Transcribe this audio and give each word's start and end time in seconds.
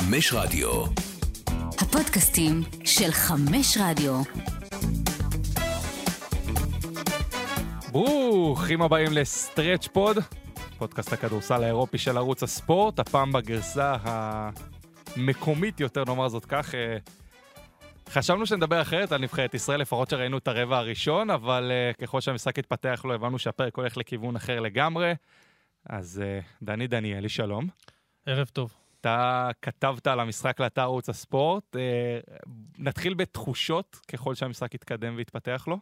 חמש 0.00 0.32
רדיו. 0.32 0.84
הפודקאסטים 1.78 2.62
של 2.84 3.10
חמש 3.10 3.78
רדיו. 3.80 4.22
ברוכים 7.92 8.82
הבאים 8.82 9.12
לסטרץ' 9.12 9.86
פוד, 9.86 10.16
פודקאסט 10.78 11.12
הכדורסל 11.12 11.62
האירופי 11.62 11.98
של 11.98 12.16
ערוץ 12.16 12.42
הספורט, 12.42 12.98
הפעם 12.98 13.32
בגרסה 13.32 13.96
המקומית 15.16 15.80
יותר, 15.80 16.04
נאמר 16.04 16.28
זאת 16.28 16.44
כך. 16.44 16.74
אה, 16.74 16.96
חשבנו 18.08 18.46
שנדבר 18.46 18.82
אחרת 18.82 19.12
על 19.12 19.20
נבחרת 19.20 19.54
ישראל, 19.54 19.80
לפחות 19.80 20.10
שראינו 20.10 20.38
את 20.38 20.48
הרבע 20.48 20.78
הראשון, 20.78 21.30
אבל 21.30 21.72
uh, 21.92 21.96
ככל 21.96 22.20
שהמשחק 22.20 22.58
התפתח 22.58 23.02
לו, 23.04 23.14
הבנו 23.14 23.38
שהפרק 23.38 23.76
הולך 23.76 23.96
לכיוון 23.96 24.36
אחר 24.36 24.60
לגמרי. 24.60 25.12
אז 25.86 26.22
uh, 26.22 26.44
דני 26.62 26.86
דניאלי, 26.86 27.28
שלום. 27.28 27.68
ערב 28.26 28.46
טוב. 28.52 28.79
אתה 29.00 29.50
כתבת 29.62 30.06
על 30.06 30.20
המשחק 30.20 30.60
לאתר 30.60 30.82
ערוץ 30.82 31.08
הספורט. 31.08 31.76
Uh, 31.76 32.48
נתחיל 32.78 33.14
בתחושות 33.14 34.00
ככל 34.08 34.34
שהמשחק 34.34 34.74
יתקדם 34.74 35.14
ויתפתח 35.16 35.64
לו. 35.68 35.78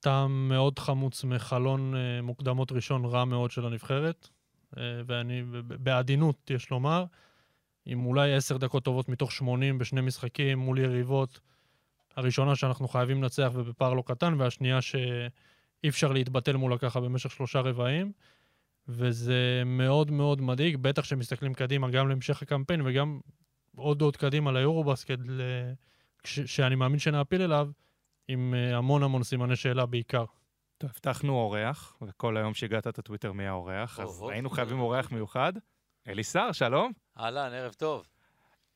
טעם 0.00 0.48
מאוד 0.48 0.78
חמוץ 0.78 1.24
מחלון 1.24 1.94
uh, 1.94 2.22
מוקדמות 2.22 2.72
ראשון 2.72 3.04
רע 3.04 3.24
מאוד 3.24 3.50
של 3.50 3.66
הנבחרת, 3.66 4.28
uh, 4.74 4.78
ואני 5.06 5.42
בעדינות, 5.62 6.50
יש 6.50 6.70
לומר. 6.70 7.04
עם 7.86 8.06
אולי 8.06 8.34
עשר 8.34 8.56
דקות 8.56 8.84
טובות 8.84 9.08
מתוך 9.08 9.32
80 9.32 9.78
בשני 9.78 10.00
משחקים 10.00 10.58
מול 10.58 10.78
יריבות. 10.78 11.40
הראשונה 12.16 12.56
שאנחנו 12.56 12.88
חייבים 12.88 13.22
לנצח 13.22 13.50
ובפער 13.54 13.94
לא 13.94 14.02
קטן, 14.06 14.34
והשנייה 14.38 14.80
שאי 14.80 15.88
אפשר 15.88 16.12
להתבטל 16.12 16.56
מולה 16.56 16.78
ככה 16.78 17.00
במשך 17.00 17.30
שלושה 17.30 17.60
רבעים. 17.60 18.12
וזה 18.90 19.62
מאוד 19.66 20.10
מאוד 20.10 20.40
מדאיג, 20.40 20.76
בטח 20.76 21.02
כשמסתכלים 21.02 21.54
קדימה 21.54 21.90
גם 21.90 22.08
להמשך 22.08 22.42
הקמפיין 22.42 22.80
וגם 22.84 23.20
עוד 23.76 24.02
עוד 24.02 24.16
קדימה 24.16 24.52
ליורובסקט, 24.52 25.18
ש- 26.24 26.40
שאני 26.56 26.74
מאמין 26.74 26.98
שנעפיל 26.98 27.42
אליו, 27.42 27.68
עם 28.28 28.54
אה, 28.54 28.76
המון 28.76 29.02
המון 29.02 29.22
סימני 29.22 29.56
שאלה 29.56 29.86
בעיקר. 29.86 30.24
טוב, 30.78 30.90
הבטחנו 30.90 31.32
אורח, 31.32 31.96
וכל 32.02 32.36
היום 32.36 32.54
שהגעת 32.54 32.86
את 32.86 32.98
הטוויטר 32.98 33.32
מי 33.32 33.46
האורח, 33.46 34.00
אז 34.00 34.24
היינו 34.30 34.50
חייבים 34.50 34.80
אורח 34.80 35.12
מיוחד. 35.12 35.52
אליסר, 36.08 36.52
שלום. 36.52 36.92
אהלן, 37.18 37.52
ערב 37.52 37.72
טוב. 37.72 38.06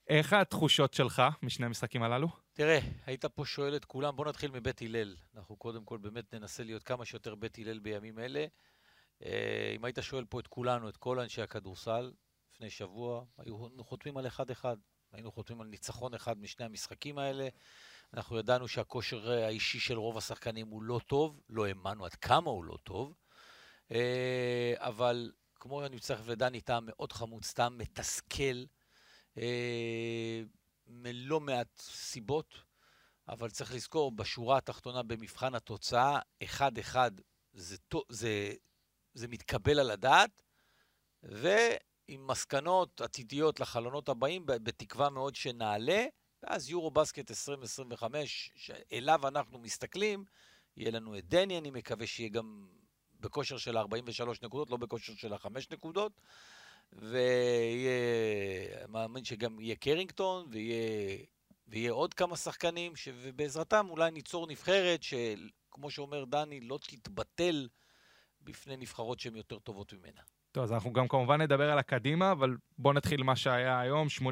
איך 0.08 0.32
התחושות 0.32 0.94
שלך 0.94 1.22
משני 1.42 1.66
המשחקים 1.66 2.02
הללו? 2.02 2.28
תראה, 2.52 2.78
היית 3.06 3.24
פה 3.24 3.44
שואל 3.46 3.76
את 3.76 3.84
כולם, 3.84 4.16
בוא 4.16 4.26
נתחיל 4.26 4.50
מבית 4.50 4.82
הלל. 4.82 5.16
אנחנו 5.36 5.56
קודם 5.56 5.84
כל 5.84 5.98
באמת 5.98 6.34
ננסה 6.34 6.64
להיות 6.64 6.82
כמה 6.82 7.04
שיותר 7.04 7.34
בית 7.34 7.58
הלל 7.58 7.78
בימים 7.78 8.18
אלה. 8.18 8.46
אה, 9.24 9.72
אם 9.76 9.84
היית 9.84 9.98
שואל 10.00 10.24
פה 10.24 10.40
את 10.40 10.46
כולנו, 10.46 10.88
את 10.88 10.96
כל 10.96 11.20
אנשי 11.20 11.42
הכדורסל, 11.42 12.12
לפני 12.54 12.70
שבוע, 12.70 13.24
היינו 13.38 13.84
חותמים 13.84 14.16
על 14.16 14.26
אחד-אחד. 14.26 14.76
היינו 15.12 15.32
חותמים 15.32 15.60
על 15.60 15.66
ניצחון 15.66 16.14
אחד 16.14 16.38
משני 16.38 16.66
המשחקים 16.66 17.18
האלה. 17.18 17.48
אנחנו 18.14 18.38
ידענו 18.38 18.68
שהכושר 18.68 19.30
האישי 19.30 19.80
של 19.80 19.98
רוב 19.98 20.18
השחקנים 20.18 20.68
הוא 20.68 20.82
לא 20.82 21.00
טוב, 21.06 21.40
לא 21.48 21.66
האמנו 21.66 22.04
עד 22.04 22.14
כמה 22.14 22.50
הוא 22.50 22.64
לא 22.64 22.78
טוב. 22.82 23.14
אה, 23.92 24.74
אבל 24.76 25.32
כמו 25.54 25.86
אני 25.86 25.96
מצטרף 25.96 26.28
לדני, 26.28 26.60
טעם 26.60 26.86
מאוד 26.86 27.12
חמוץ, 27.12 27.52
טעם 27.52 27.78
מתסכל, 27.78 28.64
אה, 29.38 30.42
מלא 30.86 31.40
מעט 31.40 31.78
סיבות, 31.78 32.54
אבל 33.28 33.50
צריך 33.50 33.74
לזכור, 33.74 34.12
בשורה 34.12 34.58
התחתונה, 34.58 35.02
במבחן 35.02 35.54
התוצאה, 35.54 36.18
אחד-אחד, 36.42 37.10
זה, 37.52 37.76
זה, 38.08 38.52
זה 39.14 39.28
מתקבל 39.28 39.80
על 39.80 39.90
הדעת, 39.90 40.42
ועם 41.22 42.26
מסקנות 42.26 43.00
עתידיות 43.00 43.60
לחלונות 43.60 44.08
הבאים, 44.08 44.46
בתקווה 44.46 45.10
מאוד 45.10 45.34
שנעלה, 45.34 46.06
ואז 46.42 46.70
יורו 46.70 46.90
בסקט 46.90 47.30
2025, 47.30 48.50
שאליו 48.54 49.28
אנחנו 49.28 49.58
מסתכלים, 49.58 50.24
יהיה 50.76 50.90
לנו 50.90 51.18
את 51.18 51.24
דני, 51.28 51.58
אני 51.58 51.70
מקווה 51.70 52.06
שיהיה 52.06 52.28
גם 52.28 52.68
בכושר 53.20 53.56
של 53.56 53.78
43 53.78 54.42
נקודות, 54.42 54.70
לא 54.70 54.76
בכושר 54.76 55.14
של 55.14 55.38
5 55.38 55.70
נקודות. 55.70 56.20
ויהיה, 56.92 57.92
מאמין 58.88 59.24
שגם 59.24 59.60
יהיה 59.60 59.76
קרינגטון, 59.76 60.46
ויהיה, 60.50 61.18
ויהיה 61.68 61.92
עוד 61.92 62.14
כמה 62.14 62.36
שחקנים. 62.36 62.92
ובעזרתם 63.14 63.86
אולי 63.90 64.10
ניצור 64.10 64.46
נבחרת 64.46 65.02
שכמו 65.02 65.90
שאומר 65.90 66.24
דני, 66.24 66.60
לא 66.60 66.78
תתבטל 66.82 67.68
בפני 68.44 68.76
נבחרות 68.76 69.20
שהן 69.20 69.36
יותר 69.36 69.58
טובות 69.58 69.92
ממנה. 69.92 70.20
טוב, 70.52 70.64
אז 70.64 70.72
אנחנו 70.72 70.92
גם 70.92 71.08
כמובן 71.08 71.40
נדבר 71.40 71.70
על 71.70 71.78
הקדימה, 71.78 72.32
אבל 72.32 72.56
בואו 72.78 72.94
נתחיל 72.94 73.22
מה 73.22 73.36
שהיה 73.36 73.80
היום, 73.80 74.08
88-79, 74.20 74.22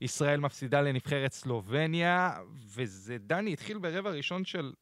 ישראל 0.00 0.40
מפסידה 0.40 0.80
לנבחרת 0.80 1.32
סלובניה, 1.32 2.30
וזה, 2.74 3.16
דני, 3.18 3.52
התחיל 3.52 3.78
ברבע 3.78 4.10
ראשון 4.10 4.44
של 4.44 4.72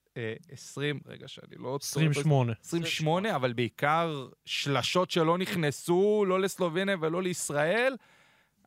20, 0.50 1.00
אה, 1.06 1.12
רגע 1.12 1.28
שאני 1.28 1.56
לא... 1.58 1.78
28. 1.82 2.52
28, 2.64 3.36
אבל 3.36 3.52
בעיקר 3.52 4.28
שלשות 4.44 5.10
שלא 5.10 5.38
נכנסו, 5.38 6.24
לא 6.28 6.40
לסלובניה 6.40 6.96
ולא 7.00 7.22
לישראל, 7.22 7.96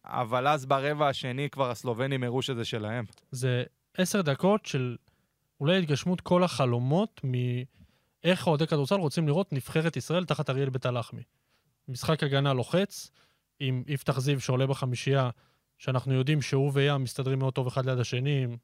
אבל 0.05 0.47
אז 0.47 0.65
ברבע 0.65 1.07
השני 1.07 1.49
כבר 1.49 1.71
הסלובנים 1.71 2.23
הראו 2.23 2.41
שזה 2.41 2.65
שלהם. 2.65 3.05
זה 3.31 3.63
עשר 3.97 4.21
דקות 4.21 4.65
של 4.65 4.95
אולי 5.59 5.79
התגשמות 5.79 6.21
כל 6.21 6.43
החלומות 6.43 7.21
מאיך 8.25 8.47
אוהדי 8.47 8.67
כדורסל 8.67 8.95
רוצים 8.95 9.27
לראות 9.27 9.53
נבחרת 9.53 9.97
ישראל 9.97 10.25
תחת 10.25 10.49
אריאל 10.49 10.69
בית 10.69 10.85
הלחמי. 10.85 11.21
משחק 11.87 12.23
הגנה 12.23 12.53
לוחץ, 12.53 13.11
עם 13.59 13.83
יפתח 13.87 14.19
זיו 14.19 14.41
שעולה 14.41 14.67
בחמישייה, 14.67 15.29
שאנחנו 15.77 16.13
יודעים 16.13 16.41
שהוא 16.41 16.71
וים 16.73 17.03
מסתדרים 17.03 17.39
מאוד 17.39 17.53
טוב 17.53 17.67
אחד 17.67 17.85
ליד 17.85 17.99
השני, 17.99 18.43
עם 18.43 18.57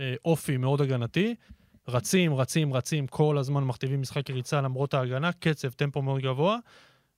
אה, 0.00 0.14
אופי 0.24 0.56
מאוד 0.56 0.80
הגנתי. 0.80 1.34
רצים, 1.88 2.34
רצים, 2.34 2.74
רצים, 2.74 3.06
כל 3.06 3.38
הזמן 3.38 3.64
מכתיבים 3.64 4.00
משחק 4.00 4.30
ריצה 4.30 4.60
למרות 4.60 4.94
ההגנה, 4.94 5.32
קצב, 5.32 5.70
טמפו 5.70 6.02
מאוד 6.02 6.22
גבוה, 6.22 6.58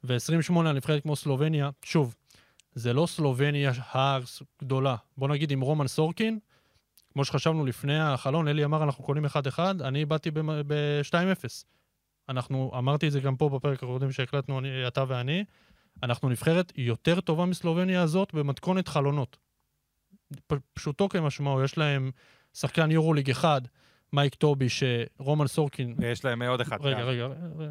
ו-28 0.05 0.60
על 0.60 0.72
נבחרת 0.72 1.03
כמו 1.03 1.16
סלובניה, 1.16 1.70
שוב, 1.82 2.15
זה 2.75 2.93
לא 2.93 3.06
סלובניה 3.06 3.72
הגדולה. 3.93 4.97
בוא 5.16 5.28
נגיד 5.28 5.50
עם 5.50 5.60
רומן 5.60 5.87
סורקין, 5.87 6.38
כמו 7.12 7.25
שחשבנו 7.25 7.66
לפני 7.66 7.99
החלון, 7.99 8.49
אלי 8.49 8.65
אמר 8.65 8.82
אנחנו 8.82 9.05
קונים 9.05 9.25
1-1, 9.25 9.28
אני 9.81 10.05
באתי 10.05 10.31
ב-2-0. 10.31 11.78
אנחנו, 12.28 12.71
אמרתי 12.78 13.06
את 13.06 13.12
זה 13.12 13.21
גם 13.21 13.37
פה 13.37 13.49
בפרק 13.49 13.83
הקודם 13.83 14.12
שהקלטנו, 14.12 14.59
אני, 14.59 14.87
אתה 14.87 15.05
ואני, 15.09 15.44
אנחנו 16.03 16.28
נבחרת 16.28 16.72
יותר 16.77 17.21
טובה 17.21 17.44
מסלובניה 17.44 18.03
הזאת 18.03 18.34
במתכונת 18.34 18.89
חלונות. 18.89 19.37
פשוטו 20.75 21.09
כמשמעו, 21.09 21.65
יש 21.65 21.78
להם 21.78 22.11
שחקן 22.55 22.91
יורו 22.91 23.15
ליג 23.15 23.31
אחד, 23.31 23.61
מייק 24.12 24.34
טובי, 24.34 24.67
שרומן 24.69 25.47
סורקין... 25.47 25.94
ויש 25.99 26.25
להם 26.25 26.43
עוד 26.43 26.61
אחד. 26.61 26.77
רגע, 26.81 27.03
רגע, 27.03 27.28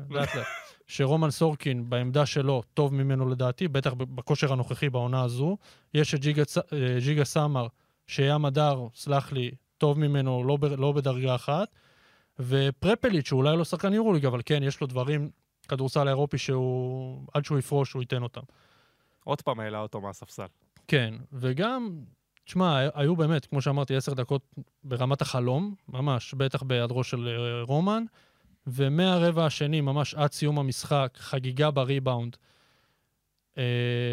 לאט 0.09 0.35
לאט. 0.35 0.45
שרומן 0.87 1.31
סורקין 1.31 1.89
בעמדה 1.89 2.25
שלו 2.25 2.63
טוב 2.73 2.93
ממנו 2.93 3.29
לדעתי, 3.29 3.67
בטח 3.67 3.93
בכושר 3.93 4.53
הנוכחי 4.53 4.89
בעונה 4.89 5.23
הזו. 5.23 5.57
יש 5.93 6.15
את 6.15 6.19
ג'יגה, 6.19 6.43
אה, 6.73 6.97
ג'יגה 6.99 7.25
סאמר, 7.25 7.67
שים 8.07 8.45
הדר, 8.45 8.87
סלח 8.95 9.31
לי, 9.31 9.51
טוב 9.77 9.99
ממנו, 9.99 10.43
לא, 10.43 10.57
לא 10.77 10.91
בדרגה 10.91 11.35
אחת. 11.35 11.67
ופרפליץ', 12.39 13.27
שהוא 13.27 13.37
אולי 13.37 13.57
לא 13.57 13.65
שחקן 13.65 13.93
יורוליג, 13.93 14.25
אבל 14.25 14.41
כן, 14.45 14.63
יש 14.63 14.81
לו 14.81 14.87
דברים, 14.87 15.29
כדורסל 15.67 16.07
האירופי 16.07 16.37
שהוא, 16.37 17.27
עד 17.33 17.45
שהוא 17.45 17.59
יפרוש, 17.59 17.93
הוא 17.93 18.01
ייתן 18.01 18.23
אותם. 18.23 18.41
עוד 19.23 19.41
פעם 19.41 19.59
העלה 19.59 19.79
אותו 19.79 20.01
מהספסל. 20.01 20.45
כן, 20.87 21.13
וגם 21.33 21.99
תשמע, 22.45 22.79
היו 22.93 23.15
באמת, 23.15 23.45
כמו 23.45 23.61
שאמרתי, 23.61 23.95
עשר 23.95 24.13
דקות 24.13 24.41
ברמת 24.83 25.21
החלום, 25.21 25.75
ממש, 25.89 26.33
בטח 26.33 26.63
בהיעדרו 26.63 27.03
של 27.03 27.27
אה, 27.27 27.63
רומן, 27.63 28.03
ומהרבע 28.67 29.45
השני, 29.45 29.81
ממש 29.81 30.15
עד 30.15 30.31
סיום 30.31 30.59
המשחק, 30.59 31.13
חגיגה 31.17 31.71
בריבאונד. 31.71 32.37
אה, 33.57 33.63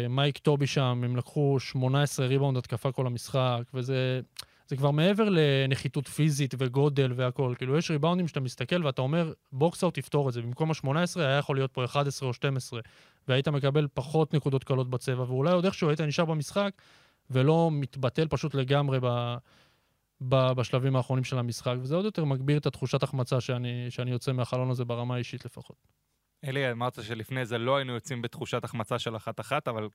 מייק 0.09 0.37
טובי 0.37 0.67
שם, 0.67 1.01
הם 1.03 1.15
לקחו 1.15 1.59
18 1.59 2.25
ריבאונד 2.25 2.57
התקפה 2.57 2.91
כל 2.91 3.07
המשחק, 3.07 3.61
וזה 3.73 4.21
זה 4.67 4.75
כבר 4.75 4.91
מעבר 4.91 5.29
לנחיתות 5.29 6.07
פיזית 6.07 6.55
וגודל 6.57 7.13
והכול. 7.15 7.55
כאילו, 7.55 7.77
יש 7.77 7.91
ריבאונדים 7.91 8.27
שאתה 8.27 8.39
מסתכל 8.39 8.85
ואתה 8.85 9.01
אומר, 9.01 9.33
box 9.51 9.72
out 9.72 9.93
תפתור 9.93 10.29
את 10.29 10.33
זה. 10.33 10.41
במקום 10.41 10.71
ה-18 10.71 11.19
היה 11.19 11.37
יכול 11.37 11.55
להיות 11.55 11.71
פה 11.73 11.85
11 11.85 12.29
או 12.29 12.33
12, 12.33 12.79
והיית 13.27 13.47
מקבל 13.47 13.87
פחות 13.93 14.33
נקודות 14.33 14.63
קלות 14.63 14.89
בצבע, 14.89 15.23
ואולי 15.23 15.51
עוד 15.51 15.65
איכשהו 15.65 15.89
היית 15.89 16.01
נשאר 16.01 16.25
במשחק. 16.25 16.71
ולא 17.29 17.69
מתבטל 17.71 18.27
פשוט 18.27 18.55
לגמרי 18.55 18.99
ב, 19.01 19.35
ב, 20.21 20.51
בשלבים 20.51 20.95
האחרונים 20.95 21.23
של 21.23 21.37
המשחק, 21.37 21.75
וזה 21.81 21.95
עוד 21.95 22.05
יותר 22.05 22.25
מגביר 22.25 22.57
את 22.57 22.65
התחושת 22.65 23.03
החמצה 23.03 23.41
שאני, 23.41 23.85
שאני 23.89 24.11
יוצא 24.11 24.31
מהחלון 24.31 24.69
הזה 24.69 24.85
ברמה 24.85 25.15
האישית 25.15 25.45
לפחות. 25.45 25.87
אלי, 26.45 26.71
אמרת 26.71 27.03
שלפני 27.03 27.45
זה 27.45 27.57
לא 27.57 27.77
היינו 27.77 27.93
יוצאים 27.93 28.21
בתחושת 28.21 28.63
החמצה 28.63 28.99
של 28.99 29.15
אחת-אחת, 29.15 29.67
אבל 29.67 29.87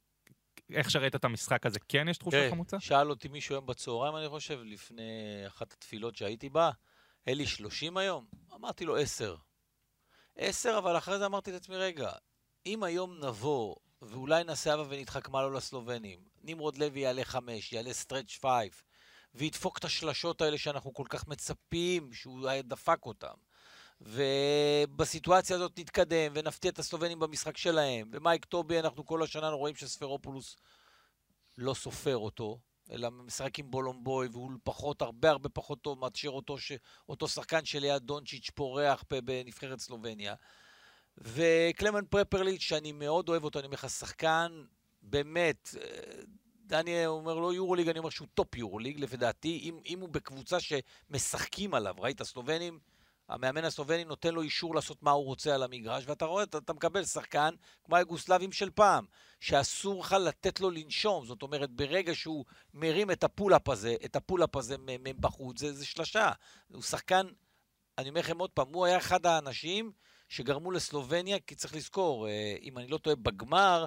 איך 0.73 0.91
שראית 0.91 1.15
את 1.15 1.25
המשחק 1.25 1.67
הזה, 1.67 1.79
כן 1.89 2.09
יש 2.09 2.19
תחושת 2.19 2.37
כן, 2.37 2.51
חמוצה? 2.51 2.81
שאל 2.81 3.11
אותי 3.11 3.29
מישהו 3.29 3.55
היום 3.55 3.67
בצהריים, 3.67 4.17
אני 4.17 4.29
חושב, 4.29 4.61
לפני 4.65 5.03
אחת 5.47 5.73
התפילות 5.73 6.17
שהייתי 6.17 6.49
בה, 6.49 6.71
אלי 7.29 7.47
30 7.47 7.97
היום? 7.97 8.25
אמרתי 8.55 8.85
לו 8.85 8.97
10. 8.97 9.37
10, 10.37 10.79
אבל 10.79 10.99
אחרי 10.99 11.19
זה 11.19 11.27
אמרתי 11.27 11.53
לעצמי, 11.53 11.77
רגע, 11.77 12.13
אם 12.67 12.83
היום 12.83 13.25
נבוא 13.25 13.77
ואולי 14.03 14.45
נעשה 14.45 14.75
אבא 14.75 14.85
ונדחק 14.89 15.29
מעלו 15.29 15.51
לסלובנים, 15.51 16.19
נמרוד 16.43 16.79
לוי 16.79 17.01
יעלה 17.01 17.25
חמש, 17.25 17.73
יעלה 17.73 17.93
stretch 17.93 18.39
five, 18.41 18.83
וידפוק 19.35 19.79
את 19.79 19.85
השלשות 19.85 20.41
האלה 20.41 20.59
שאנחנו 20.59 20.95
כל 20.95 21.05
כך 21.09 21.29
מצפים 21.29 22.13
שהוא 22.13 22.49
דפק 22.65 23.07
אותם. 23.07 23.35
ובסיטואציה 24.01 25.57
הזאת 25.57 25.79
נתקדם 25.79 26.33
ונפתיע 26.35 26.71
את 26.71 26.79
הסלובנים 26.79 27.19
במשחק 27.19 27.57
שלהם. 27.57 28.11
ומייק 28.13 28.45
טובי, 28.45 28.79
אנחנו 28.79 29.07
כל 29.07 29.23
השנה 29.23 29.49
רואים 29.49 29.75
שספרופולוס 29.75 30.57
לא 31.59 31.75
סופר 31.75 32.17
אותו, 32.17 32.59
אלא 32.91 33.11
משחק 33.11 33.59
עם 33.59 33.71
בולומבוי, 33.71 34.29
והוא 34.33 34.51
פחות, 34.63 35.03
הרבה 35.03 35.31
הרבה 35.31 35.49
פחות 35.49 35.83
טוב 35.83 35.99
מאשר 35.99 36.29
אותו, 36.29 36.59
ש... 36.59 36.73
אותו 37.09 37.29
שחקן 37.29 37.65
שליד 37.65 38.03
דונצ'יץ' 38.03 38.51
פורח 38.55 39.05
בנבחרת 39.25 39.79
סלובניה. 39.79 40.35
וקלמן 41.19 42.05
פרפרליץ', 42.11 42.61
שאני 42.61 42.93
מאוד 42.93 43.29
אוהב 43.29 43.45
אותו, 43.45 43.59
אני 43.59 43.67
אומר 43.67 43.75
לך, 43.75 43.91
שחקן, 43.91 44.65
באמת, 45.03 45.75
אה, 45.81 46.23
דניאל 46.67 47.07
אומר 47.07 47.35
לו 47.35 47.53
יורוליג, 47.53 47.89
אני 47.89 47.99
אומר 47.99 48.11
שהוא 48.11 48.29
top 48.35 48.57
יורוליג, 48.57 49.01
לפי 49.01 49.17
דעתי, 49.17 49.61
אם, 49.63 49.79
אם 49.87 50.01
הוא 50.01 50.09
בקבוצה 50.09 50.57
שמשחקים 50.61 51.75
עליו, 51.75 51.95
ראית, 51.99 52.21
הסלובנים, 52.21 52.79
המאמן 53.31 53.65
הסלובני 53.65 54.05
נותן 54.05 54.35
לו 54.35 54.43
אישור 54.43 54.75
לעשות 54.75 55.03
מה 55.03 55.11
הוא 55.11 55.25
רוצה 55.25 55.55
על 55.55 55.63
המגרש, 55.63 56.05
ואתה 56.07 56.25
רואה, 56.25 56.43
אתה, 56.43 56.59
אתה 56.59 56.73
מקבל 56.73 57.05
שחקן 57.05 57.55
כמו 57.85 57.97
היגוסלבים 57.97 58.53
של 58.53 58.71
פעם, 58.71 59.05
שאסור 59.41 60.01
לך 60.01 60.13
לתת 60.13 60.61
לו 60.61 60.71
לנשום. 60.71 61.27
זאת 61.27 61.43
אומרת, 61.43 61.71
ברגע 61.71 62.15
שהוא 62.15 62.45
מרים 62.75 63.11
את 63.11 63.25
ה 63.25 63.30
pull-up 63.30 63.69
הזה, 63.69 63.95
את 64.05 64.17
ה 64.17 64.22
pull-up 64.22 64.57
הזה 64.57 64.77
מבחוץ, 64.79 65.61
זה, 65.61 65.73
זה 65.73 65.87
שלשה. 65.87 66.31
הוא 66.73 66.83
שחקן, 66.83 67.27
אני 67.99 68.09
אומר 68.09 68.21
לכם 68.21 68.39
עוד 68.39 68.51
פעם, 68.51 68.69
הוא 68.73 68.87
היה 68.87 68.99
אחד 68.99 69.27
האנשים 69.27 69.93
שגרמו 70.29 70.71
לסלובניה, 70.71 71.39
כי 71.47 71.55
צריך 71.55 71.75
לזכור, 71.75 72.29
אה, 72.29 72.57
אם 72.63 72.79
אני 72.79 72.89
לא 72.89 72.99
טועה, 72.99 73.17
בגמר, 73.17 73.85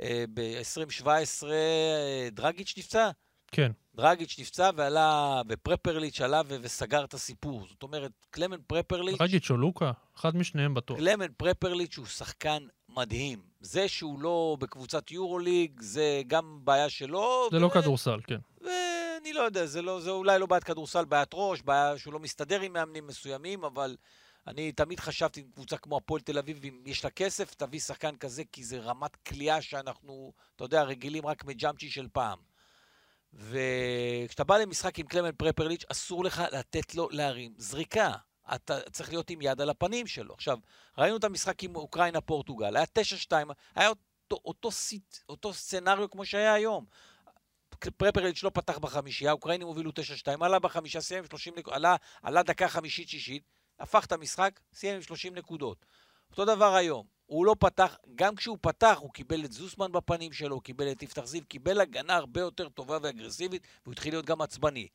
אה, 0.00 0.24
ב-2017 0.34 1.06
אה, 1.50 2.28
דרגיץ' 2.32 2.74
נפצע? 2.78 3.10
כן. 3.52 3.72
דרגיץ' 3.96 4.36
נפצע 4.38 4.70
ועלה, 4.76 5.42
ופרפרליץ' 5.48 6.20
עלה 6.20 6.42
ו- 6.46 6.56
וסגר 6.62 7.04
את 7.04 7.14
הסיפור. 7.14 7.66
זאת 7.68 7.82
אומרת, 7.82 8.12
קלמן 8.30 8.56
פרפרליץ'... 8.66 9.18
דרגיץ' 9.18 9.50
או 9.50 9.56
לוקה, 9.56 9.92
אחד 10.16 10.36
משניהם 10.36 10.74
בטוח. 10.74 10.96
קלמן 10.98 11.32
פרפרליץ' 11.36 11.96
הוא 11.96 12.06
שחקן 12.06 12.66
מדהים. 12.88 13.38
זה 13.60 13.88
שהוא 13.88 14.20
לא 14.20 14.56
בקבוצת 14.60 15.10
יורוליג, 15.10 15.80
זה 15.80 16.22
גם 16.26 16.60
בעיה 16.64 16.88
שלו. 16.88 17.48
זה 17.50 17.56
ו... 17.56 17.60
לא 17.60 17.68
כדורסל, 17.68 18.20
כן. 18.26 18.38
ואני 18.60 19.32
לא 19.32 19.40
יודע, 19.40 19.66
זה, 19.66 19.82
לא, 19.82 20.00
זה 20.00 20.10
אולי 20.10 20.38
לא 20.38 20.46
בעיית 20.46 20.64
כדורסל, 20.64 21.04
בעיית 21.04 21.30
ראש, 21.34 21.62
בעיה 21.62 21.98
שהוא 21.98 22.12
לא 22.12 22.18
מסתדר 22.18 22.60
עם 22.60 22.72
מאמנים 22.72 23.06
מסוימים, 23.06 23.64
אבל 23.64 23.96
אני 24.46 24.72
תמיד 24.72 25.00
חשבתי 25.00 25.40
עם 25.40 25.46
קבוצה 25.54 25.76
כמו 25.76 25.96
הפועל 25.96 26.20
תל 26.20 26.38
אביב, 26.38 26.64
אם 26.64 26.82
יש 26.86 27.04
לה 27.04 27.10
כסף, 27.10 27.54
תביא 27.54 27.80
שחקן 27.80 28.16
כזה, 28.16 28.42
כי 28.52 28.64
זה 28.64 28.78
רמת 28.78 29.16
כליאה 29.16 29.62
שאנחנו, 29.62 30.32
אתה 30.56 30.64
יודע, 30.64 30.82
רגילים 30.82 31.26
רק 31.26 31.44
מג'אמצ'י 31.44 31.90
של 31.90 32.08
פעם. 32.12 32.38
וכשאתה 33.34 34.44
בא 34.44 34.56
למשחק 34.56 34.98
עם 34.98 35.06
קלמן 35.06 35.32
פרפרליץ', 35.36 35.84
אסור 35.90 36.24
לך 36.24 36.42
לתת 36.52 36.94
לו 36.94 37.08
להרים 37.10 37.54
זריקה. 37.56 38.12
אתה 38.54 38.80
צריך 38.80 39.08
להיות 39.08 39.30
עם 39.30 39.42
יד 39.42 39.60
על 39.60 39.70
הפנים 39.70 40.06
שלו. 40.06 40.34
עכשיו, 40.34 40.58
ראינו 40.98 41.16
את 41.16 41.24
המשחק 41.24 41.62
עם 41.62 41.76
אוקראינה-פורטוגל, 41.76 42.76
היה 42.76 42.84
9-2, 43.28 43.32
היה 43.74 43.88
אותו, 43.88 44.40
אותו, 44.44 44.70
סיט, 44.70 45.16
אותו 45.28 45.52
סצנריו 45.52 46.10
כמו 46.10 46.24
שהיה 46.24 46.54
היום. 46.54 46.84
פרפרליץ' 47.96 48.42
לא 48.42 48.50
פתח 48.54 48.78
בחמישייה, 48.78 49.30
האוקראינים 49.30 49.66
הובילו 49.66 49.90
9-2, 49.90 50.44
עלה 50.44 50.58
בחמישה, 50.58 51.00
סיים 51.00 51.20
עם 51.20 51.26
30 51.28 51.54
נקודות, 51.56 51.76
עלה, 51.76 51.96
עלה 52.22 52.42
דקה 52.42 52.68
חמישית-שישית, 52.68 53.42
הפך 53.78 54.04
את 54.04 54.12
המשחק, 54.12 54.60
סיים 54.74 54.94
עם 54.94 55.02
30 55.02 55.34
נקודות. 55.34 55.86
אותו 56.30 56.44
דבר 56.44 56.74
היום. 56.74 57.13
הוא 57.26 57.46
לא 57.46 57.56
פתח, 57.58 57.96
גם 58.14 58.36
כשהוא 58.36 58.58
פתח, 58.60 58.96
הוא 59.00 59.12
קיבל 59.12 59.44
את 59.44 59.52
זוסמן 59.52 59.92
בפנים 59.92 60.32
שלו, 60.32 60.54
הוא 60.54 60.62
קיבל 60.62 60.92
את 60.92 61.02
יפתח 61.02 61.24
זיו, 61.24 61.42
קיבל 61.48 61.80
הגנה 61.80 62.16
הרבה 62.16 62.40
יותר 62.40 62.68
טובה 62.68 62.98
ואגרסיבית, 63.02 63.66
והוא 63.84 63.92
התחיל 63.92 64.14
להיות 64.14 64.26
גם 64.26 64.40
עצבני. 64.40 64.88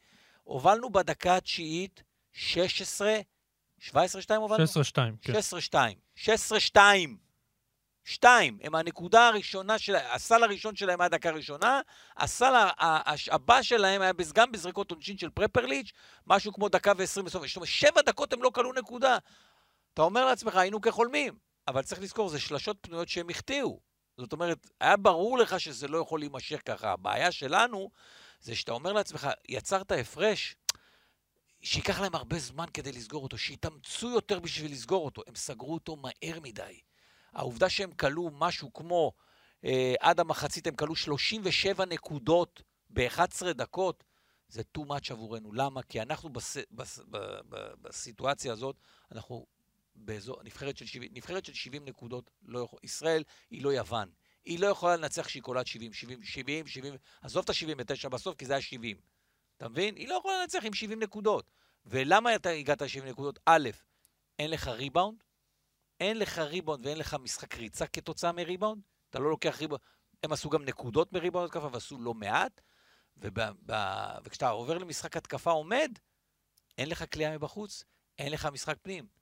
הובלנו 0.43 0.89
בדקה 0.89 1.37
התשיעית 1.37 2.03
16, 2.33 3.19
17-2 3.81 3.91
הובלנו? 4.35 4.63
16-2, 4.63 4.97
כן. 5.21 5.33
16-2. 6.15 6.19
16-2. 6.75 6.79
2, 8.05 8.57
הם 8.61 8.75
הנקודה 8.75 9.27
הראשונה 9.27 9.77
של... 9.77 9.95
הסל 9.95 10.43
הראשון 10.43 10.75
שלהם 10.75 11.01
היה 11.01 11.09
דקה 11.09 11.31
ראשונה, 11.31 11.81
הסל 12.17 12.53
הבא 13.31 13.61
שלהם 13.61 14.01
היה 14.01 14.11
גם 14.33 14.51
בזריקות 14.51 14.91
עונשין 14.91 15.17
של 15.17 15.29
פרפרליץ', 15.29 15.91
משהו 16.27 16.53
כמו 16.53 16.69
דקה 16.69 16.91
ועשרים 16.97 17.25
בסוף. 17.25 17.47
זאת 17.47 17.55
אומרת, 17.55 17.69
שבע 17.69 18.01
דקות 18.01 18.33
הם 18.33 18.43
לא 18.43 18.49
כלו 18.49 18.73
נקודה. 18.73 19.17
אתה 19.93 20.01
אומר 20.01 20.25
לעצמך, 20.25 20.55
היינו 20.55 20.81
כחולמים. 20.81 21.48
אבל 21.69 21.81
צריך 21.81 22.01
לזכור, 22.01 22.29
זה 22.29 22.39
שלשות 22.39 22.77
פנויות 22.81 23.09
שהם 23.09 23.29
החטיאו. 23.29 23.79
זאת 24.17 24.33
אומרת, 24.33 24.69
היה 24.79 24.97
ברור 24.97 25.37
לך 25.37 25.59
שזה 25.59 25.87
לא 25.87 25.97
יכול 25.97 26.19
להימשך 26.19 26.61
ככה. 26.65 26.91
הבעיה 26.91 27.31
שלנו 27.31 27.89
זה 28.41 28.55
שאתה 28.55 28.71
אומר 28.71 28.93
לעצמך, 28.93 29.27
יצרת 29.49 29.91
הפרש, 29.91 30.55
שייקח 31.61 31.99
להם 31.99 32.15
הרבה 32.15 32.39
זמן 32.39 32.65
כדי 32.73 32.91
לסגור 32.91 33.23
אותו, 33.23 33.37
שיתאמצו 33.37 34.09
יותר 34.09 34.39
בשביל 34.39 34.71
לסגור 34.71 35.05
אותו. 35.05 35.21
הם 35.27 35.35
סגרו 35.35 35.73
אותו 35.73 35.95
מהר 35.95 36.39
מדי. 36.39 36.79
העובדה 37.33 37.69
שהם 37.69 37.91
כלו 37.91 38.29
משהו 38.33 38.73
כמו, 38.73 39.11
אה, 39.65 39.93
עד 39.99 40.19
המחצית 40.19 40.67
הם 40.67 40.75
כלו 40.75 40.95
37 40.95 41.85
נקודות 41.85 42.61
ב-11 42.89 43.53
דקות, 43.53 44.03
זה 44.47 44.61
too 44.77 44.81
much 44.81 45.11
עבורנו. 45.11 45.53
למה? 45.53 45.83
כי 45.83 46.01
אנחנו 46.01 46.29
בס... 46.29 46.57
בס... 46.71 46.99
ב... 47.09 47.17
ב... 47.49 47.73
בסיטואציה 47.81 48.53
הזאת, 48.53 48.75
אנחנו 49.11 49.45
באזור, 50.05 50.43
נבחרת 50.43 50.77
של 50.77 50.85
70, 50.85 51.11
נבחרת 51.13 51.45
של 51.45 51.53
70 51.53 51.85
נקודות, 51.85 52.31
לא 52.41 52.59
יכול, 52.59 52.79
ישראל 52.83 53.23
היא 53.49 53.63
לא 53.63 53.73
יוון. 53.73 54.09
היא 54.45 54.59
לא 54.59 54.67
יכולה 54.67 54.95
לנצח 54.95 55.25
כשהיא 55.25 55.43
קולת 55.43 55.67
70, 55.67 55.93
70, 55.93 56.23
70, 56.23 56.67
70, 56.67 56.93
עזוב 57.21 57.43
את 57.43 57.49
ה-79 57.49 58.09
בסוף, 58.09 58.35
כי 58.35 58.45
זה 58.45 58.53
היה 58.53 58.61
70. 58.61 58.97
אתה 59.57 59.69
מבין? 59.69 59.95
היא 59.95 60.07
לא 60.07 60.15
יכולה 60.15 60.41
לנצח 60.41 60.65
עם 60.65 60.73
70 60.73 60.99
נקודות. 60.99 61.51
ולמה 61.85 62.35
אתה 62.35 62.49
הגעת 62.49 62.81
ל-70 62.81 63.05
נקודות? 63.05 63.39
א', 63.45 63.69
אין 64.39 64.51
לך 64.51 64.67
ריבאונד, 64.67 65.23
אין 65.99 66.17
לך 66.17 66.37
ריבאונד 66.37 66.85
ואין 66.85 66.97
לך 66.97 67.13
משחק 67.13 67.55
ריצה 67.55 67.87
כתוצאה 67.87 68.31
מריבאונד, 68.31 68.81
אתה 69.09 69.19
לא 69.19 69.29
לוקח 69.29 69.59
ריבאונד, 69.59 69.81
הם 70.23 70.31
עשו 70.31 70.49
גם 70.49 70.65
נקודות 70.65 71.13
מריבאונד 71.13 71.51
ככה 71.51 71.67
ועשו 71.71 71.99
לא 71.99 72.13
מעט, 72.13 72.61
ובא, 73.17 73.51
וכשאתה 74.23 74.49
עובר 74.49 74.77
למשחק 74.77 75.17
התקפה 75.17 75.51
עומד, 75.51 75.91
אין 76.77 76.89
לך 76.89 77.03
כליאה 77.13 77.37
מבחוץ, 77.37 77.83
אין 78.17 78.31
לך 78.31 78.45
משחק 78.45 78.77
פנים. 78.81 79.18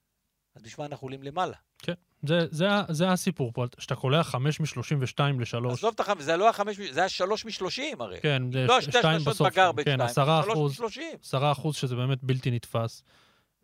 אז 0.57 0.63
בשביל 0.63 0.86
אנחנו 0.86 1.06
עולים 1.06 1.24
למעלה? 1.24 1.56
כן, 1.77 1.94
זה, 2.24 2.48
זה, 2.51 2.68
זה 2.89 3.12
הסיפור 3.12 3.51
פה, 3.54 3.65
שאתה 3.80 3.95
קולע 3.95 4.24
5 4.24 4.59
מ-32 4.59 5.21
ל-3. 5.21 5.71
עזוב 5.71 5.92
את 5.95 6.00
החמש, 6.00 6.24
זה 6.24 6.38
לא 6.38 6.50
החמש, 6.50 6.80
זה 6.92 7.00
היה 7.00 7.09
3 7.09 7.46
מ-30 7.46 7.81
הרי. 8.00 8.20
כן, 8.22 8.51
זה 8.51 8.65
לא, 8.67 8.81
שתי 8.81 8.98
שלושות 9.20 9.48
בגרבג' 9.48 9.86
כן, 9.86 10.01
10 10.01 10.39
אחוז, 10.39 10.81
10 11.24 11.51
אחוז 11.51 11.75
שזה 11.75 11.96
באמת 11.96 12.24
בלתי 12.24 12.51
נתפס. 12.51 13.03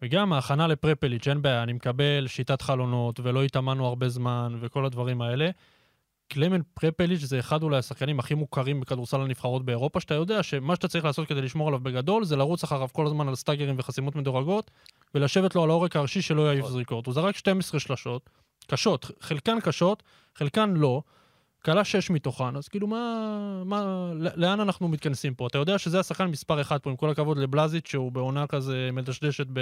וגם 0.01 0.33
ההכנה 0.33 0.67
לפרפליץ', 0.67 1.27
אין 1.27 1.41
בעיה, 1.41 1.63
אני 1.63 1.73
מקבל 1.73 2.27
שיטת 2.27 2.61
חלונות, 2.61 3.19
ולא 3.19 3.43
התאמנו 3.43 3.87
הרבה 3.87 4.09
זמן, 4.09 4.57
וכל 4.61 4.85
הדברים 4.85 5.21
האלה. 5.21 5.49
קלמן 6.27 6.61
פרפליץ' 6.73 7.19
זה 7.19 7.39
אחד 7.39 7.63
אולי 7.63 7.77
השחקנים 7.77 8.19
הכי 8.19 8.33
מוכרים 8.33 8.79
בכדורסל 8.79 9.21
הנבחרות 9.21 9.65
באירופה, 9.65 9.99
שאתה 9.99 10.13
יודע 10.13 10.43
שמה 10.43 10.75
שאתה 10.75 10.87
צריך 10.87 11.05
לעשות 11.05 11.27
כדי 11.27 11.41
לשמור 11.41 11.67
עליו 11.67 11.79
בגדול, 11.79 12.25
זה 12.25 12.35
לרוץ 12.35 12.63
אחריו 12.63 12.87
כל 12.91 13.05
הזמן 13.05 13.27
על 13.27 13.35
סטאגרים 13.35 13.75
וחסימות 13.77 14.15
מדורגות, 14.15 14.71
ולשבת 15.15 15.55
לו 15.55 15.63
על 15.63 15.69
העורק 15.69 15.95
הראשי 15.95 16.21
שלא 16.21 16.53
יעיף. 16.53 16.65
זריקות. 16.65 17.05
הוא 17.05 17.13
זרק 17.13 17.35
12 17.35 17.79
שלשות, 17.79 18.29
קשות, 18.67 19.05
חלקן 19.19 19.59
קשות, 19.61 20.03
חלקן 20.35 20.73
לא. 20.73 21.01
כלה 21.65 21.83
שש 21.83 22.09
מתוכן, 22.09 22.55
אז 22.55 22.67
כאילו 22.67 22.87
מה, 22.87 23.63
מה, 23.65 24.11
לאן 24.15 24.59
אנחנו 24.59 24.87
מתכנסים 24.87 25.35
פה? 25.35 25.47
אתה 25.47 25.57
יודע 25.57 25.77
שזה 25.77 25.99
השחקן 25.99 26.25
מספר 26.25 26.61
אחד 26.61 26.77
פה, 26.77 26.89
עם 26.89 26.95
כל 26.95 27.09
הכבוד 27.09 27.37
לבלזיץ', 27.37 27.87
שהוא 27.87 28.11
בעונה 28.11 28.47
כזה 28.47 28.89
מדשדשת 28.93 29.45
ב... 29.53 29.59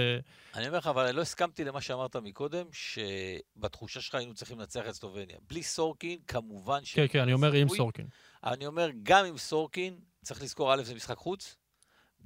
אני 0.55 0.67
אומר 0.67 0.77
לך, 0.77 0.87
אבל 0.87 1.11
לא 1.11 1.21
הסכמתי 1.21 1.63
למה 1.63 1.81
שאמרת 1.81 2.15
מקודם, 2.15 2.65
שבתחושה 2.71 4.01
שלך 4.01 4.15
היינו 4.15 4.33
צריכים 4.33 4.59
לנצח 4.59 4.81
את 4.89 4.93
סלובניה. 4.93 5.37
בלי 5.49 5.63
סורקין, 5.63 6.19
כמובן 6.27 6.85
ש... 6.85 6.93
כן, 6.95 7.05
כן, 7.09 7.19
אני 7.19 7.33
אומר 7.33 7.51
עם 7.51 7.69
סורקין. 7.69 8.07
אני 8.43 8.65
אומר, 8.65 8.89
גם 9.03 9.25
עם 9.25 9.37
סורקין, 9.37 9.99
צריך 10.23 10.41
לזכור, 10.41 10.73
א', 10.73 10.83
זה 10.83 10.95
משחק 10.95 11.17
חוץ, 11.17 11.55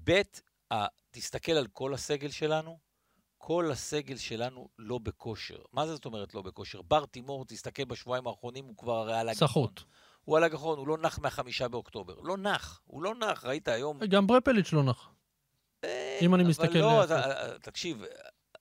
ב', 0.04 0.22
תסתכל 1.12 1.52
על 1.52 1.68
כל 1.68 1.94
הסגל 1.94 2.30
שלנו, 2.30 2.78
כל 3.46 3.72
הסגל 3.72 4.18
שלנו 4.18 4.68
לא 4.80 4.98
בכושר. 4.98 5.58
מה 5.74 5.88
זה 5.88 5.96
זאת 5.96 6.06
אומרת 6.06 6.34
לא 6.34 6.42
בכושר? 6.42 6.82
בר 6.82 7.06
תימור, 7.06 7.46
תסתכל 7.46 7.86
בשבועיים 7.86 8.28
האחרונים, 8.28 8.66
הוא 8.66 8.78
כבר 8.78 8.94
הרי 8.94 9.20
על 9.20 9.30
הגחון. 9.30 9.48
סחוט. 9.48 9.82
הוא 10.24 10.38
על 10.38 10.44
הגחון, 10.44 10.78
הוא 10.78 10.88
לא 10.88 10.98
נח 10.98 11.20
מהחמישה 11.20 11.68
באוקטובר. 11.68 12.20
לא 12.20 12.38
נח, 12.38 12.82
הוא 12.86 13.04
לא 13.04 13.16
נח, 13.16 13.46
ראית 13.46 13.68
היום... 13.68 14.00
גם 14.06 14.28
ברפליץ' 14.28 14.74
לא 14.74 14.84
נח. 14.84 15.10
אה, 15.84 16.18
אם 16.22 16.36
אני 16.36 16.44
מסתכל... 16.44 16.78
לא, 16.78 17.04
אתה, 17.04 17.22
תקשיב, 17.62 18.04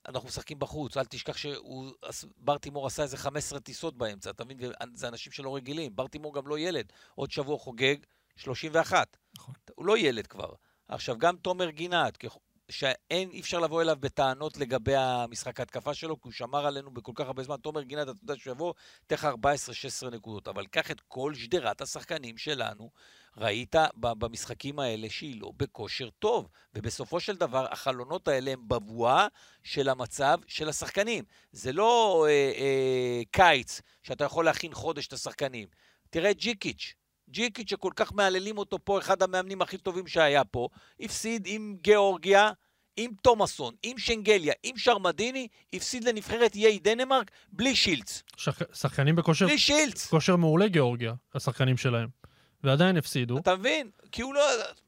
אנחנו 0.08 0.28
משחקים 0.28 0.58
בחוץ, 0.58 0.96
אל 0.96 1.04
תשכח 1.04 1.36
שבר 1.36 2.58
תימור 2.58 2.86
עשה 2.86 3.02
איזה 3.02 3.16
15 3.16 3.60
טיסות 3.60 3.96
באמצע, 3.96 4.30
אתה 4.30 4.44
מבין? 4.44 4.72
זה 4.94 5.08
אנשים 5.08 5.32
שלא 5.32 5.56
רגילים. 5.56 5.96
בר 5.96 6.06
תימור 6.06 6.34
גם 6.34 6.46
לא 6.46 6.58
ילד. 6.58 6.92
עוד 7.14 7.30
שבוע 7.30 7.58
חוגג 7.58 7.96
31. 8.36 9.16
נכון. 9.36 9.54
הוא 9.74 9.86
לא 9.86 9.98
ילד 9.98 10.26
כבר. 10.26 10.52
עכשיו, 10.88 11.18
גם 11.18 11.36
תומר 11.36 11.70
גינת, 11.70 12.16
שאין, 12.70 13.30
אי 13.30 13.40
אפשר 13.40 13.60
לבוא 13.60 13.82
אליו 13.82 13.96
בטענות 14.00 14.56
לגבי 14.56 14.96
המשחק 14.96 15.60
ההתקפה 15.60 15.94
שלו, 15.94 16.20
כי 16.20 16.28
הוא 16.28 16.32
שמר 16.32 16.66
עלינו 16.66 16.90
בכל 16.90 17.12
כך 17.14 17.26
הרבה 17.26 17.42
זמן. 17.42 17.56
תומר 17.56 17.82
גינת, 17.82 18.08
אתה 18.08 18.18
יודע 18.22 18.36
שהוא 18.36 18.52
יבוא, 18.52 18.74
תן 19.06 19.14
לך 19.14 19.28
14-16 20.04 20.10
נקודות. 20.10 20.48
אבל 20.48 20.66
קח 20.66 20.90
את 20.90 21.00
כל 21.00 21.34
שדרת 21.34 21.80
השחקנים 21.80 22.38
שלנו, 22.38 22.90
ראית 23.36 23.74
במשחקים 23.96 24.78
האלה 24.78 25.10
שהיא 25.10 25.40
לא 25.40 25.52
בכושר 25.56 26.10
טוב. 26.18 26.48
ובסופו 26.74 27.20
של 27.20 27.36
דבר, 27.36 27.66
החלונות 27.70 28.28
האלה 28.28 28.50
הם 28.50 28.68
בבואה 28.68 29.26
של 29.62 29.88
המצב 29.88 30.38
של 30.46 30.68
השחקנים. 30.68 31.24
זה 31.52 31.72
לא 31.72 32.26
אה, 32.28 32.52
אה, 32.56 33.22
קיץ, 33.30 33.80
שאתה 34.02 34.24
יכול 34.24 34.44
להכין 34.44 34.74
חודש 34.74 35.06
את 35.06 35.12
השחקנים. 35.12 35.68
תראה 36.10 36.30
את 36.30 36.36
ג'יקיץ', 36.36 36.94
ג'יקיץ' 37.30 37.70
שכל 37.70 37.90
כך 37.96 38.12
מהללים 38.14 38.58
אותו 38.58 38.78
פה, 38.84 38.98
אחד 38.98 39.22
המאמנים 39.22 39.62
הכי 39.62 39.78
טובים 39.78 40.06
שהיה 40.06 40.44
פה, 40.44 40.68
הפסיד 41.00 41.42
עם 41.46 41.76
גיאורגיה, 41.80 42.50
עם 42.96 43.10
תומאסון, 43.22 43.74
עם 43.82 43.98
שנגליה, 43.98 44.52
עם 44.62 44.76
שרמדיני, 44.76 45.48
הפסיד 45.72 46.04
לנבחרת 46.04 46.54
איי 46.54 46.78
דנמרק 46.78 47.30
בלי 47.52 47.76
שילץ. 47.76 48.22
שח... 48.36 48.58
שחקנים 48.72 49.16
בכושר... 49.16 49.46
בלי 49.46 49.58
שילץ. 49.58 50.06
כושר 50.06 50.36
מעולה 50.36 50.68
גיאורגיה, 50.68 51.14
השחקנים 51.34 51.76
שלהם. 51.76 52.08
ועדיין 52.64 52.96
הפסידו. 52.96 53.38
אתה 53.38 53.56
מבין? 53.56 53.90
כי 54.12 54.22
הוא 54.22 54.34
לא... 54.34 54.42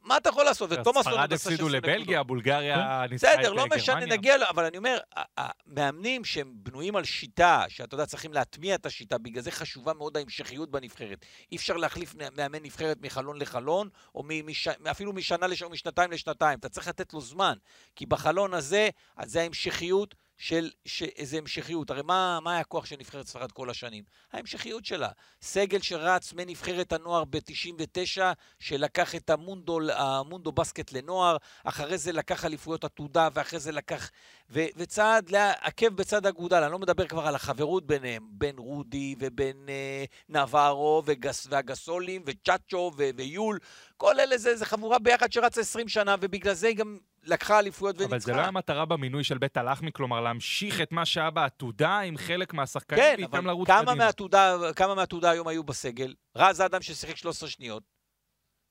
מה 0.06 0.16
אתה 0.16 0.28
יכול 0.28 0.44
לעשות? 0.44 0.72
ותומאס 0.72 1.06
לא 1.06 1.12
ספרד 1.12 1.32
הפסידו 1.32 1.68
לבלגיה, 1.68 2.22
בולגריה 2.22 2.76
כן. 3.06 3.12
ניצחה 3.12 3.34
את 3.34 3.38
בסדר, 3.38 3.52
לא 3.52 3.56
גרמניה. 3.62 3.76
משנה, 3.78 4.06
נגיע, 4.06 4.36
אבל 4.50 4.64
אני 4.64 4.76
אומר, 4.78 4.98
המאמנים 5.36 6.25
שהם 6.25 6.52
בנויים 6.54 6.96
על 6.96 7.04
שיטה, 7.04 7.64
שאתה 7.68 7.94
יודע, 7.94 8.06
צריכים 8.06 8.32
להטמיע 8.32 8.75
את 8.75 8.86
השיטה, 8.86 9.18
בגלל 9.18 9.42
זה 9.42 9.50
חשובה 9.50 9.92
מאוד 9.92 10.16
ההמשכיות 10.16 10.70
בנבחרת. 10.70 11.18
אי 11.52 11.56
אפשר 11.56 11.76
להחליף 11.76 12.14
מאמן 12.36 12.62
נבחרת 12.62 12.96
מחלון 13.02 13.38
לחלון, 13.40 13.88
או 14.14 14.22
מש- 14.26 14.68
אפילו 14.90 15.12
משנה 15.12 15.46
לשנה, 15.46 15.68
משנתיים 15.68 16.12
לשנתיים. 16.12 16.58
אתה 16.58 16.68
צריך 16.68 16.88
לתת 16.88 17.12
לו 17.14 17.20
זמן, 17.20 17.54
כי 17.96 18.06
בחלון 18.06 18.54
הזה, 18.54 18.88
אז 19.16 19.30
זה 19.30 19.40
ההמשכיות 19.42 20.14
של 20.37 20.71
איזה 21.16 21.38
המשכיות. 21.38 21.90
הרי 21.90 22.02
מה, 22.02 22.38
מה 22.43 22.52
היה 22.52 22.61
הכוח 22.61 22.87
של 22.87 22.97
נבחרת 22.99 23.26
ספרד 23.26 23.52
כל 23.52 23.71
השנים? 23.71 24.05
ההמשכיות 24.33 24.85
שלה. 24.85 25.09
סגל 25.43 25.81
שרץ 25.81 26.33
מנבחרת 26.33 26.93
הנוער 26.93 27.25
ב-99, 27.25 28.23
שלקח 28.59 29.14
את 29.14 29.31
המונדו, 29.31 29.78
המונדו 29.93 30.52
בסקט 30.52 30.93
לנוער, 30.93 31.37
אחרי 31.64 31.99
זה 31.99 32.12
לקח 32.12 32.45
אליפויות 32.45 32.85
עתודה, 32.85 33.28
ואחרי 33.35 33.59
זה 33.59 33.73
לקח... 33.73 34.11
ו- 34.50 34.66
וצעד, 34.76 35.35
עקב 35.61 35.88
בצד 35.88 36.26
אגודל, 36.26 36.62
אני 36.62 36.73
לא 36.73 36.78
מדבר 36.78 37.07
כבר 37.07 37.26
על 37.26 37.35
החברות 37.35 37.87
ביניהם, 37.87 38.28
בין 38.31 38.59
רודי 38.59 39.14
ובין 39.19 39.66
אה, 39.69 40.05
נברו 40.28 41.02
וגס, 41.07 41.47
והגסולים 41.50 42.23
וצ'אצ'ו 42.26 42.93
ויול, 43.16 43.59
כל 43.97 44.21
אלה 44.21 44.38
זה, 44.38 44.57
זה 44.57 44.66
חבורה 44.66 44.99
ביחד 44.99 45.33
שרצה 45.33 45.61
20 45.61 45.88
שנה, 45.88 46.16
ובגלל 46.21 46.55
זה 46.55 46.69
היא 46.69 46.76
גם 46.76 46.99
לקחה 47.28 47.59
אליפויות 47.59 47.97
וניצחה. 47.97 48.16
אבל 48.16 48.21
זה 48.21 48.33
לא 48.33 48.38
היה 48.40 48.50
מטרה 48.50 48.85
במינוי 48.85 49.25
של 49.25 49.38
בית 49.38 49.56
הלחמי, 49.56 49.92
כלומר 49.92 50.21
להמשיך 50.21 50.80
את 50.80 50.92
מה 50.92 51.06
שהיה 51.06 51.30
בעתודה 51.30 51.99
עם 51.99 52.16
חלק 52.16 52.54
מהשחקנים 52.54 53.00
כן, 53.04 53.14
ואיתם 53.18 53.37
אבל 53.37 53.47
לרוץ 53.47 53.66
כמה 53.66 53.78
קדימה. 53.83 53.95
מהעתודה, 53.95 54.56
כמה 54.76 54.95
מהעתודה 54.95 55.30
היום 55.30 55.49
היו 55.49 55.64
בסגל? 55.64 56.14
רז 56.37 56.61
אדם 56.61 56.83
ששיחק 56.83 57.16
13 57.16 57.49
שניות, 57.49 57.83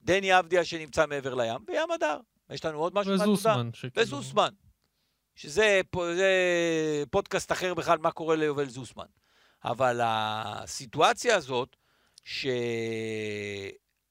דני 0.02 0.40
אבדיה 0.40 0.66
שנמצא 0.66 1.06
מעבר 1.08 1.34
לים, 1.36 1.58
וים 1.68 1.92
הדר. 1.92 2.18
יש 2.50 2.66
לנו 2.66 2.78
עוד 2.80 2.96
משהו 2.96 3.12
מהעתודה? 3.12 3.32
וזוסמן. 3.32 3.70
וזוסמן. 3.98 4.50
שזה 5.36 5.82
פו- 5.92 6.16
זה 6.16 6.34
פודקאסט 7.12 7.52
אחר 7.52 7.74
בכלל, 7.74 7.98
מה 7.98 8.12
קורה 8.12 8.36
ליובל 8.36 8.70
זוסמן. 8.70 9.06
אבל 9.66 10.00
הסיטואציה 10.04 11.36
הזאת, 11.36 11.76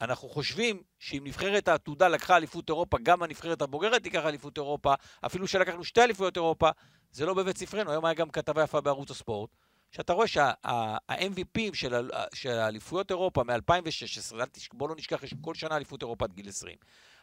שאנחנו 0.06 0.28
חושבים 0.28 0.82
שאם 0.99 1.23
נבחרת 1.25 1.68
העתודה 1.68 2.08
לקחה 2.08 2.37
אליפות 2.37 2.68
אירופה, 2.68 2.99
גם 3.02 3.23
הנבחרת 3.23 3.62
הבוגרת 3.62 4.02
תיקח 4.02 4.25
אליפות 4.25 4.58
אירופה, 4.58 4.94
אפילו 5.26 5.46
שלקחנו 5.46 5.84
שתי 5.84 6.02
אליפויות 6.02 6.37
אירופה, 6.37 6.70
זה 7.12 7.26
לא 7.26 7.34
בבית 7.34 7.58
ספרנו. 7.58 7.90
היום 7.90 8.04
היה 8.04 8.14
גם 8.14 8.30
כתבה 8.30 8.62
יפה 8.62 8.80
בערוץ 8.80 9.11
הספורט, 9.11 9.50
שאתה 9.90 10.12
רואה 10.12 10.26
שה-MVP 10.26 11.61
של, 11.75 12.11
של 12.34 12.50
האליפויות 12.50 13.11
אירופה 13.11 13.44
מ-2016, 13.44 14.37
בואו 14.73 14.88
לא 14.88 14.94
נשכח, 14.99 15.23
יש 15.23 15.34
כל 15.40 15.54
שנה 15.54 15.76
אליפות 15.76 16.02
אירופה 16.02 16.25
עד 16.25 16.32
גיל 16.32 16.49
20. 16.49 16.76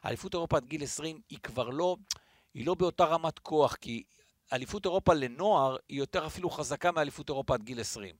האליפות 0.03 0.33
אירופה 0.33 0.57
עד 0.57 0.65
גיל 0.65 0.83
20 0.83 1.19
היא 1.29 1.39
כבר 1.43 1.69
לא, 1.69 1.97
היא 2.53 2.65
לא 2.65 2.73
באותה 2.73 3.05
רמת 3.05 3.39
כוח, 3.39 3.75
כי 3.75 4.03
אליפות 4.53 4.85
אירופה 4.85 5.13
לנוער 5.13 5.77
היא 5.89 5.99
יותר 5.99 6.27
אפילו 6.27 6.49
חזקה 6.49 6.91
מאליפות 6.91 7.29
אירופה 7.29 7.53
עד 7.53 7.63
גיל 7.63 7.79
20. 7.79 8.15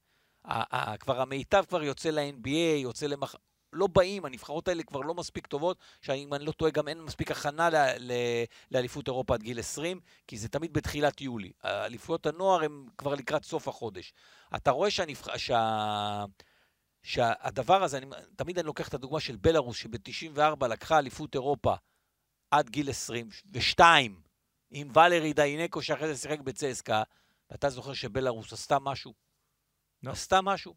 ה- 0.46 0.77
ה- 0.77 0.98
כבר 0.98 1.22
המיטב 1.22 1.63
כבר 1.68 1.84
יוצא 1.84 2.10
ל-NBA, 2.10 2.77
יוצא 2.77 3.08
למח... 3.08 3.36
לא 3.74 3.88
באים, 3.88 4.25
הנבחרות 4.25 4.68
האלה 4.68 4.84
כבר 4.84 5.00
לא 5.00 5.13
מספיק 5.13 5.48
טובות, 5.48 5.78
שאם 6.01 6.34
אני 6.34 6.46
לא 6.46 6.51
טועה 6.51 6.72
גם 6.72 6.88
אין 6.88 7.01
מספיק 7.01 7.32
הכנה 7.32 7.70
ל- 7.70 7.75
ל- 8.00 8.44
לאליפות 8.72 9.08
אירופה 9.08 9.34
עד 9.34 9.44
גיל 9.44 9.60
20, 9.60 10.00
כי 10.28 10.38
זה 10.38 10.50
תמיד 10.50 10.74
בתחילת 10.74 11.22
יולי. 11.22 11.51
אליפויות 11.66 12.25
הנוער 12.25 12.63
הם 12.63 12.88
כבר 12.98 13.16
לקראת 13.16 13.46
סוף 13.46 13.68
החודש. 13.68 14.13
אתה 14.56 14.72
רואה 14.72 14.92
שהנבח... 14.92 15.38
שה... 15.38 16.25
שהדבר 17.04 17.84
הזה, 17.84 17.98
אני, 17.98 18.06
תמיד 18.36 18.60
אני 18.60 18.68
לוקח 18.68 18.88
את 18.88 18.94
הדוגמה 18.94 19.20
של 19.20 19.36
בלארוס, 19.36 19.78
שב-94 19.78 20.68
לקחה 20.68 21.00
אליפות 21.00 21.36
אירופה 21.36 21.75
עד 22.51 22.70
גיל 22.70 22.90
22, 22.90 24.22
עם 24.72 24.92
ולרי 24.96 25.34
דיינקו, 25.34 25.82
שאחרי 25.82 26.08
זה 26.08 26.22
שיחק 26.22 26.40
בצסקה, 26.40 27.04
ואתה 27.51 27.70
זוכר 27.70 27.94
שבלארוס 27.94 28.54
עשתה 28.54 28.80
משהו? 28.80 29.13
לא. 30.04 30.12
עשתה 30.12 30.42
משהו? 30.42 30.74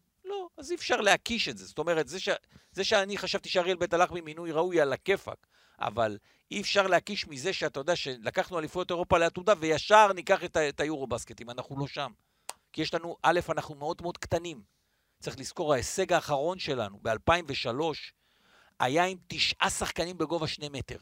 אז 0.58 0.70
אי 0.70 0.76
אפשר 0.76 1.00
להקיש 1.00 1.48
את 1.48 1.58
זה. 1.58 1.66
זאת 1.66 1.78
אומרת, 1.78 2.08
זה, 2.08 2.20
ש... 2.20 2.28
זה 2.72 2.84
שאני 2.84 3.18
חשבתי 3.18 3.48
שאריאל 3.48 3.76
בית 3.76 3.92
הלך 3.92 4.10
ממינוי 4.10 4.52
ראוי 4.52 4.80
על 4.80 4.92
הכיפאק, 4.92 5.46
אבל 5.78 6.18
אי 6.50 6.60
אפשר 6.60 6.86
להקיש 6.86 7.26
מזה 7.26 7.52
שאתה 7.52 7.80
יודע 7.80 7.96
שלקחנו 7.96 8.58
אליפויות 8.58 8.90
אירופה 8.90 9.18
לעתודה, 9.18 9.54
וישר 9.58 10.12
ניקח 10.12 10.44
את, 10.44 10.56
ה... 10.56 10.68
את 10.68 10.80
היורו-בסקטים, 10.80 11.50
אנחנו 11.50 11.78
לא 11.78 11.86
שם. 11.86 12.12
כי 12.72 12.82
יש 12.82 12.94
לנו, 12.94 13.16
א', 13.22 13.40
אנחנו 13.48 13.74
מאוד 13.74 14.02
מאוד 14.02 14.18
קטנים. 14.18 14.62
צריך 15.20 15.38
לזכור, 15.38 15.72
ההישג 15.72 16.12
האחרון 16.12 16.58
שלנו 16.58 16.98
ב-2003 17.02 17.70
היה 18.80 19.04
עם 19.04 19.18
תשעה 19.26 19.70
שחקנים 19.70 20.18
בגובה 20.18 20.46
שני 20.46 20.68
מטר. 20.68 20.98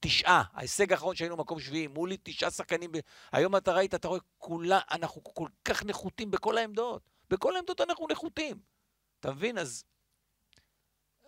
תשעה. 0.00 0.42
ההישג 0.52 0.92
האחרון 0.92 1.16
שהיינו 1.16 1.36
מקום 1.36 1.60
שביעי, 1.60 1.86
מולי 1.86 2.16
תשעה 2.22 2.50
שחקנים. 2.50 2.92
ב... 2.92 2.98
היום 3.32 3.56
אתה 3.56 3.72
ראית, 3.72 3.94
אתה 3.94 4.08
רואה, 4.08 4.20
כולה, 4.38 4.80
אנחנו 4.90 5.24
כל 5.24 5.48
כך 5.64 5.84
נחותים 5.84 6.30
בכל 6.30 6.58
העמדות. 6.58 7.02
בכל 7.30 7.56
העמדות 7.56 7.80
אנחנו 7.80 8.06
נחותים. 8.10 8.75
אתה 9.20 9.32
מבין? 9.32 9.58
אז 9.58 9.84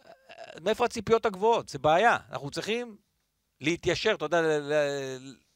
אה, 0.06 0.12
מאיפה 0.64 0.84
הציפיות 0.84 1.26
הגבוהות? 1.26 1.68
זה 1.68 1.78
בעיה. 1.78 2.16
אנחנו 2.30 2.50
צריכים 2.50 2.96
להתיישר, 3.60 4.12
אתה 4.14 4.24
יודע, 4.24 4.40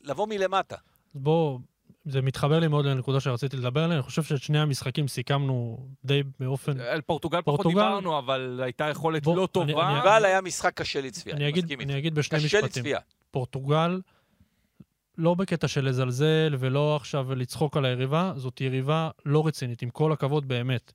לבוא 0.01 0.27
מלמטה. 0.27 0.77
בוא, 1.15 1.59
זה 2.05 2.23
מתחבר 2.23 2.59
לי 2.61 2.69
מאוד 2.69 2.85
לנקודה 2.87 3.21
שרציתי 3.21 3.57
לדבר 3.57 3.81
עליה. 3.85 3.95
אני 3.97 4.03
חושב 4.03 4.23
שאת 4.23 4.43
שני 4.43 4.59
המשחקים 4.59 5.09
סיכמנו 5.09 5.89
די 6.05 6.23
באופן... 6.41 6.81
על 6.81 7.01
פורטוגל 7.01 7.43
פחות 7.43 7.61
פורטוגל- 7.61 7.75
דיברנו, 7.75 8.19
אבל 8.19 8.61
הייתה 8.63 8.85
יכולת 8.89 9.23
בוא, 9.23 9.37
לא 9.37 9.41
אני- 9.43 9.49
טובה. 9.49 9.91
אני- 9.93 10.05
גל 10.05 10.25
היה 10.25 10.41
משחק 10.41 10.75
קשה 10.75 11.01
לצפייה, 11.01 11.37
אני 11.37 11.45
אני 11.45 11.51
אגיד, 11.53 11.65
מסכים 11.65 11.81
אני 11.81 11.93
איתך. 11.93 11.99
אגיד 11.99 12.15
בשני 12.15 12.39
קשה 12.39 12.47
משפטים. 12.47 12.65
לצפייה. 12.67 12.99
פורטוגל, 13.31 14.01
לא 15.19 15.35
בקטע 15.35 15.69
של 15.69 15.85
לזלזל 15.89 16.55
ולא 16.59 16.97
עכשיו 16.97 17.35
לצחוק 17.35 17.77
על 17.77 17.85
היריבה, 17.85 18.33
זאת 18.37 18.61
יריבה 18.61 19.11
לא 19.27 19.47
רצינית, 19.47 19.83
עם 19.83 19.91
כל 19.91 20.13
הכבוד 20.13 20.49
באמת. 20.49 20.93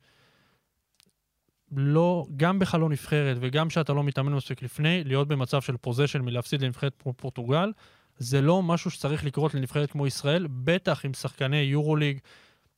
לא, 1.71 2.25
גם 2.37 2.59
בחלון 2.59 2.91
נבחרת 2.91 3.37
וגם 3.39 3.67
כשאתה 3.67 3.93
לא 3.93 4.03
מתאמן 4.03 4.33
מספיק 4.33 4.61
לפני, 4.61 5.03
להיות 5.03 5.27
במצב 5.27 5.61
של 5.61 5.77
position 5.77 6.21
מלהפסיד 6.21 6.61
לנבחרת 6.61 6.93
פורטוגל, 7.17 7.71
זה 8.17 8.41
לא 8.41 8.63
משהו 8.63 8.91
שצריך 8.91 9.25
לקרות 9.25 9.53
לנבחרת 9.53 9.91
כמו 9.91 10.07
ישראל, 10.07 10.47
בטח 10.49 11.05
עם 11.05 11.13
שחקני 11.13 11.57
יורוליג, 11.57 12.19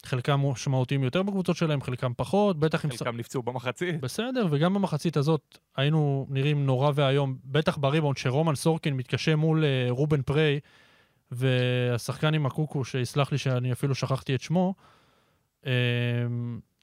חלקם 0.03 0.39
משמעותיים 0.39 1.03
יותר 1.03 1.23
בקבוצות 1.23 1.55
שלהם, 1.55 1.81
חלקם 1.81 2.11
פחות, 2.17 2.59
בטח 2.59 2.85
עם... 2.85 2.91
חלקם 2.91 3.17
נפצעו 3.17 3.43
במחצית. 3.43 4.01
בסדר, 4.01 4.47
וגם 4.51 4.73
במחצית 4.73 5.17
הזאת 5.17 5.57
היינו 5.77 6.27
נראים 6.29 6.65
נורא 6.65 6.91
ואיום, 6.95 7.37
בטח 7.45 7.77
בריבאונד 7.77 8.17
שרומן 8.17 8.55
סורקין 8.55 8.93
מתקשה 8.93 9.35
מול 9.35 9.65
אה, 9.65 9.85
רובן 9.89 10.21
פריי, 10.21 10.59
והשחקן 11.31 12.33
עם 12.33 12.45
הקוקו, 12.45 12.85
שיסלח 12.85 13.31
לי 13.31 13.37
שאני 13.37 13.71
אפילו 13.71 13.95
שכחתי 13.95 14.35
את 14.35 14.41
שמו, 14.41 14.75
אה, 15.65 15.71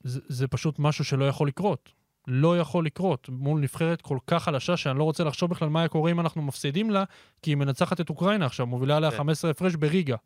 זה, 0.05 0.21
זה 0.29 0.49
פשוט 0.49 0.79
משהו 0.79 1.05
שלא 1.05 1.29
יכול 1.29 1.49
לקרות. 1.49 1.93
לא 2.27 2.59
יכול 2.59 2.87
לקרות 2.87 3.29
מול 3.29 3.61
נבחרת 3.61 4.03
כל 4.03 4.19
כך 4.27 4.43
חלשה, 4.43 4.77
שאני 4.77 4.99
לא 4.99 5.05
רוצה 5.05 5.25
לחשוב 5.25 5.51
בכלל 5.51 5.69
מה 5.69 5.81
היה 5.81 5.89
קורה 5.89 6.11
אם 6.11 6.21
אנחנו 6.21 6.43
מפסידים 6.43 6.91
לה, 6.91 7.05
כי 7.43 7.51
היא 7.51 7.57
מנצחת 7.57 8.01
את 8.01 8.11
אוקראינה 8.11 8.47
עכשיו, 8.47 8.67
מובילה 8.67 8.97
עליה 8.97 9.11
כן. 9.11 9.17
15 9.17 9.51
הפרש 9.51 9.75
בריגה. 9.75 10.17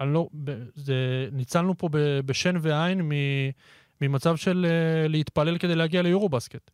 אני 0.00 0.12
לא, 0.12 0.28
זה, 0.74 1.28
ניצלנו 1.32 1.78
פה 1.78 1.88
ב- 1.92 2.20
בשן 2.20 2.56
ועין 2.60 3.02
מ... 3.02 3.12
ממצב 4.00 4.36
של 4.36 4.66
uh, 4.68 5.08
להתפלל 5.08 5.58
כדי 5.58 5.74
להגיע 5.74 6.02
ליורו-בסקט. 6.02 6.70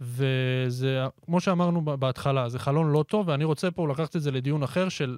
וזה, 0.00 1.04
כמו 1.24 1.40
שאמרנו 1.40 1.82
בהתחלה, 1.82 2.48
זה 2.48 2.58
חלון 2.58 2.92
לא 2.92 3.04
טוב, 3.08 3.28
ואני 3.28 3.44
רוצה 3.44 3.70
פה 3.70 3.88
לקחת 3.88 4.16
את 4.16 4.22
זה 4.22 4.30
לדיון 4.30 4.62
אחר 4.62 4.88
של 4.88 5.16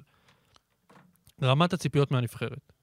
רמת 1.43 1.73
הציפיות 1.73 2.11
מהנבחרת. 2.11 2.73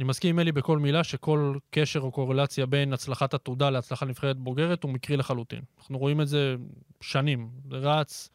אני 0.00 0.08
מסכים 0.08 0.30
עם 0.30 0.38
אלי 0.38 0.52
בכל 0.52 0.78
מילה 0.78 1.04
שכל 1.04 1.54
קשר 1.70 2.00
או 2.00 2.10
קורלציה 2.10 2.66
בין 2.66 2.92
הצלחת 2.92 3.34
עתודה 3.34 3.70
להצלחת 3.70 4.06
נבחרת 4.06 4.36
בוגרת 4.36 4.82
הוא 4.82 4.90
מקרי 4.90 5.16
לחלוטין. 5.16 5.60
אנחנו 5.78 5.98
רואים 5.98 6.20
את 6.20 6.28
זה 6.28 6.56
שנים, 7.00 7.50
זה 7.70 7.76
רץ. 7.76 8.30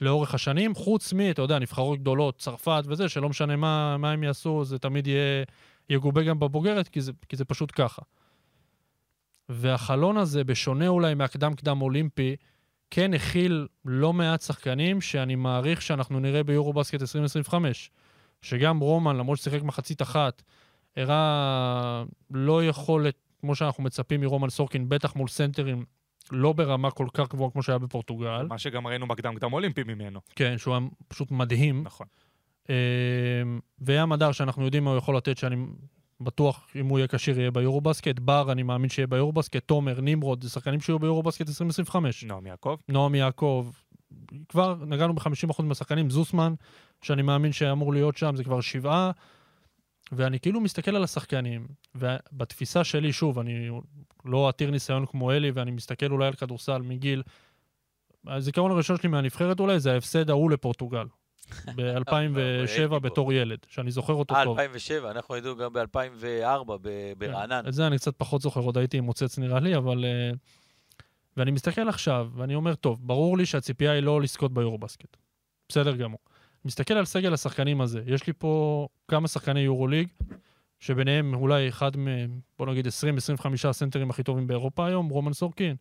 לאורך 0.00 0.34
השנים, 0.34 0.74
חוץ 0.74 1.12
מ, 1.12 1.20
אתה 1.30 1.42
יודע, 1.42 1.58
נבחרות 1.58 1.98
גדולות, 1.98 2.38
צרפת 2.38 2.82
וזה, 2.86 3.08
שלא 3.08 3.28
משנה 3.28 3.56
מה, 3.56 3.96
מה 3.96 4.10
הם 4.12 4.22
יעשו, 4.22 4.64
זה 4.64 4.78
תמיד 4.78 5.06
יהיה 5.06 5.44
יגובה 5.90 6.22
גם 6.22 6.38
בבוגרת, 6.38 6.88
כי 6.88 7.00
זה, 7.00 7.12
כי 7.28 7.36
זה 7.36 7.44
פשוט 7.44 7.72
ככה. 7.74 8.02
והחלון 9.48 10.16
הזה, 10.16 10.44
בשונה 10.44 10.88
אולי 10.88 11.14
מהקדם-קדם 11.14 11.82
אולימפי, 11.82 12.36
כן 12.90 13.14
הכיל 13.14 13.66
לא 13.84 14.12
מעט 14.12 14.42
שחקנים 14.42 15.00
שאני 15.00 15.34
מעריך 15.34 15.82
שאנחנו 15.82 16.20
נראה 16.20 16.42
ביורו-בסקט 16.42 17.00
2025. 17.00 17.90
שגם 18.42 18.78
רומן, 18.78 19.16
למרות 19.16 19.38
ששיחק 19.38 19.62
מחצית 19.62 20.02
אחת, 20.02 20.42
הראה 20.96 22.04
לא 22.30 22.64
יכולת, 22.64 23.14
כמו 23.40 23.54
שאנחנו 23.54 23.82
מצפים 23.82 24.20
מרומן 24.20 24.50
סורקין, 24.50 24.88
בטח 24.88 25.16
מול 25.16 25.28
סנטרים, 25.28 25.84
לא 26.30 26.52
ברמה 26.52 26.90
כל 26.90 27.06
כך 27.14 27.28
גבוהה 27.28 27.50
כמו 27.50 27.62
שהיה 27.62 27.78
בפורטוגל. 27.78 28.46
מה 28.46 28.58
שגם 28.58 28.86
ראינו 28.86 29.08
בקדם 29.08 29.34
קדם 29.34 29.52
אולימפי 29.52 29.82
ממנו. 29.82 30.20
כן, 30.36 30.58
שהוא 30.58 30.74
היה 30.74 30.86
פשוט 31.08 31.30
מדהים. 31.30 31.82
נכון. 31.84 32.06
אה, 32.70 32.74
וים 33.80 34.12
הדר, 34.12 34.32
שאנחנו 34.32 34.64
יודעים 34.64 34.84
מה 34.84 34.90
הוא 34.90 34.98
יכול 34.98 35.16
לתת, 35.16 35.38
שאני 35.38 35.56
בטוח, 36.20 36.66
אם 36.76 36.86
הוא 36.86 36.98
יהיה 36.98 37.08
כשיר, 37.08 37.40
יהיה 37.40 37.50
ביורובסקט. 37.50 38.18
בר, 38.18 38.52
אני 38.52 38.62
מאמין 38.62 38.90
שיהיה 38.90 39.06
ביורובסקט. 39.06 39.66
תומר, 39.66 40.00
נמרוד, 40.00 40.42
זה 40.42 40.50
שחקנים 40.50 40.80
שיהיו 40.80 40.98
ביורובסקט 40.98 41.48
2025. 41.48 42.24
נועם 42.24 42.46
יעקב. 42.46 42.76
נועם 42.88 43.14
יעקב, 43.14 43.70
כבר 44.48 44.76
נגענו 44.86 45.14
ב-50% 45.14 45.62
מהשחקנים. 45.62 46.10
זוסמן, 46.10 46.54
שאני 47.02 47.22
מאמין 47.22 47.52
שאמור 47.52 47.92
להיות 47.92 48.16
שם, 48.16 48.36
זה 48.36 48.44
כבר 48.44 48.60
שבעה. 48.60 49.10
ואני 50.12 50.40
כאילו 50.40 50.60
מסתכל 50.60 50.96
על 50.96 51.04
השחקנים, 51.04 51.66
ובתפיסה 51.94 52.84
שלי, 52.84 53.12
שוב, 53.12 53.38
אני 53.38 53.70
לא 54.24 54.48
עתיר 54.48 54.70
ניסיון 54.70 55.06
כמו 55.06 55.32
אלי, 55.32 55.50
ואני 55.50 55.70
מסתכל 55.70 56.12
אולי 56.12 56.26
על 56.26 56.32
כדורסל 56.32 56.82
מגיל... 56.82 57.22
הזיכרון 58.26 58.70
הראשון 58.70 58.96
שלי 58.96 59.08
מהנבחרת 59.08 59.60
אולי 59.60 59.80
זה 59.80 59.92
ההפסד 59.92 60.30
ההוא 60.30 60.50
לפורטוגל. 60.50 61.06
ב-2007 61.76 62.98
בתור 62.98 63.32
ילד, 63.32 63.58
שאני 63.68 63.90
זוכר 63.90 64.12
אותו 64.12 64.34
אה, 64.34 64.44
טוב. 64.44 64.58
2007, 64.58 65.10
אנחנו 65.10 65.34
היינו 65.34 65.56
גם 65.56 65.72
ב-2004 65.72 66.72
ברעננה. 67.18 67.68
את 67.68 67.74
זה 67.74 67.86
אני 67.86 67.98
קצת 67.98 68.14
פחות 68.16 68.42
זוכר, 68.42 68.60
עוד 68.60 68.78
הייתי 68.78 69.00
מוצץ 69.00 69.38
נראה 69.38 69.60
לי, 69.60 69.76
אבל... 69.76 70.04
אה, 70.04 70.30
ואני 71.36 71.50
מסתכל 71.50 71.88
עכשיו, 71.88 72.28
ואני 72.34 72.54
אומר, 72.54 72.74
טוב, 72.74 73.00
ברור 73.02 73.38
לי 73.38 73.46
שהציפייה 73.46 73.92
היא 73.92 74.00
לא 74.00 74.22
לזכות 74.22 74.54
ביורובסקט. 74.54 75.16
בסדר 75.68 75.96
גמור. 75.96 76.18
מסתכל 76.64 76.94
על 76.94 77.04
סגל 77.04 77.34
השחקנים 77.34 77.80
הזה, 77.80 78.02
יש 78.06 78.26
לי 78.26 78.32
פה 78.32 78.86
כמה 79.08 79.28
שחקני 79.28 79.60
יורוליג, 79.60 80.08
שביניהם 80.78 81.34
אולי 81.34 81.68
אחד 81.68 81.96
מהם, 81.96 82.40
בוא 82.58 82.66
נגיד 82.66 82.86
20-25 82.86 82.90
הסנטרים 83.68 84.10
הכי 84.10 84.22
טובים 84.22 84.46
באירופה 84.46 84.86
היום, 84.86 85.08
רומן 85.08 85.32
סורקין. 85.32 85.76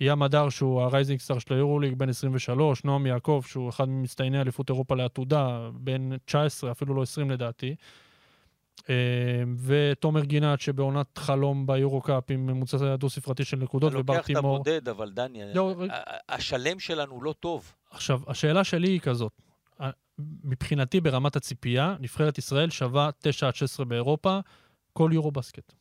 ים 0.00 0.22
הדר, 0.22 0.48
שהוא 0.48 0.82
ה 0.82 0.87
rising 0.87 1.20
star 1.20 1.38
של 1.38 1.54
היורוליג, 1.54 1.94
בן 1.94 2.08
23, 2.08 2.84
נועם 2.84 3.06
יעקב, 3.06 3.42
שהוא 3.46 3.68
אחד 3.68 3.88
ממצטייני 3.88 4.40
אליפות 4.40 4.70
אירופה 4.70 4.96
לעתודה, 4.96 5.70
בן 5.74 6.10
19, 6.24 6.70
אפילו 6.70 6.94
לא 6.94 7.02
20 7.02 7.30
לדעתי. 7.30 7.74
אה, 8.90 8.94
ותומר 9.64 10.24
גינת, 10.24 10.60
שבעונת 10.60 11.18
חלום 11.18 11.66
ביורו-קאפ 11.66 12.30
עם 12.30 12.46
ממוצע 12.46 12.96
דו-ספרתי 12.96 13.44
של 13.44 13.56
נקודות, 13.56 13.92
ובר 13.94 14.20
תימור. 14.20 14.56
אתה 14.56 14.58
לוקח 14.58 14.70
את 14.70 14.74
הבודד, 14.74 14.88
אבל 14.88 15.10
דני, 15.10 15.42
לא, 15.54 15.74
השלם 16.28 16.78
שלנו 16.78 17.22
לא 17.22 17.34
טוב. 17.40 17.74
עכשיו, 17.90 18.20
השאלה 18.26 18.64
שלי 18.64 18.88
היא 18.88 19.00
כזאת, 19.00 19.32
מבחינתי 20.44 21.00
ברמת 21.00 21.36
הציפייה, 21.36 21.96
נבחרת 22.00 22.38
ישראל 22.38 22.70
שווה 22.70 23.10
9 23.18 23.46
עד 23.48 23.54
16 23.54 23.86
באירופה, 23.86 24.38
כל 24.92 25.10
יורו 25.14 25.30
בסקט. 25.30 25.72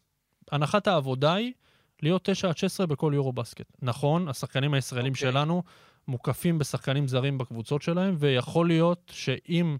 הנחת 0.51 0.88
העבודה 0.88 1.34
היא 1.34 1.53
להיות 2.01 2.24
9 2.24 2.50
עד 2.50 2.58
16 2.58 2.86
בכל 2.88 3.12
יורו 3.15 3.34
בסקט. 3.34 3.72
נכון, 3.81 4.27
השחקנים 4.27 4.74
הישראלים 4.74 5.13
okay. 5.13 5.15
אוקיי. 5.15 5.31
שלנו 5.31 5.63
מוקפים 6.08 6.58
בשחקנים 6.58 7.08
זרים 7.08 7.38
בקבוצות 7.38 7.81
שלהם, 7.81 8.15
ויכול 8.19 8.67
להיות 8.67 9.12
שאם 9.15 9.77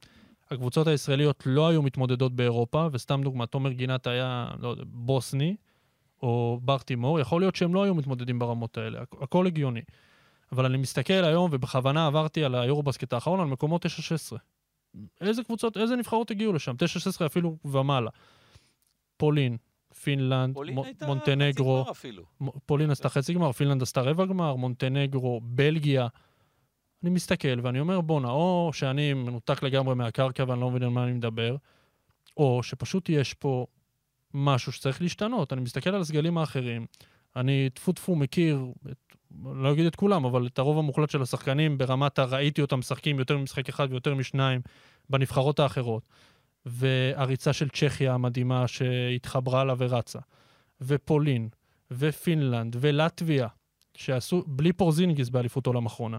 הקבוצות 0.52 0.88
הישראליות 0.88 1.44
לא 1.46 1.68
היו 1.68 1.82
מתמודדות 1.82 2.36
באירופה, 2.36 2.88
וסתם 2.92 3.22
דוגמא, 3.24 3.46
תומר 3.46 3.72
גינת 3.72 4.08
היה, 4.08 4.48
לא 4.60 4.70
יודע, 4.70 4.84
בוסני, 4.88 5.56
או 6.22 6.60
בר 6.64 6.78
תימור, 6.78 7.20
יכול 7.20 7.42
להיות 7.42 7.56
שהם 7.56 7.74
לא 7.74 7.84
היו 7.84 7.96
מתמודדים 7.96 8.40
ברמות 8.40 8.78
האלה, 8.78 9.02
הכ- 9.02 9.24
הכל 9.24 9.48
הגיוני. 9.48 9.82
אבל 10.52 10.66
אני 10.66 10.78
מסתכל 10.78 11.14
היום, 11.14 11.50
ובכוונה 11.54 12.08
עברתי 12.08 12.44
על 12.44 12.56
היורובסקט 12.56 13.14
האחרון, 13.14 13.40
על 13.40 13.48
מקומות 13.48 13.86
9-16. 13.86 13.90
איזה 15.22 15.44
קבוצות, 15.44 15.78
איזה 15.78 15.96
נבחרות 15.96 16.32
הגיעו 16.32 16.54
לשם? 16.54 16.76
9-16 17.22 17.26
אפילו 17.26 17.58
ומעלה. 17.66 18.10
פולין, 19.18 19.58
פינלנד, 20.04 20.54
פולין 20.54 20.76
מ- 20.76 20.84
הייתה 20.84 21.06
מונטנגרו, 21.08 21.76
חצי 21.82 21.84
גמר 21.84 21.92
אפילו. 21.92 22.24
מ- 22.42 22.60
פולין 22.66 22.92
עשתה 22.92 23.10
חצי 23.10 23.34
גמר, 23.34 23.52
פינלנד 23.52 23.82
עשתה 23.82 24.02
רבע 24.02 24.26
גמר, 24.26 24.56
מונטנגרו, 24.56 25.42
בלגיה. 25.44 26.08
אני 27.04 27.10
מסתכל 27.10 27.60
ואני 27.64 27.80
אומר, 27.80 28.02
בואנה, 28.02 28.30
או 28.32 28.70
שאני 28.74 29.14
מנותק 29.14 29.64
לגמרי 29.64 29.96
מהקרקע 29.96 30.44
ואני 30.48 30.62
לא 30.62 30.70
מבין 30.72 30.84
על 30.84 30.90
מה 30.90 31.04
אני 31.04 31.14
מדבר, 31.14 31.56
או 32.38 32.64
שפשוט 32.64 33.10
יש 33.10 33.34
פה 33.34 33.66
משהו 34.34 34.72
שצריך 34.72 35.02
להשתנות. 35.02 35.54
אני 35.54 35.62
מסתכל 35.62 35.90
על 35.90 36.02
הסגלים 36.02 36.38
האחרים, 36.38 36.86
אני 37.36 37.70
טפו 37.74 37.92
טפו 37.92 38.16
מכיר, 38.16 38.66
את, 38.92 39.09
לא 39.54 39.72
אגיד 39.74 39.86
את 39.86 39.96
כולם, 39.96 40.26
אבל 40.26 40.48
את 40.48 40.60
הרוב 40.60 40.78
המוחלט 40.78 41.10
של 41.10 41.22
השחקנים 41.22 41.78
ברמת 41.78 42.20
הראיתי 42.20 42.62
אותם 42.62 42.80
משחקים 42.80 43.20
יותר 43.20 43.38
ממשחק 43.38 43.70
אחד 43.70 43.88
ויותר 43.92 44.16
משניים 44.16 44.62
בנבחרות 45.10 45.60
האחרות. 45.60 46.10
והריצה 46.66 47.54
של 47.54 47.70
צ'כיה 47.70 48.14
המדהימה 48.14 48.68
שהתחברה 48.68 49.64
לה 49.64 49.74
ורצה. 49.78 50.20
ופולין, 50.82 51.50
ופינלנד, 51.92 52.76
ולטביה, 52.80 53.48
שעשו 53.96 54.44
בלי 54.48 54.74
פורזינגיס 54.74 55.30
באליפות 55.30 55.68
עולם 55.68 55.86
אחרונה. 55.86 56.18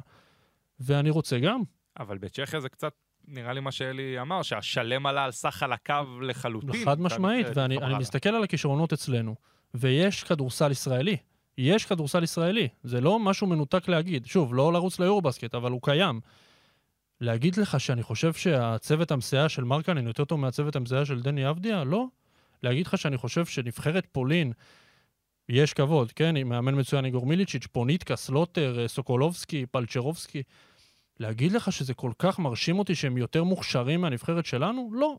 ואני 0.81 1.11
רוצה 1.11 1.38
גם. 1.38 1.61
אבל 1.99 2.18
בצ'כיה 2.18 2.61
זה 2.61 2.68
קצת, 2.68 2.92
נראה 3.29 3.53
לי 3.53 3.61
מה 3.61 3.73
שאלי 3.73 4.20
אמר, 4.20 4.42
שהשלם 4.42 5.07
עלה 5.07 5.25
על 5.25 5.33
סך 5.33 5.55
חלקיו 5.55 6.20
לחלוטין. 6.20 6.85
חד 6.85 7.01
משמעית, 7.01 7.46
ואני. 7.55 7.79
מסתכל 7.99 8.29
על 8.29 8.44
הכישרונות 8.44 8.92
אצלנו, 8.92 9.35
ויש 9.75 10.25
כדורסל 10.25 10.70
ישראלי. 10.70 11.16
יש 11.61 11.85
כדורסל 11.85 12.23
ישראלי. 12.23 12.68
זה 12.83 13.01
לא 13.01 13.18
משהו 13.18 13.46
מנותק 13.46 13.88
להגיד. 13.88 14.27
שוב, 14.27 14.55
לא 14.55 14.73
לרוץ 14.73 15.01
ליורובסקט, 15.01 15.55
אבל 15.55 15.70
הוא 15.70 15.81
קיים. 15.83 16.20
להגיד 17.20 17.57
לך 17.57 17.81
שאני 17.81 18.03
חושב 18.03 18.33
שהצוות 18.33 19.11
המסייע 19.11 19.49
של 19.49 19.64
מרקנן 19.64 20.06
יותר 20.07 20.25
טוב 20.25 20.40
מהצוות 20.40 20.77
המסייע 20.77 21.05
של 21.05 21.20
דני 21.23 21.51
אבדיה? 21.51 21.85
לא. 21.85 22.07
להגיד 22.62 22.87
לך 22.87 22.99
שאני 22.99 23.16
חושב 23.16 23.46
שנבחרת 23.46 24.07
פולין, 24.12 24.53
יש 25.49 25.73
כבוד, 25.73 26.12
כן? 26.12 26.37
עם 26.37 26.49
מאמן 26.49 26.81
מצוין 26.81 27.05
איגור 27.05 27.27
מיליצ'יץ', 27.27 27.66
פוניטקה, 27.66 28.16
סלוטר, 28.16 28.81
אה, 28.81 28.88
סוקולובסקי, 28.88 29.66
בלצ'רובסקי. 29.66 30.42
להגיד 31.18 31.53
לך 31.53 31.73
שזה 31.73 31.94
כל 31.94 32.12
כך 32.18 32.38
מרשים 32.38 32.79
אותי 32.79 32.94
שהם 32.94 33.16
יותר 33.16 33.44
מוכשרים 33.44 34.01
מהנבחרת 34.01 34.46
שלנו? 34.46 34.90
לא. 34.92 35.16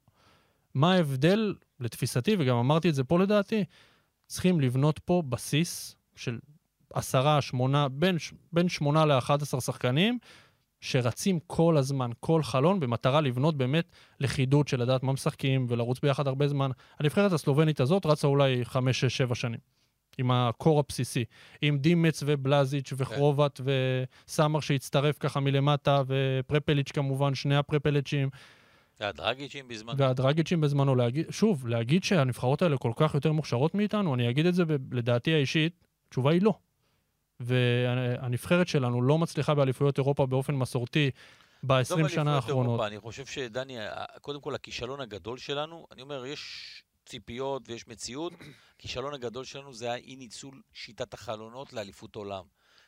מה 0.74 0.94
ההבדל, 0.94 1.56
לתפיסתי, 1.80 2.36
וגם 2.40 2.58
אמרתי 2.58 2.90
את 2.90 2.96
זה 2.96 3.04
פה 3.04 3.20
לדעתי, 3.20 3.64
צריכים 4.28 4.62
לבנות 4.62 5.00
פה 5.00 5.24
בסיס 5.30 5.96
של 6.22 6.40
עשרה, 6.94 7.42
שמונה, 7.42 7.90
בין, 7.90 8.18
בין 8.54 8.70
שמונה 8.70 9.06
לאחד 9.06 9.42
עשר 9.42 9.60
שחקנים, 9.60 10.20
שרצים 10.82 11.40
כל 11.48 11.78
הזמן, 11.78 12.12
כל 12.20 12.44
חלון, 12.44 12.80
במטרה 12.80 13.22
לבנות 13.22 13.58
באמת 13.58 13.92
לכידות 14.20 14.68
של 14.68 14.82
לדעת 14.82 15.04
מה 15.04 15.14
משחקים 15.14 15.66
ולרוץ 15.70 16.00
ביחד 16.00 16.28
הרבה 16.28 16.48
זמן. 16.48 16.72
הנבחרת 17.00 17.32
הסלובנית 17.32 17.80
הזאת 17.80 18.06
רצה 18.06 18.28
אולי 18.28 18.66
חמש, 18.66 19.00
שש, 19.00 19.18
שבע 19.18 19.36
שנים. 19.36 19.60
עם 20.18 20.32
הקור 20.32 20.80
הבסיסי. 20.80 21.26
עם 21.62 21.78
דימץ 21.78 22.24
ובלזיץ' 22.26 22.94
וחרובת 22.98 23.62
וסמר 23.64 24.60
שהצטרף 24.60 25.18
ככה 25.18 25.40
מלמטה, 25.40 26.02
ופרפליץ' 26.08 26.92
כמובן, 26.92 27.36
שני 27.36 27.56
הפרפליצ'ים. 27.56 28.30
והדרגיצ'ים 29.00 29.68
בזמן. 29.68 29.94
והדרגיצ'ים 29.98 30.62
בזמנו, 30.62 30.96
להגיד, 30.96 31.26
שוב, 31.30 31.68
להגיד 31.68 32.04
שהנבחרות 32.04 32.62
האלה 32.62 32.78
כל 32.78 32.92
כך 32.96 33.14
יותר 33.14 33.32
מוכשרות 33.32 33.76
מאיתנו, 33.76 34.16
אני 34.16 34.30
אגיד 34.30 34.46
את 34.46 34.56
זה 34.56 34.66
ב- 34.66 34.94
לדעתי 34.94 35.34
האישית, 35.34 35.74
התשובה 36.12 36.32
היא 36.32 36.41
לא. 36.41 36.54
והנבחרת 37.39 38.67
שלנו 38.67 39.02
לא 39.02 39.17
מצליחה 39.17 39.56
באליפויות 39.56 39.97
אירופה 39.97 40.26
באופן 40.26 40.56
מסורתי 40.56 41.12
ב-20 41.63 41.74
עזוב 41.80 42.08
שנה 42.08 42.36
האחרונות. 42.36 42.65
אירופה, 42.65 42.88
אני 42.88 43.00
חושב 43.00 43.26
שדני, 43.26 43.78
קודם 44.21 44.41
כל 44.41 44.56
הכישלון 44.56 45.02
הגדול 45.02 45.38
שלנו, 45.38 45.88
אני 45.91 46.02
אומר, 46.02 46.26
יש 46.26 46.84
ציפיות 47.06 47.69
ויש 47.69 47.88
מציאות, 47.88 48.34
הכישלון 48.76 49.13
הגדול 49.13 49.45
שלנו 49.45 49.74
זה 49.74 49.91
האי 49.91 50.15
ניצול 50.15 50.62
שיטת 50.74 51.13
החלונות 51.13 51.74
לאליפות 51.74 52.15
עולם. 52.15 52.43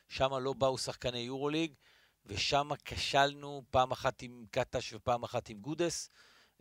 שם 0.08 0.34
לא 0.40 0.52
באו 0.52 0.78
שחקני 0.78 1.18
יורוליג, 1.18 1.72
ושם 2.26 2.68
כשלנו 2.84 3.62
פעם 3.70 3.92
אחת 3.92 4.22
עם 4.22 4.44
קטש 4.50 4.92
ופעם 4.92 5.22
אחת 5.22 5.48
עם 5.48 5.58
גודס. 5.58 6.10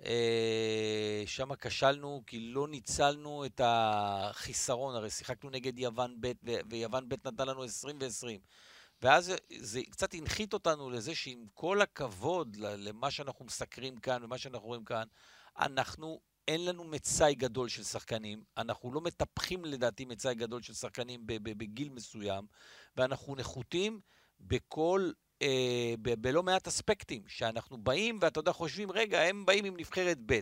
אה, 0.06 1.24
שם 1.26 1.56
כשלנו 1.56 2.24
כי 2.28 2.40
לא 2.40 2.68
ניצלנו 2.68 3.46
את 3.46 3.62
החיסרון, 3.64 4.96
הרי 4.96 5.10
שיחקנו 5.10 5.50
נגד 5.50 5.80
יוון 5.80 6.16
ב' 6.20 6.32
ויוון 6.70 7.10
ב' 7.10 7.28
נתן 7.28 7.48
לנו 7.48 7.64
20 7.64 7.98
ו-20. 8.02 8.40
ואז 9.02 9.34
זה- 9.60 9.82
קצת 9.90 10.14
הנחית 10.14 10.54
אותנו 10.54 10.90
לזה 10.90 11.16
שעם 11.16 11.46
כל 11.54 11.82
הכבוד 11.82 12.56
למה 12.60 13.12
שאנחנו 13.12 13.46
מסקרים 13.46 13.98
כאן 13.98 14.24
ומה 14.24 14.38
שאנחנו 14.38 14.68
רואים 14.68 14.84
כאן, 14.84 15.08
אנחנו, 15.60 16.22
אין 16.48 16.66
לנו 16.66 16.84
מצאי 16.84 17.36
גדול 17.36 17.70
של 17.70 17.84
שחקנים, 17.84 18.44
אנחנו 18.58 18.94
לא 18.94 19.02
מטפחים 19.02 19.66
לדעתי 19.66 20.06
מצאי 20.06 20.36
גדול 20.36 20.62
של 20.62 20.74
שחקנים 20.74 21.22
בגיל 21.26 21.90
מסוים, 21.90 22.46
ואנחנו 22.98 23.36
נחותים 23.36 24.00
בכל 24.40 25.12
אה, 25.42 25.94
ב- 26.02 26.14
בלא 26.22 26.44
מעט 26.44 26.68
אספקטים, 26.68 27.24
שאנחנו 27.28 27.78
באים, 27.78 28.20
ואתה 28.22 28.40
יודע, 28.40 28.52
חושבים, 28.52 28.92
רגע, 28.92 29.22
הם 29.22 29.46
באים 29.46 29.66
עם 29.66 29.78
נבחרת 29.78 30.18
ב'. 30.26 30.40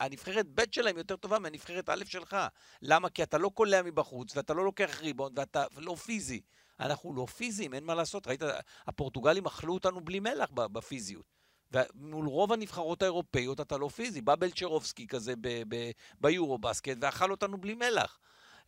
הנבחרת 0.00 0.46
ב' 0.54 0.62
שלהם 0.72 0.98
יותר 0.98 1.16
טובה 1.16 1.38
מהנבחרת 1.38 1.88
א' 1.88 2.04
שלך. 2.04 2.36
למה? 2.82 3.10
כי 3.10 3.22
אתה 3.22 3.38
לא 3.38 3.48
קולע 3.54 3.82
מבחוץ, 3.82 4.36
ואתה 4.36 4.54
לא 4.54 4.64
לוקח 4.64 5.00
ריבון, 5.00 5.32
ואתה 5.36 5.64
לא 5.76 5.94
פיזי. 5.94 6.40
אנחנו 6.80 7.14
לא 7.14 7.26
פיזיים, 7.26 7.74
אין 7.74 7.84
מה 7.84 7.94
לעשות. 7.94 8.26
ראית, 8.26 8.40
הפורטוגלים 8.86 9.46
אכלו 9.46 9.74
אותנו 9.74 10.00
בלי 10.00 10.20
מלח 10.20 10.50
בפיזיות. 10.50 11.24
ומול 11.72 12.26
רוב 12.26 12.52
הנבחרות 12.52 13.02
האירופאיות 13.02 13.60
אתה 13.60 13.76
לא 13.78 13.88
פיזי. 13.88 14.20
בא 14.20 14.34
בלצ'רובסקי 14.34 15.06
כזה 15.06 15.34
ב- 15.40 15.62
ב- 15.68 15.90
ביורו 16.20 16.58
בסקט 16.58 16.96
ואכל 17.00 17.30
אותנו 17.30 17.58
בלי 17.60 17.74
מלח. 17.74 18.18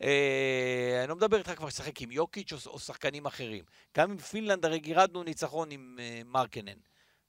אה, 0.03 1.01
אני 1.01 1.09
לא 1.09 1.17
מדבר 1.17 1.39
איתך 1.39 1.53
כבר 1.57 1.67
לשחק 1.67 2.03
עם 2.03 2.13
יוקיץ' 2.13 2.53
או, 2.53 2.71
או 2.71 2.79
שחקנים 2.79 3.27
אחרים. 3.27 3.65
גם 3.97 4.11
עם 4.11 4.19
פינלנד 4.19 4.65
הרי 4.65 4.79
גירדנו 4.79 5.23
ניצחון 5.23 5.71
עם 5.71 5.99
אה, 6.01 6.21
מרקנן. 6.25 6.79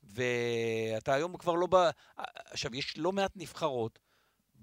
ואתה 0.04 1.14
היום 1.14 1.38
כבר 1.38 1.56
לא 1.56 1.68
ב... 1.68 1.76
עכשיו, 2.18 2.76
יש 2.76 2.98
לא 2.98 3.12
מעט 3.12 3.32
נבחרות 3.36 4.00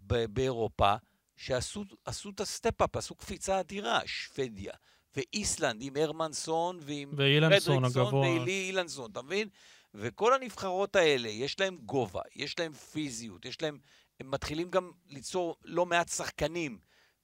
ב- 0.06 0.24
באירופה 0.24 0.94
שעשו 1.36 1.84
עשו 2.04 2.30
את 2.30 2.40
ה 2.40 2.47
step-up, 2.47 2.96
עשו 2.96 3.14
קפיצה 3.14 3.60
אדירה. 3.60 4.00
שוודיה 4.06 4.72
ואיסלנד 5.16 5.82
עם 5.82 5.96
הרמנסון 5.96 6.78
ועם 6.80 7.10
פרדריקסון 7.16 7.84
הגבוה. 7.84 8.20
ואילי 8.20 8.64
אילנסון, 8.66 9.10
אתה 9.10 9.22
מבין? 9.22 9.48
וכל 9.94 10.34
הנבחרות 10.34 10.96
האלה, 10.96 11.28
יש 11.28 11.60
להם 11.60 11.76
גובה, 11.76 12.20
יש 12.36 12.58
להם 12.58 12.72
פיזיות, 12.72 13.44
יש 13.44 13.62
להם... 13.62 13.78
הם 14.20 14.30
מתחילים 14.30 14.70
גם 14.70 14.90
ליצור 15.08 15.56
לא 15.64 15.86
מעט 15.86 16.08
שחקנים 16.08 16.78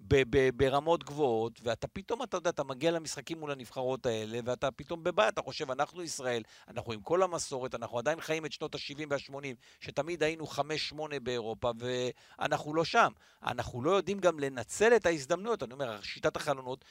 ב- 0.08 0.22
ב- 0.36 0.50
ברמות 0.56 1.04
גבוהות, 1.04 1.60
ואתה 1.64 1.86
פתאום, 1.86 2.22
אתה 2.22 2.36
יודע, 2.36 2.50
אתה 2.50 2.64
מגיע 2.64 2.90
למשחקים 2.90 3.40
מול 3.40 3.50
הנבחרות 3.50 4.06
האלה, 4.06 4.38
ואתה 4.44 4.70
פתאום 4.70 5.04
בבעיה, 5.04 5.28
אתה 5.28 5.42
חושב, 5.42 5.70
אנחנו 5.70 6.02
ישראל, 6.02 6.42
אנחנו 6.68 6.92
עם 6.92 7.00
כל 7.00 7.22
המסורת, 7.22 7.74
אנחנו 7.74 7.98
עדיין 7.98 8.20
חיים 8.20 8.46
את 8.46 8.52
שנות 8.52 8.74
ה-70 8.74 9.06
וה-80, 9.10 9.34
שתמיד 9.80 10.22
היינו 10.22 10.44
5-8 10.44 10.58
באירופה, 11.22 11.70
ואנחנו 11.78 12.74
לא 12.74 12.84
שם. 12.84 13.12
אנחנו 13.42 13.82
לא 13.82 13.90
יודעים 13.90 14.18
גם 14.18 14.38
לנצל 14.38 14.96
את 14.96 15.06
ההזדמנויות. 15.06 15.62
אני 15.62 15.72
אומר, 15.72 16.02
שיטת 16.02 16.36
החלונות 16.36 16.84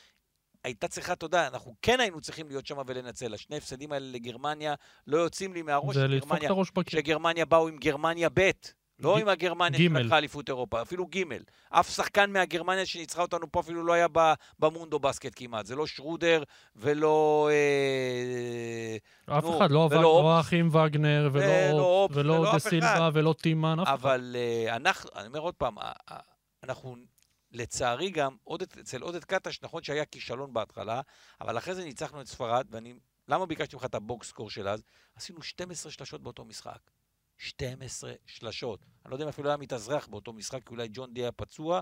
הייתה 0.64 0.88
צריכה, 0.88 1.14
אתה 1.14 1.26
יודע, 1.26 1.48
אנחנו 1.48 1.76
כן 1.82 2.00
היינו 2.00 2.22
צריכים 2.22 2.48
להיות 2.48 2.66
שם 2.66 2.78
ולנצל. 2.88 3.34
השני 3.34 3.56
ההפסדים 3.56 3.92
האלה 3.92 4.06
לגרמניה 4.12 4.74
לא 5.08 5.18
יוצאים 5.18 5.54
לי 5.54 5.62
מהראש. 5.62 5.96
זה 5.96 6.08
לדפוק 6.08 6.38
את 6.38 6.50
הראש 6.50 6.72
בקיר. 6.72 7.00
שגרמניה 7.00 7.46
באו 7.46 7.68
עם 7.68 7.78
גרמניה 7.78 8.30
ב', 8.34 8.52
לא 9.00 9.18
ג- 9.18 9.22
עם 9.22 9.28
הגרמניה 9.28 9.78
גימל. 9.78 10.02
שלקחה 10.02 10.18
אליפות 10.18 10.50
אירופה, 10.50 10.82
אפילו 10.82 11.06
ג'. 11.06 11.24
אף 11.70 11.90
שחקן 11.90 12.32
מהגרמניה 12.32 12.86
שניצחה 12.86 13.22
אותנו 13.22 13.52
פה 13.52 13.60
אפילו 13.60 13.84
לא 13.84 13.94
היה 13.94 14.08
במונדו 14.60 15.00
בסקט 15.00 15.32
כמעט. 15.36 15.66
זה 15.66 15.76
לא 15.76 15.88
שרודר 15.88 16.44
ולא... 16.76 17.50
אה, 17.52 19.38
אף 19.38 19.44
נו, 19.44 19.58
אחד, 19.58 19.72
לא 19.72 19.88
ולא 19.92 20.00
ו- 20.00 20.10
אופס. 20.10 20.24
לא 20.24 20.38
האחים 20.38 20.70
וגנר, 20.76 21.30
ולא 21.34 21.44
ולא 21.46 21.84
אופס, 21.84 22.16
ולא 22.18 22.34
ולא 22.34 22.52
דה 22.52 22.58
אף 22.58 22.62
סילבה. 22.62 23.10
ולא 23.14 23.34
טימן, 23.42 23.80
אף 23.80 23.88
אחד. 23.88 23.94
אבל 23.94 24.36
אה, 24.36 24.76
אנחנו, 24.76 25.10
אני 25.16 25.28
אומר 25.28 25.40
עוד 25.40 25.54
פעם, 25.54 25.80
אה, 25.80 25.92
אה, 26.12 26.18
אנחנו 26.64 26.96
לצערי 27.52 28.10
גם, 28.10 28.36
עודד, 28.44 28.66
אצל 28.80 29.02
עודד 29.02 29.24
קטש, 29.24 29.60
נכון 29.64 29.84
שהיה 29.84 30.06
כישלון 30.06 30.54
בהתחלה, 30.54 31.02
אבל 31.42 31.58
אחרי 31.58 31.76
זה 31.76 31.84
ניצחנו 31.84 32.22
את 32.22 32.28
ספרד, 32.28 32.68
ואני, 32.72 32.94
למה 33.28 33.46
ביקשתי 33.46 33.76
ממך 33.76 33.86
את 33.86 33.96
הבוקס 33.96 34.28
סקור 34.28 34.50
של 34.50 34.68
אז? 34.68 34.84
עשינו 35.16 35.42
12 35.42 35.92
שלשות 35.92 36.22
באותו 36.24 36.46
משחק. 36.46 36.80
12 37.44 38.14
שלשות. 38.26 38.80
אני 39.06 39.12
לא 39.12 39.16
יודע 39.16 39.24
אם 39.24 39.30
אפילו 39.30 39.50
היה 39.50 39.58
מתאזרח 39.58 40.08
באותו 40.08 40.34
משחק, 40.34 40.68
כי 40.68 40.70
אולי 40.70 40.88
ג'ון 40.92 41.14
די 41.14 41.22
היה 41.22 41.32
פצוע, 41.32 41.82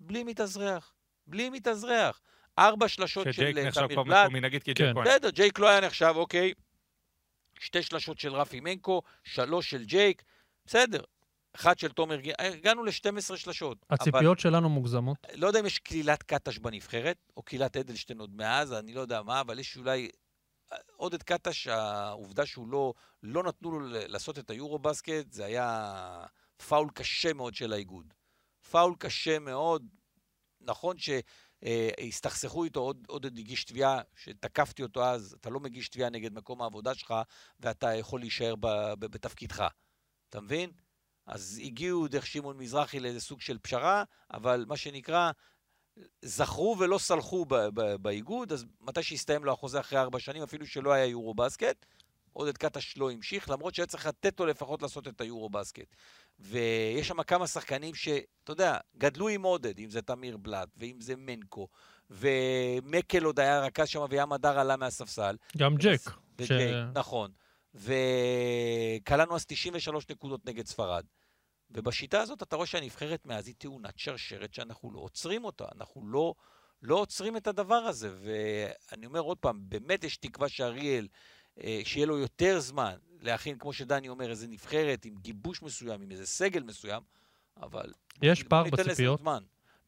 בלי 0.00 0.24
מתאזרח. 0.24 0.92
בלי 1.26 1.50
מתאזרח. 1.50 2.20
ארבע 2.58 2.88
שלשות 2.88 3.24
של 3.24 3.32
שג'ייק 3.32 3.56
אה, 3.56 3.64
נחשב 3.64 3.80
תמיר 3.80 3.92
כבר 3.94 4.02
בלאט, 4.02 4.24
מקומי, 4.24 4.40
נגיד 4.40 4.62
כי 4.62 4.74
כן. 4.74 4.92
כהן. 4.94 5.04
בסדר, 5.04 5.30
ג'ייק 5.30 5.58
לא 5.58 5.68
היה 5.68 5.80
נחשב, 5.80 6.12
אוקיי. 6.16 6.52
שתי 7.58 7.82
שלשות 7.82 8.18
של 8.18 8.34
רפי 8.34 8.60
מנקו, 8.60 9.02
שלוש 9.24 9.70
של 9.70 9.84
ג'ייק, 9.84 10.22
בסדר. 10.66 11.00
אחת 11.56 11.78
של 11.78 11.88
תומר 11.88 12.20
גיל, 12.20 12.32
הגענו 12.38 12.84
ל-12 12.84 13.36
שלשות. 13.36 13.78
הציפיות 13.90 14.38
שלנו 14.38 14.68
מוגזמות. 14.68 15.16
אבל 15.26 15.40
לא 15.40 15.46
יודע 15.46 15.60
אם 15.60 15.66
יש 15.66 15.78
קלילת 15.78 16.22
קטש 16.22 16.58
בנבחרת, 16.58 17.16
או 17.36 17.42
קלילת 17.42 17.76
אדלשטיין 17.76 18.20
עוד 18.20 18.34
מאז, 18.34 18.72
אני 18.72 18.94
לא 18.94 19.00
יודע 19.00 19.22
מה, 19.22 19.40
אבל 19.40 19.58
יש 19.58 19.76
אולי... 19.76 20.08
עודד 20.96 21.22
קטש, 21.22 21.66
העובדה 21.66 22.46
שהוא 22.46 22.68
לא, 22.68 22.94
לא 23.22 23.42
נתנו 23.42 23.70
לו 23.70 23.80
לעשות 24.08 24.38
את 24.38 24.50
היורו 24.50 24.78
בסקט, 24.78 25.32
זה 25.32 25.44
היה 25.44 26.26
פאול 26.68 26.90
קשה 26.94 27.32
מאוד 27.32 27.54
של 27.54 27.72
האיגוד. 27.72 28.14
פאול 28.70 28.94
קשה 28.98 29.38
מאוד. 29.38 29.86
נכון 30.60 30.96
שהסתכסכו 30.98 32.64
איתו, 32.64 32.80
עוד, 32.80 33.04
עודד 33.08 33.38
הגיש 33.38 33.64
תביעה, 33.64 34.00
שתקפתי 34.16 34.82
אותו 34.82 35.04
אז, 35.04 35.36
אתה 35.40 35.50
לא 35.50 35.60
מגיש 35.60 35.88
תביעה 35.88 36.10
נגד 36.10 36.32
מקום 36.32 36.62
העבודה 36.62 36.94
שלך, 36.94 37.14
ואתה 37.60 37.94
יכול 37.94 38.20
להישאר 38.20 38.54
ב, 38.56 38.66
ב, 38.98 39.06
בתפקידך. 39.06 39.64
אתה 40.28 40.40
מבין? 40.40 40.70
אז 41.26 41.60
הגיעו 41.64 42.08
דרך 42.08 42.26
שמעון 42.26 42.58
מזרחי 42.58 43.00
לאיזה 43.00 43.20
סוג 43.20 43.40
של 43.40 43.58
פשרה, 43.58 44.04
אבל 44.30 44.64
מה 44.68 44.76
שנקרא, 44.76 45.30
זכרו 46.22 46.76
ולא 46.78 46.98
סלחו 46.98 47.44
באיגוד, 48.02 48.52
אז 48.52 48.64
מתי 48.80 49.02
שהסתיים 49.02 49.44
לו 49.44 49.52
החוזה 49.52 49.80
אחרי 49.80 49.98
ארבע 49.98 50.18
שנים, 50.20 50.42
אפילו 50.42 50.66
שלא 50.66 50.92
היה 50.92 51.04
יורו 51.06 51.34
בסקט, 51.34 51.86
עודד 52.32 52.56
קטש 52.56 52.96
לא 52.96 53.10
המשיך, 53.10 53.50
למרות 53.50 53.74
שהיה 53.74 53.86
צריך 53.86 54.06
לתת 54.06 54.40
לו 54.40 54.46
לפחות 54.46 54.82
לעשות 54.82 55.08
את 55.08 55.20
היורו 55.20 55.48
בסקט. 55.50 55.96
ויש 56.38 57.08
שם 57.08 57.22
כמה 57.22 57.46
שחקנים 57.46 57.94
שאתה 57.94 58.52
יודע, 58.52 58.76
גדלו 58.98 59.28
עם 59.28 59.42
עודד, 59.42 59.78
אם 59.78 59.90
זה 59.90 60.02
תמיר 60.02 60.36
בלאט, 60.36 60.68
ואם 60.76 61.00
זה 61.00 61.14
מנקו, 61.16 61.68
ומקל 62.10 63.24
עוד 63.24 63.40
היה 63.40 63.60
רכז 63.60 63.88
שם, 63.88 64.04
וים 64.10 64.32
הדר 64.32 64.58
עלה 64.58 64.76
מהספסל. 64.76 65.36
גם 65.56 65.76
ג'ק. 65.76 66.00
ש- 66.44 66.50
נכון. 66.94 67.30
וקלענו 67.74 69.34
אז 69.36 69.44
93 69.46 70.08
נקודות 70.10 70.46
נגד 70.46 70.66
ספרד. 70.66 71.04
ובשיטה 71.70 72.20
הזאת 72.20 72.42
אתה 72.42 72.56
רואה 72.56 72.66
שהנבחרת 72.66 73.26
מאז 73.26 73.46
היא 73.46 73.54
תאונת 73.58 73.98
שרשרת 73.98 74.54
שאנחנו 74.54 74.92
לא 74.92 75.00
עוצרים 75.00 75.44
אותה. 75.44 75.64
אנחנו 75.74 76.06
לא, 76.06 76.34
לא 76.82 76.94
עוצרים 76.94 77.36
את 77.36 77.46
הדבר 77.46 77.74
הזה. 77.74 78.14
ואני 78.14 79.06
אומר 79.06 79.20
עוד 79.20 79.38
פעם, 79.38 79.60
באמת 79.62 80.04
יש 80.04 80.16
תקווה 80.16 80.48
שאריאל, 80.48 81.08
אה, 81.60 81.80
שיהיה 81.84 82.06
לו 82.06 82.18
יותר 82.18 82.60
זמן 82.60 82.94
להכין, 83.20 83.58
כמו 83.58 83.72
שדני 83.72 84.08
אומר, 84.08 84.30
איזה 84.30 84.46
נבחרת 84.48 85.04
עם 85.04 85.14
גיבוש 85.18 85.62
מסוים, 85.62 86.02
עם 86.02 86.10
איזה 86.10 86.26
סגל 86.26 86.62
מסוים, 86.62 87.02
אבל... 87.62 87.92
יש 88.22 88.42
פער 88.42 88.64
בציפיות. 88.64 89.20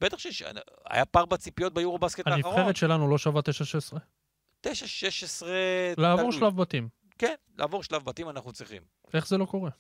בטח 0.01 0.19
שיש, 0.19 0.43
היה 0.91 1.05
פער 1.05 1.25
בציפיות 1.25 1.75
ביורו 1.75 1.99
בסקט 1.99 2.27
האחרון. 2.27 2.55
הנבחרת 2.55 2.77
שלנו 2.77 3.11
לא 3.11 3.19
שווה 3.19 3.41
9-16. 3.41 3.99
9-16... 4.67 4.71
לעבור 5.97 6.31
תלוי. 6.31 6.41
שלב 6.41 6.57
בתים. 6.57 6.89
כן, 7.19 7.35
לעבור 7.59 7.83
שלב 7.83 8.05
בתים 8.05 8.29
אנחנו 8.29 8.53
צריכים. 8.53 8.83
איך 9.15 9.29
זה 9.29 9.39
לא 9.39 9.45
קורה? 9.45 9.71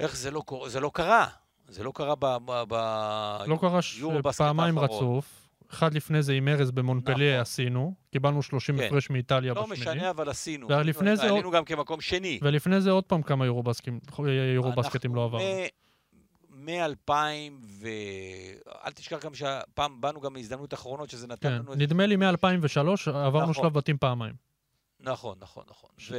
איך 0.00 0.16
זה 0.16 0.30
לא 0.30 0.40
קורה? 0.40 0.68
זה 0.68 0.80
לא 0.80 0.90
קרה. 0.94 1.26
זה 1.68 1.82
לא 1.84 1.92
קרה 1.94 2.14
ב... 2.14 2.26
ב, 2.44 2.62
ב 2.68 2.74
לא 3.46 3.56
קרה 3.60 3.82
ש- 3.82 4.02
פעמיים. 4.36 4.78
רצוף. 4.78 5.48
אחד 5.70 5.94
לפני 5.94 6.22
זה 6.22 6.32
עם 6.32 6.48
ארז 6.48 6.70
במונפליה 6.70 7.32
נכון. 7.32 7.40
עשינו, 7.40 7.94
קיבלנו 8.12 8.42
30 8.42 8.78
כן. 8.78 8.84
הפרש 8.86 9.10
מאיטליה 9.10 9.54
לא 9.54 9.62
בשמיני. 9.62 9.80
משנה, 9.80 10.10
אבל 10.10 10.28
עשינו. 10.28 10.68
ולפני 10.68 11.16
זה 11.16 11.22
עלינו 11.22 11.50
גם 11.50 11.64
כמקום 11.64 12.00
שני. 12.00 12.38
ולפני 12.42 12.80
זה 12.80 12.90
עוד 12.90 13.04
פעם 13.04 13.22
כמה 13.22 13.46
יורובסקים- 13.46 14.00
יורובסקטים 14.54 15.14
לא 15.14 15.24
עברנו. 15.24 15.44
מ-2000 16.50 17.12
ו... 17.62 17.88
אל 18.84 18.92
תשכח 18.92 19.24
גם 19.24 19.34
שהפעם 19.34 20.00
באנו 20.00 20.20
גם 20.20 20.32
מהזדמנות 20.32 20.74
אחרונות, 20.74 21.10
שזה 21.10 21.26
נתן 21.26 21.48
כן, 21.48 21.54
לנו... 21.54 21.74
נדמה 21.74 22.06
לי 22.06 22.16
מ-2003 22.16 22.78
עברנו 23.14 23.50
נכון. 23.50 23.54
שלב 23.54 23.72
בתים 23.74 23.98
פעמיים. 23.98 24.34
נכון, 25.00 25.36
נכון, 25.40 25.64
נכון. 25.70 25.90
ש- 25.98 26.12
ו... 26.12 26.16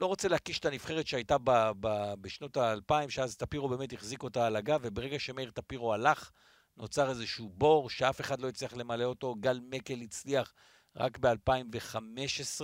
לא 0.00 0.06
רוצה 0.06 0.28
להקיש 0.28 0.58
את 0.58 0.64
הנבחרת 0.64 1.06
שהייתה 1.06 1.38
ב, 1.38 1.50
ב, 1.80 2.14
בשנות 2.20 2.56
האלפיים, 2.56 3.10
שאז 3.10 3.36
טפירו 3.36 3.68
באמת 3.68 3.92
החזיק 3.92 4.22
אותה 4.22 4.46
על 4.46 4.56
הגב, 4.56 4.80
וברגע 4.82 5.18
שמאיר 5.18 5.50
טפירו 5.50 5.94
הלך, 5.94 6.30
נוצר 6.76 7.10
איזשהו 7.10 7.48
בור 7.48 7.90
שאף 7.90 8.20
אחד 8.20 8.40
לא 8.40 8.48
הצליח 8.48 8.72
למלא 8.74 9.04
אותו. 9.04 9.34
גל 9.34 9.60
מקל 9.70 10.00
הצליח 10.00 10.54
רק 10.96 11.18
ב-2015, 11.18 12.60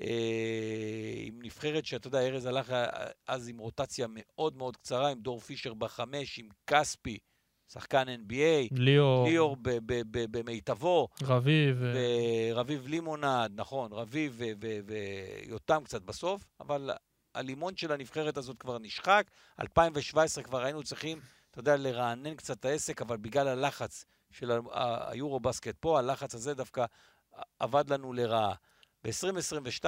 אה, 0.00 1.14
עם 1.16 1.42
נבחרת 1.42 1.86
שאתה 1.86 2.08
יודע, 2.08 2.20
ארז 2.20 2.46
הלך 2.46 2.70
אה, 2.70 3.06
אז 3.26 3.48
עם 3.48 3.58
רוטציה 3.58 4.06
מאוד 4.10 4.56
מאוד 4.56 4.76
קצרה, 4.76 5.08
עם 5.08 5.20
דור 5.20 5.40
פישר 5.40 5.74
בחמש, 5.74 6.38
עם 6.38 6.48
כספי, 6.66 7.18
שחקן 7.72 8.08
NBA, 8.08 8.68
ליאור, 8.72 9.24
ליאור 9.24 9.56
במיטבו, 10.30 11.08
רביב, 11.22 11.82
אה, 11.82 12.50
ורביב 12.54 12.86
לימונד, 12.86 13.50
נכון, 13.54 13.92
רביב 13.92 14.34
ו- 14.36 14.44
ו- 14.62 14.78
ויותם 14.86 15.82
קצת 15.84 16.02
בסוף, 16.02 16.44
אבל 16.60 16.90
הלימון 17.34 17.76
של 17.76 17.92
הנבחרת 17.92 18.36
הזאת 18.36 18.58
כבר 18.58 18.78
נשחק. 18.78 19.30
2017 19.60 20.44
כבר 20.44 20.64
היינו 20.64 20.82
צריכים, 20.82 21.20
אתה 21.50 21.60
יודע, 21.60 21.76
לרענן 21.76 22.34
קצת 22.34 22.58
את 22.60 22.64
העסק, 22.64 23.02
אבל 23.02 23.16
בגלל 23.16 23.48
הלחץ 23.48 24.04
של 24.30 24.52
היורו 25.06 25.40
בסקט 25.40 25.76
פה, 25.80 25.98
הלחץ 25.98 26.34
הזה 26.34 26.54
דווקא 26.54 26.84
עבד 27.58 27.90
לנו 27.90 28.12
לרעה. 28.12 28.54
ב-2022, 29.04 29.84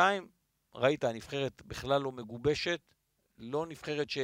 ראית, 0.74 1.04
הנבחרת 1.04 1.62
בכלל 1.66 2.02
לא 2.02 2.12
מגובשת, 2.12 2.80
לא 3.38 3.66
נבחרת 3.66 4.10
ש... 4.10 4.18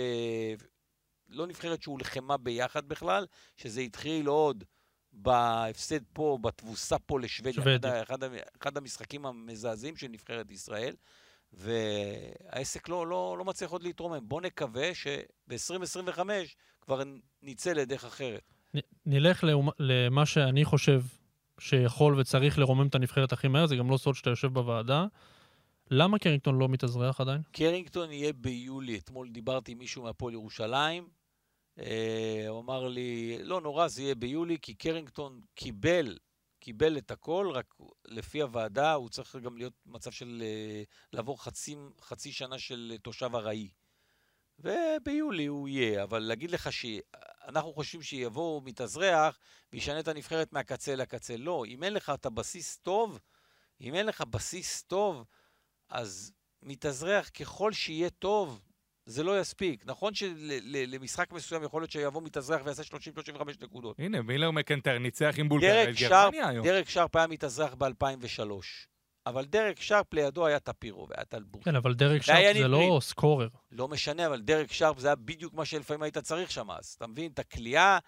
לא 1.33 1.47
נבחרת 1.47 1.83
שהולחמה 1.83 2.37
ביחד 2.37 2.89
בכלל, 2.89 3.27
שזה 3.57 3.81
התחיל 3.81 4.27
עוד 4.27 4.65
בהפסד 5.13 6.01
פה, 6.13 6.39
בתבוסה 6.41 6.99
פה 6.99 7.21
לשוודיה. 7.21 7.53
שוודיה. 7.53 8.03
אחד, 8.03 8.23
אחד, 8.25 8.33
אחד 8.63 8.77
המשחקים 8.77 9.27
המזעזעים 9.27 9.97
של 9.97 10.09
נבחרת 10.09 10.51
ישראל, 10.51 10.95
והעסק 11.53 12.89
לא, 12.89 13.07
לא, 13.07 13.35
לא 13.39 13.45
מצליח 13.45 13.71
עוד 13.71 13.83
להתרומם. 13.83 14.29
בואו 14.29 14.41
נקווה 14.41 14.91
שב-2025 14.95 16.19
כבר 16.81 17.03
נצא 17.43 17.73
לדרך 17.73 18.05
אחרת. 18.05 18.43
נ- 18.77 18.79
נלך 19.07 19.45
לאומה- 19.45 19.73
למה 19.79 20.27
שאני 20.27 20.65
חושב 20.65 21.03
שיכול 21.61 22.19
וצריך 22.21 22.59
לרומם 22.59 22.87
את 22.87 22.95
הנבחרת 22.95 23.33
הכי 23.33 23.49
מהר, 23.49 23.67
זה 23.67 23.77
גם 23.77 23.91
לא 23.91 23.97
סוד 23.97 24.15
שאתה 24.15 24.31
יושב 24.31 24.49
בוועדה. 24.49 25.07
למה 25.91 26.19
קרינגטון 26.19 26.59
לא 26.59 26.69
מתאזרח 26.69 27.21
עדיין? 27.21 27.41
קרינגטון 27.53 28.13
יהיה 28.13 28.33
ביולי. 28.33 28.99
אתמול 28.99 29.29
דיברתי 29.31 29.73
עם 29.73 29.79
מישהו 29.79 30.03
מהפועל 30.03 30.35
ירושלים. 30.35 31.22
אה, 31.79 32.45
הוא 32.49 32.61
אמר 32.61 32.89
לי, 32.89 33.39
לא 33.43 33.61
נורא, 33.61 33.89
זה 33.89 34.03
יהיה 34.03 34.15
ביולי, 34.15 34.59
כי 34.63 34.75
קרינגטון 34.75 35.41
קיבל, 35.55 36.19
קיבל 36.61 36.99
את 36.99 37.11
הכל, 37.11 37.51
רק 37.55 37.75
לפי 38.05 38.43
הוועדה 38.43 38.93
הוא 38.93 39.09
צריך 39.09 39.37
גם 39.37 39.57
להיות 39.57 39.73
במצב 39.87 40.11
של 40.11 40.43
אה, 40.45 40.83
לעבור 41.13 41.43
חצי, 41.43 41.77
חצי 42.01 42.33
שנה 42.33 42.59
של 42.59 42.97
תושב 43.03 43.35
ארעי. 43.35 43.71
וביולי 44.59 45.47
הוא 45.47 45.69
יהיה, 45.69 46.03
אבל 46.03 46.19
להגיד 46.19 46.51
לך 46.51 46.73
שאנחנו 46.73 47.73
חושבים 47.73 48.03
שיבוא 48.03 48.63
מתאזרח 48.65 49.39
וישנה 49.73 50.01
את 50.01 50.09
הנבחרת 50.09 50.53
מהקצה 50.53 50.97
לקצה, 50.97 51.37
לא. 51.37 51.65
אם 51.67 51.83
אין 51.83 51.95
לך 51.95 52.13
את 52.15 52.27
הבסיס 52.27 52.77
טוב, 52.77 53.19
אם 53.81 53.95
אין 53.95 54.07
לך 54.07 54.21
בסיס 54.21 54.83
טוב, 54.83 55.25
אז 55.89 56.33
מתאזרח 56.63 57.29
ככל 57.29 57.73
שיהיה 57.73 58.11
טוב, 58.11 58.61
זה 59.07 59.23
לא 59.23 59.41
יספיק. 59.41 59.87
נכון 59.87 60.15
שלמשחק 60.15 61.33
מסוים 61.33 61.63
יכול 61.63 61.83
להיות 61.83 61.91
שיבוא 61.91 62.23
מתאזרח 62.23 62.61
ויעשה 62.65 62.83
30-35 62.83 63.43
נקודות. 63.63 63.97
הנה, 63.99 64.23
מילר 64.23 64.51
מקנטר 64.51 64.99
ניצח 64.99 65.35
עם 65.39 65.49
בולגריה 65.49 65.91
את 65.91 65.95
גרמניה 66.01 66.49
היום. 66.49 66.67
דרק 66.67 66.89
שרפ 66.89 67.17
היה 67.17 67.27
מתאזרח 67.27 67.75
ב-2003. 67.75 68.51
אבל 69.27 69.45
דרק 69.45 69.81
שרפ 69.81 70.15
לידו 70.15 70.47
היה 70.47 70.61
טפירו 70.61 71.09
והיה 71.09 71.25
טל 71.25 71.43
בוש. 71.43 71.65
כן, 71.65 71.77
אבל 71.77 71.95
דרק 71.95 72.23
שרפ 72.23 72.57
זה. 72.57 72.69
לא 72.69 72.99
סקורר. 73.03 73.49
לא 73.73 73.89
משנה, 73.89 74.27
אבל 74.27 74.41
דרק 74.41 74.73
שרפ 74.73 74.99
זה 74.99 75.09
היה 75.09 75.17
בדיוק 75.17 75.55
מה 75.55 75.65
שלפעמים 75.65 76.03
היית 76.03 76.19
צריך 76.19 76.51
שם 76.51 76.71
אז. 76.71 76.95
אתה 76.99 77.07
מבין? 77.07 77.31
את 77.33 77.39
הכלייה, 77.39 77.99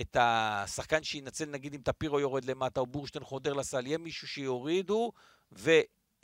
את 0.00 0.16
השחקן 0.20 1.02
שינצל, 1.02 1.44
נגיד 1.44 1.74
אם 1.74 1.80
טפירו 1.80 2.20
יורד 2.20 2.44
למטה 2.44 2.80
או 2.80 2.86
בורשטיין 2.86 3.24
חודר 3.24 3.52
לסל, 3.52 3.86
יהיה 3.86 3.98
מישהו 3.98 4.28
שיורידו 4.28 5.12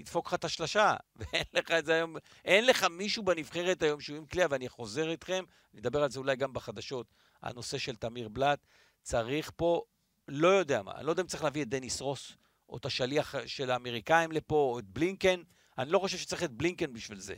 וידפוק 0.00 0.26
לך 0.26 0.34
את 0.34 0.44
השלשה. 0.44 0.94
ואין 1.16 1.44
לך 1.52 1.70
את 1.70 1.86
זה 1.86 1.94
היום, 1.94 2.16
אין 2.44 2.66
לך 2.66 2.84
מישהו 2.84 3.22
בנבחרת 3.22 3.82
היום 3.82 4.00
שהוא 4.00 4.16
עם 4.16 4.26
כלייה, 4.26 4.46
ואני 4.50 4.68
חוזר 4.68 5.10
איתכם, 5.10 5.44
נדבר 5.74 6.02
על 6.02 6.10
זה 6.10 6.18
אולי 6.18 6.36
גם 6.36 6.52
בחדשות, 6.52 7.06
הנושא 7.42 7.78
של 7.78 7.96
תמיר 7.96 8.28
בלאט, 8.28 8.66
צריך 9.02 9.50
פה, 9.56 9.82
לא 10.28 10.48
יודע 10.48 10.82
מה, 10.82 10.92
אני 10.96 11.06
לא 11.06 11.10
יודע 11.10 11.22
אם 11.22 11.26
צריך 11.26 11.44
להביא 11.44 11.62
את 11.62 11.68
דניס 11.68 12.00
רוס, 12.00 12.32
או 12.68 12.76
את 12.76 12.86
השליח 12.86 13.34
של 13.46 13.70
האמריקאים 13.70 14.32
לפה, 14.32 14.54
או 14.54 14.78
את 14.78 14.84
בלינקן, 14.84 15.42
אני 15.78 15.90
לא 15.90 15.98
חושב 15.98 16.18
שצריך 16.18 16.42
את 16.42 16.50
בלינקן 16.50 16.92
בשביל 16.92 17.18
זה. 17.18 17.34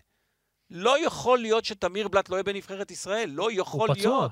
לא 0.70 1.04
יכול 1.04 1.38
להיות 1.38 1.64
שתמיר 1.64 2.08
בלאט 2.08 2.28
לא 2.28 2.36
יהיה 2.36 2.42
בנבחרת 2.42 2.90
ישראל, 2.90 3.30
לא 3.30 3.48
יכול 3.52 3.88
הוא 3.88 3.96
פצוע. 3.96 4.28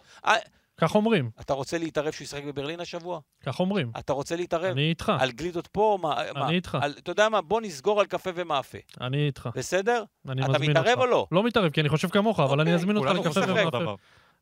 להיות. 0.82 0.82
אה, 0.82 0.88
כך 0.88 0.94
אומרים, 0.94 1.30
אתה 1.40 1.52
רוצה 1.54 1.78
להתערב 1.78 2.12
שהוא 2.12 2.24
ישחק 2.24 2.44
בברלין 2.44 2.80
השבוע? 2.80 3.20
כך 3.42 3.60
אומרים. 3.60 3.90
אתה 3.98 4.12
רוצה 4.12 4.36
להתערב? 4.36 4.64
אני 4.72 4.88
איתך, 4.88 5.12
על 5.18 5.30
גלידות 5.30 5.66
פה? 5.66 5.98
מה? 6.02 6.14
מה? 6.34 6.46
אני 6.46 6.56
איתך, 6.56 6.78
על, 6.82 6.94
אתה 6.98 7.10
יודע 7.10 7.28
מה? 7.28 7.40
בוא 7.40 7.60
נסגור 7.60 8.00
על 8.00 8.06
קפה 8.06 8.30
ומאפה. 8.34 8.78
אני 9.00 9.26
איתך. 9.26 9.48
בסדר? 9.54 10.04
אני 10.28 10.42
אתה 10.42 10.50
מזמין 10.50 10.70
אותך. 10.70 10.80
מתערב 10.80 10.98
או 10.98 11.06
לא? 11.06 11.26
לא 11.32 11.42
מתערב, 11.42 11.70
כי 11.72 11.80
אני 11.80 11.88
חושב 11.88 12.08
כמוך, 12.08 12.40
אבל 12.40 12.60
אני 12.60 12.70
אוקיי, 12.70 12.74
אזמין 12.74 12.96
אותך 12.96 13.10
לקפה 13.10 13.40
ומאפה. 13.48 13.94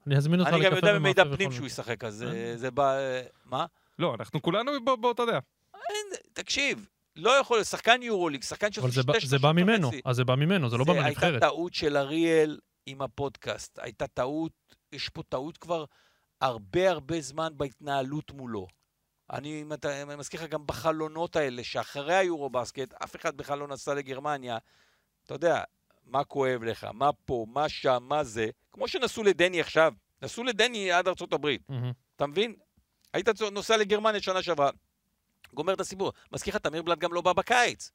אני 0.07 0.17
אזמין 0.17 0.41
אותך 0.41 0.53
אני 0.53 0.65
גם 0.65 0.73
לקפה 0.73 0.77
יודע 0.87 0.99
במידע 0.99 1.23
ומאפה 1.23 1.37
פנים 1.37 1.53
שהוא. 1.53 1.67
ישחק, 1.67 2.05
אז 2.05 2.23
אה. 2.23 2.29
אה, 2.33 2.53
זה 2.57 2.71
בא... 2.71 2.99
מה? 3.45 3.67
לא, 3.99 4.15
אנחנו 4.21 4.43
כולנו 4.43 4.73
בא- 4.85 4.97
באותה 4.97 5.23
דעה. 5.27 5.39
תקשיב, 6.33 6.87
לא 7.17 7.31
יכול, 7.31 7.63
שחקן 7.65 8.03
יורוליג, 8.03 8.43
שחקן 8.43 8.73
שעושה 8.73 8.89
זה 8.89 9.03
שתי 9.03 9.13
שלושים 9.13 9.29
זה 9.29 9.39
בא 9.39 9.53
ממנו. 9.53 9.91
אז 10.05 10.17
זה 10.17 10.25
בא 10.25 10.35
ממנו, 10.35 10.69
זה 10.69 10.77
לא 10.77 10.85
בא 10.85 10.93
הייתה 10.93 11.05
מהנבחרת. 11.05 11.41
טעות 11.41 11.75
של 11.75 11.97
אריאל 11.97 12.59
עם 12.87 13.03
הפודקאסט. 13.03 13.79
הייתה 13.83 14.07
טעות, 14.07 14.53
יש 14.93 15.09
פה 15.09 15.23
טעות 15.29 15.57
כבר 15.59 15.85
הרבה 16.41 16.91
הרבה 16.91 17.21
זמן 17.21 17.53
בהתנהלות 17.57 18.33
מולו. 18.33 18.67
אני, 19.33 19.65
אני 19.85 20.17
מזכיר 20.17 20.43
לך 20.45 20.51
גם 20.51 20.67
בחלונות 20.67 21.37
האלה, 21.37 21.65
שאחרי 21.65 22.15
היורו-בסקט, 22.15 22.95
אף 23.05 23.17
אחד 23.17 23.37
בכלל 23.37 23.59
לא 23.59 23.69
נסע 23.69 23.95
לגרמניה. 23.95 24.59
אתה 25.25 25.35
יודע, 25.35 25.63
מה 26.05 26.25
כואב 26.25 26.63
לך, 26.63 26.85
מה 26.85 27.13
פה, 27.13 27.47
מה 27.49 27.69
שם, 27.69 28.05
מה 28.09 28.25
זה. 28.25 28.49
כמו 28.73 28.89
שנסעו 28.89 29.23
לדני 29.23 29.61
עכשיו, 29.61 29.93
נסעו 30.23 30.45
לדני 30.45 30.93
עד 30.93 31.09
ארצות 31.09 31.33
הברית. 31.33 31.63
מהמם. 31.69 31.93
אתה 32.17 32.27
מבין? 32.27 32.55
היית 33.13 33.29
נוסע 33.53 33.77
לגרמניה 33.77 34.21
שנה 34.21 34.43
שעברה, 34.43 34.71
גומר 35.55 35.75
את 35.75 35.81
הסיפור. 35.81 36.13
מזכיר 36.33 36.55
לך, 36.55 36.61
תמיר 36.61 36.83
בלאט 36.83 36.99
גם 36.99 37.13
לא 37.13 37.21
בא 37.21 37.33
בקיץ. 37.33 37.91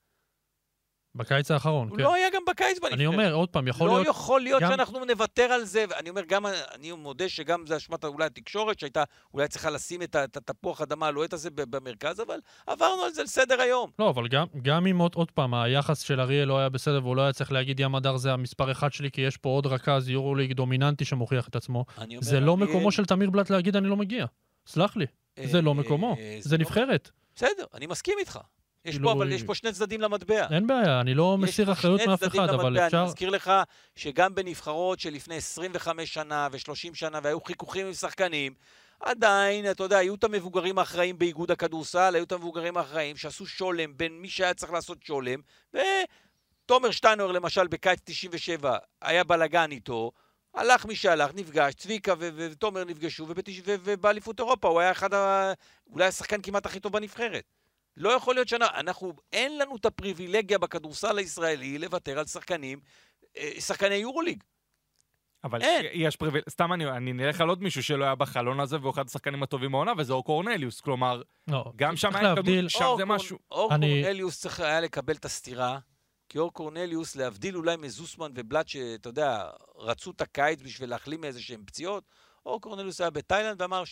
בקיץ 1.15 1.51
האחרון, 1.51 1.89
הוא 1.89 1.97
כן. 1.97 2.03
לא 2.03 2.13
היה 2.13 2.27
גם 2.33 2.41
בקיץ 2.47 2.77
בנבחרת. 2.79 2.93
אני 2.93 3.05
אומר, 3.05 3.33
עוד 3.33 3.49
פעם, 3.49 3.67
יכול 3.67 3.87
לא 3.87 3.93
להיות... 3.93 4.07
יכול 4.07 4.41
להיות 4.41 4.61
גם- 4.61 4.71
שאנחנו 4.71 5.05
נוותר 5.05 5.43
על 5.43 5.63
זה, 5.63 5.85
ואני 5.89 6.09
אומר, 6.09 6.21
גם, 6.27 6.45
אני 6.73 6.91
מודה 6.91 7.29
שגם 7.29 7.65
זה 7.67 7.77
אשמת 7.77 8.05
אולי 8.05 8.25
התקשורת, 8.25 8.79
שהייתה 8.79 9.03
אולי 9.33 9.47
צריכה 9.47 9.69
לשים 9.69 10.01
את 10.01 10.15
התפוח 10.37 10.81
אדמה 10.81 11.07
הלוהט 11.07 11.33
הזה 11.33 11.49
במרכז, 11.55 12.19
אבל 12.21 12.39
עברנו 12.67 13.01
על 13.03 13.11
זה 13.11 13.23
לסדר 13.23 13.61
היום. 13.61 13.89
לא, 13.99 14.09
אבל 14.09 14.27
גם, 14.27 14.45
גם 14.61 14.87
אם 14.87 14.97
עוד, 14.97 15.15
עוד 15.15 15.31
פעם, 15.31 15.53
היחס 15.53 15.99
של 15.99 16.19
אריאל 16.21 16.47
לא 16.47 16.59
היה 16.59 16.69
בסדר 16.69 16.99
והוא 17.03 17.15
לא 17.15 17.21
היה 17.21 17.33
צריך 17.33 17.51
להגיד 17.51 17.79
ים 17.79 17.95
הדר 17.95 18.17
זה 18.17 18.33
המספר 18.33 18.71
אחד 18.71 18.93
שלי, 18.93 19.11
כי 19.11 19.21
יש 19.21 19.37
פה 19.37 19.49
עוד 19.49 19.65
רכז 19.65 20.09
יורוליג 20.09 20.53
דומיננטי 20.53 21.05
שמוכיח 21.05 21.47
את 21.47 21.55
עצמו. 21.55 21.85
אני 21.97 22.15
אומר, 22.15 22.25
זה 22.25 22.39
לא 22.39 22.51
אריאל, 22.53 22.67
מקומו 22.69 22.91
של 22.91 23.05
תמיר 23.05 23.29
בלאט 23.29 23.49
להגיד 23.49 23.75
אני 23.75 23.87
לא 23.87 23.95
מגיע. 23.97 24.25
סלח 24.67 24.95
לי, 24.97 25.05
זה 25.43 25.61
לא 25.61 25.69
אה, 25.71 25.75
מקומו. 25.75 26.15
אה, 26.19 26.37
זה 26.41 26.57
לא- 26.57 26.61
נבחרת. 26.61 27.09
בסדר, 27.35 27.65
אני 27.73 27.87
מסכים 27.87 28.15
איתך. 28.19 28.39
יש 28.85 28.95
כאילו, 28.95 29.09
פה, 29.09 29.13
אבל 29.13 29.31
יש 29.31 29.43
פה 29.43 29.55
שני 29.55 29.71
צדדים 29.71 30.01
למטבע. 30.01 30.47
אין 30.51 30.67
בעיה, 30.67 31.01
אני 31.01 31.13
לא 31.13 31.37
מסיר 31.37 31.71
אחריות 31.71 32.01
מאף 32.07 32.23
אחד, 32.23 32.49
אבל 32.49 32.65
למטבע. 32.69 32.85
אפשר... 32.85 32.97
אני 32.97 33.05
מזכיר 33.05 33.29
לך 33.29 33.51
שגם 33.95 34.35
בנבחרות 34.35 34.99
שלפני 34.99 35.35
25 35.35 36.13
שנה 36.13 36.47
ו-30 36.51 36.95
שנה, 36.95 37.19
והיו 37.23 37.41
חיכוכים 37.41 37.87
עם 37.87 37.93
שחקנים, 37.93 38.53
עדיין, 38.99 39.71
אתה 39.71 39.83
יודע, 39.83 39.97
היו 39.97 40.15
את 40.15 40.23
המבוגרים 40.23 40.79
האחראים 40.79 41.17
באיגוד 41.17 41.51
הכדורסל, 41.51 42.15
היו 42.15 42.23
את 42.23 42.31
המבוגרים 42.31 42.77
האחראים 42.77 43.17
שעשו 43.17 43.45
שולם 43.45 43.97
בין 43.97 44.21
מי 44.21 44.29
שהיה 44.29 44.53
צריך 44.53 44.71
לעשות 44.71 45.03
שולם, 45.03 45.39
ותומר 45.73 46.91
שטיינר, 46.91 47.31
למשל, 47.31 47.67
בקיץ 47.67 47.99
97, 48.03 48.77
היה 49.01 49.23
בלאגן 49.23 49.71
איתו, 49.71 50.11
הלך 50.53 50.85
מי 50.85 50.95
שהלך, 50.95 51.31
נפגש, 51.35 51.73
צביקה 51.73 52.13
ותומר 52.19 52.83
נפגשו, 52.83 53.27
ובאליפות 53.65 54.39
אירופה 54.39 54.67
הוא 54.67 54.79
היה 54.79 54.91
אחד 54.91 55.13
ה... 55.13 55.53
אולי 55.91 56.05
השחקן 56.05 56.41
כמעט 56.41 56.65
הכי 56.65 56.79
טוב 56.79 56.93
בנבחרת. 56.93 57.43
לא 57.97 58.09
יכול 58.09 58.35
להיות 58.35 58.47
שאנחנו, 58.47 58.79
אנחנו, 58.79 59.13
אין 59.33 59.57
לנו 59.57 59.75
את 59.75 59.85
הפריבילגיה 59.85 60.57
בכדורסל 60.57 61.17
הישראלי 61.17 61.77
לוותר 61.77 62.19
על 62.19 62.25
שחקנים, 62.25 62.79
אה, 63.37 63.51
שחקני 63.59 63.95
יורוליג. 63.95 64.43
אבל 65.43 65.61
אין. 65.61 65.85
יש 65.93 66.15
פריביל... 66.15 66.41
סתם 66.49 66.73
אני, 66.73 66.89
אני 66.89 67.13
נלך 67.13 67.41
על 67.41 67.49
עוד 67.49 67.63
מישהו 67.63 67.83
שלא 67.83 68.03
היה 68.05 68.15
בחלון 68.15 68.59
הזה, 68.59 68.77
והוא 68.81 68.91
אחד 68.91 69.05
השחקנים 69.07 69.43
הטובים 69.43 69.71
בעונה, 69.71 69.91
וזה 69.97 70.13
אור 70.13 70.23
קורנליוס. 70.23 70.81
כלומר, 70.81 71.21
לא, 71.47 71.71
גם 71.75 71.95
שם 71.95 72.15
היה 72.15 72.35
כדור... 72.35 72.69
שם 72.69 72.83
אור 72.83 72.97
זה 72.97 73.03
קור- 73.03 73.15
משהו... 73.15 73.37
אור 73.51 73.75
אני- 73.75 74.01
קורנליוס 74.01 74.39
צריך 74.41 74.59
היה 74.59 74.81
לקבל 74.81 75.13
את 75.15 75.25
הסטירה, 75.25 75.79
כי 76.29 76.37
אור 76.39 76.53
קורנליוס, 76.53 77.15
להבדיל 77.15 77.57
אולי 77.57 77.75
מזוסמן 77.75 78.31
ובלאט, 78.35 78.67
שאתה 78.67 79.09
יודע, 79.09 79.49
רצו 79.75 80.11
את 80.11 80.21
הקיץ 80.21 80.61
בשביל 80.61 80.89
להחלים 80.89 81.21
מאיזה 81.21 81.41
שהם 81.41 81.63
פציעות, 81.65 82.03
אור 82.45 82.61
קורנליוס 82.61 83.01
היה 83.01 83.09
בתאילנד 83.09 83.61
ואמר 83.61 83.83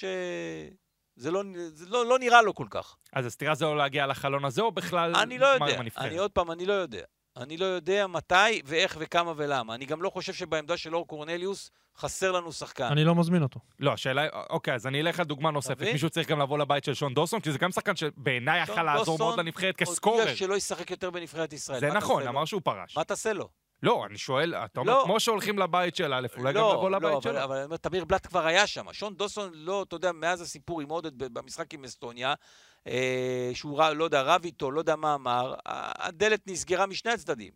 שזה 1.19 1.31
לא, 1.31 1.43
זה 1.73 1.85
לא, 1.89 2.05
לא 2.05 2.19
נראה 2.19 2.41
לו 2.41 2.55
כל 2.55 2.67
כך. 2.69 2.95
אז 3.13 3.25
הסתירה 3.25 3.55
זה 3.55 3.65
או 3.65 3.75
להגיע 3.75 4.07
לחלון 4.07 4.45
הזה, 4.45 4.61
או 4.61 4.71
בכלל... 4.71 5.15
אני 5.15 5.37
לא 5.37 5.47
יודע? 5.47 5.81
אני 5.97 6.17
עוד 6.17 6.31
פעם, 6.31 6.51
אני 6.51 6.65
לא 6.65 6.73
יודע. 6.73 7.01
אני 7.37 7.57
לא 7.57 7.65
יודע 7.65 8.07
מתי 8.07 8.61
ואיך 8.65 8.97
וכמה 8.99 9.33
ולמה. 9.37 9.75
אני 9.75 9.85
גם 9.85 10.01
לא 10.01 10.09
חושב 10.09 10.33
שבעמדה 10.33 10.77
של 10.77 10.95
אור 10.95 11.07
קורנליוס 11.07 11.71
חסר 11.97 12.31
לנו 12.31 12.51
שחקן. 12.51 12.83
אני 12.83 13.03
לא 13.03 13.15
מזמין 13.15 13.43
אותו. 13.43 13.59
לא, 13.79 13.93
השאלה. 13.93 14.27
אוקיי, 14.49 14.73
אז 14.73 14.87
אני 14.87 15.01
אלך 15.01 15.19
על 15.19 15.25
דוגמה 15.25 15.51
נוספת. 15.51 15.81
מישהו 15.81 16.09
צריך 16.09 16.27
גם 16.27 16.39
לבוא 16.39 16.57
לבית 16.57 16.83
של 16.83 16.93
שון 16.93 17.13
דוסון, 17.13 17.39
כי 17.39 17.51
זה 17.51 17.57
גם 17.57 17.71
שחקן 17.71 17.95
שבעיניי 17.95 18.65
שון 18.65 18.73
יכל 18.73 18.83
לעזור 18.83 19.05
דוסון 19.05 19.27
מאוד 19.27 19.39
לנבחרת 19.39 19.75
כסקורר. 19.75 20.19
הודיע 20.19 20.35
שלא 20.35 20.55
ישחק 20.55 20.91
יותר 20.91 21.09
בנבחרת 21.09 21.53
ישראל. 21.53 21.79
זה 21.79 21.87
נכון? 21.87 22.27
אמר 22.27 22.45
שהוא 22.45 22.61
פרש. 22.63 22.97
מה 22.97 23.03
תעשה 23.03 23.33
לו? 23.33 23.49
לא, 23.83 24.05
אני 24.05 24.17
שואל, 24.17 24.55
אתה 24.55 24.79
אומר, 24.79 24.93
לא. 24.93 25.03
כמו 25.05 25.19
שהולכים 25.19 25.59
לבית 25.59 25.95
של 25.95 26.13
א', 26.13 26.27
אולי 26.37 26.53
גם 26.53 26.61
לא, 26.61 26.73
לבוא 26.73 26.89
לא, 26.89 26.97
לבית 26.97 27.11
אבל- 27.11 27.21
שלו. 27.21 27.43
אבל 27.43 27.55
אני 27.55 27.65
אומר, 27.65 27.77
תמיר 27.77 28.05
בלאט 28.05 28.27
כבר 28.27 28.45
היה 28.45 28.67
שם. 28.67 28.93
שון 28.93 29.15
דוסון, 29.15 29.51
לא, 29.53 29.83
אתה 29.83 29.95
יודע, 29.95 30.11
מאז 30.11 30.41
הסיפור 30.41 30.81
עם 30.81 30.89
עודד 30.89 31.33
במשחק 31.33 31.73
עם 31.73 31.83
אסטוניה, 31.83 32.33
אה, 32.87 33.51
שהוא, 33.53 33.81
לא 33.95 34.03
יודע, 34.03 34.21
רב 34.21 34.43
איתו, 34.45 34.71
לא 34.71 34.79
יודע 34.79 34.95
מה 34.95 35.13
אמר, 35.13 35.53
הדלת 35.65 36.47
נסגרה 36.47 36.85
משני 36.85 37.11
הצדדים. 37.11 37.51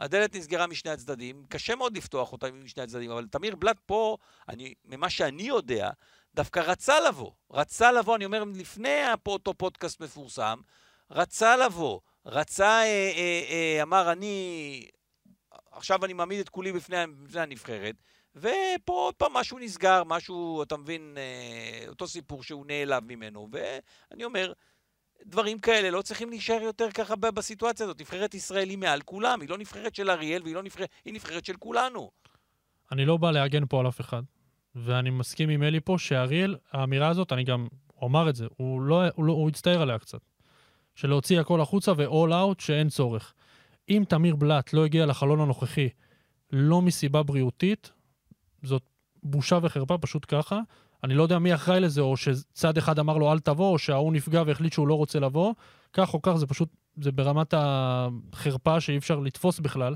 הדלת 0.00 0.36
נסגרה 0.36 0.66
משני 0.66 0.90
הצדדים, 0.90 1.44
קשה 1.48 1.76
מאוד 1.76 1.96
לפתוח 1.96 2.32
אותה 2.32 2.50
משני 2.52 2.82
הצדדים, 2.82 3.10
אבל 3.10 3.26
תמיר 3.30 3.56
בלאט 3.56 3.80
פה, 3.86 4.16
אני, 4.48 4.74
ממה 4.84 5.10
שאני 5.10 5.42
יודע, 5.42 5.90
דווקא 6.34 6.60
רצה 6.60 7.00
לבוא. 7.00 7.30
רצה 7.52 7.92
לבוא, 7.92 8.16
אני 8.16 8.24
אומר, 8.24 8.44
לפני 8.54 9.02
אותו 9.26 9.54
פודקאסט 9.54 10.00
מפורסם, 10.00 10.60
רצה 11.10 11.56
לבוא. 11.56 12.00
רצה, 12.26 12.66
אה, 12.66 12.84
אה, 13.16 13.42
אה, 13.50 13.82
אמר, 13.82 14.12
אני... 14.12 14.86
עכשיו 15.76 16.04
אני 16.04 16.12
מעמיד 16.12 16.40
את 16.40 16.48
כולי 16.48 16.72
בפני, 16.72 16.96
בפני 17.22 17.40
הנבחרת, 17.40 17.94
ופה 18.36 18.92
עוד 18.92 19.14
פעם 19.14 19.32
משהו 19.32 19.58
נסגר, 19.58 20.02
משהו, 20.06 20.62
אתה 20.62 20.76
מבין, 20.76 21.14
אה, 21.16 21.88
אותו 21.88 22.08
סיפור 22.08 22.42
שהוא 22.42 22.66
נעלב 22.66 23.04
ממנו, 23.04 23.48
ואני 23.52 24.24
אומר, 24.24 24.52
דברים 25.26 25.58
כאלה 25.58 25.90
לא 25.90 26.02
צריכים 26.02 26.30
להישאר 26.30 26.62
יותר 26.62 26.90
ככה 26.90 27.16
בסיטואציה 27.16 27.84
הזאת. 27.84 28.00
נבחרת 28.00 28.34
ישראל 28.34 28.68
היא 28.68 28.78
מעל 28.78 29.00
כולם, 29.00 29.40
היא 29.40 29.48
לא 29.48 29.58
נבחרת 29.58 29.94
של 29.94 30.10
אריאל 30.10 30.42
והיא 30.42 30.54
לא 30.54 30.62
נבחרת, 30.62 30.88
היא 31.04 31.14
נבחרת 31.14 31.44
של 31.44 31.56
כולנו. 31.56 32.10
אני 32.92 33.04
לא 33.04 33.16
בא 33.16 33.30
להגן 33.30 33.66
פה 33.68 33.80
על 33.80 33.88
אף 33.88 34.00
אחד, 34.00 34.22
ואני 34.74 35.10
מסכים 35.10 35.48
עם 35.48 35.62
אלי 35.62 35.80
פה 35.80 35.96
שאריאל, 35.98 36.56
האמירה 36.72 37.08
הזאת, 37.08 37.32
אני 37.32 37.44
גם 37.44 37.66
אומר 38.02 38.30
את 38.30 38.36
זה, 38.36 38.46
הוא 38.56 38.80
לא, 38.80 39.02
הוא, 39.14 39.24
לא, 39.24 39.32
הוא 39.32 39.48
הצטער 39.48 39.82
עליה 39.82 39.98
קצת. 39.98 40.20
של 40.94 41.08
להוציא 41.08 41.40
הכל 41.40 41.60
החוצה 41.60 41.92
ו-all 41.96 42.30
out 42.30 42.62
שאין 42.62 42.88
צורך. 42.88 43.34
אם 43.88 44.04
תמיר 44.08 44.36
בלאט 44.36 44.72
לא 44.72 44.84
הגיע 44.84 45.06
לחלון 45.06 45.40
הנוכחי 45.40 45.88
לא 46.52 46.82
מסיבה 46.82 47.22
בריאותית, 47.22 47.92
זאת 48.62 48.82
בושה 49.22 49.58
וחרפה, 49.62 49.98
פשוט 49.98 50.24
ככה. 50.28 50.60
אני 51.04 51.14
לא 51.14 51.22
יודע 51.22 51.38
מי 51.38 51.54
אחראי 51.54 51.80
לזה, 51.80 52.00
או 52.00 52.16
שצד 52.16 52.78
אחד 52.78 52.98
אמר 52.98 53.18
לו 53.18 53.32
אל 53.32 53.38
תבוא, 53.38 53.72
או 53.72 53.78
שההוא 53.78 54.12
נפגע 54.12 54.42
והחליט 54.46 54.72
שהוא 54.72 54.88
לא 54.88 54.94
רוצה 54.94 55.20
לבוא. 55.20 55.54
כך 55.92 56.14
או 56.14 56.22
כך, 56.22 56.34
זה 56.36 56.46
פשוט, 56.46 56.68
זה 56.96 57.12
ברמת 57.12 57.54
החרפה 57.56 58.80
שאי 58.80 58.96
אפשר 58.96 59.20
לתפוס 59.20 59.60
בכלל. 59.60 59.94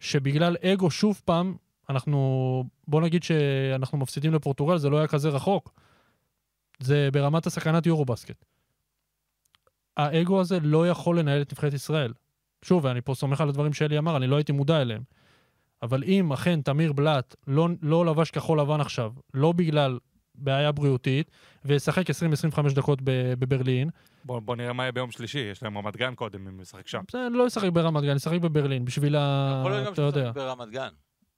שבגלל 0.00 0.56
אגו, 0.64 0.90
שוב 0.90 1.20
פעם, 1.24 1.56
אנחנו, 1.90 2.64
בוא 2.88 3.00
נגיד 3.00 3.22
שאנחנו 3.22 3.98
מפסידים 3.98 4.34
לפורטוגל, 4.34 4.78
זה 4.78 4.90
לא 4.90 4.98
היה 4.98 5.06
כזה 5.06 5.28
רחוק. 5.28 5.72
זה 6.80 7.08
ברמת 7.12 7.46
הסכנת 7.46 7.86
יורו-בסקט. 7.86 8.44
האגו 9.96 10.40
הזה 10.40 10.60
לא 10.60 10.88
יכול 10.88 11.18
לנהל 11.18 11.42
את 11.42 11.52
נבחרת 11.52 11.72
ישראל. 11.74 12.12
שוב, 12.64 12.84
ואני 12.84 13.00
פה 13.00 13.14
סומך 13.14 13.40
על 13.40 13.48
הדברים 13.48 13.72
שאלי 13.72 13.98
אמר, 13.98 14.16
אני 14.16 14.26
לא 14.26 14.36
הייתי 14.36 14.52
מודע 14.52 14.80
אליהם. 14.82 15.02
אבל 15.82 16.04
אם 16.04 16.32
אכן 16.32 16.62
תמיר 16.62 16.92
בלאט 16.92 17.34
לא, 17.46 17.68
לא 17.82 18.06
לבש 18.06 18.30
כחול 18.30 18.60
לבן 18.60 18.80
עכשיו, 18.80 19.12
לא 19.34 19.52
בגלל 19.52 19.98
בעיה 20.34 20.72
בריאותית, 20.72 21.30
וישחק 21.64 22.04
20-25 22.10 22.14
דקות 22.74 22.98
ב- 23.04 23.34
בברלין, 23.38 23.90
בוא, 24.24 24.40
בוא 24.40 24.56
נראה 24.56 24.72
מה 24.72 24.82
יהיה 24.82 24.92
ביום 24.92 25.10
שלישי, 25.10 25.38
יש 25.38 25.62
להם 25.62 25.78
רמת 25.78 25.96
גן 25.96 26.14
קודם, 26.14 26.48
אם 26.48 26.60
נשחק 26.60 26.88
שם. 26.88 27.02
זה 27.12 27.18
לא 27.32 27.46
ישחק 27.46 27.68
ברמת 27.68 28.02
גן, 28.02 28.16
ישחק 28.16 28.40
בברלין, 28.40 28.84
בשביל 28.84 29.16
ה... 29.16 29.56
יכול 29.60 29.70
להיות 29.72 29.86
גם 29.86 29.92
אתה 29.92 30.02
יודע. 30.02 30.20
שצריך 30.30 30.36
ברמת 30.46 30.68
גן. 30.70 30.88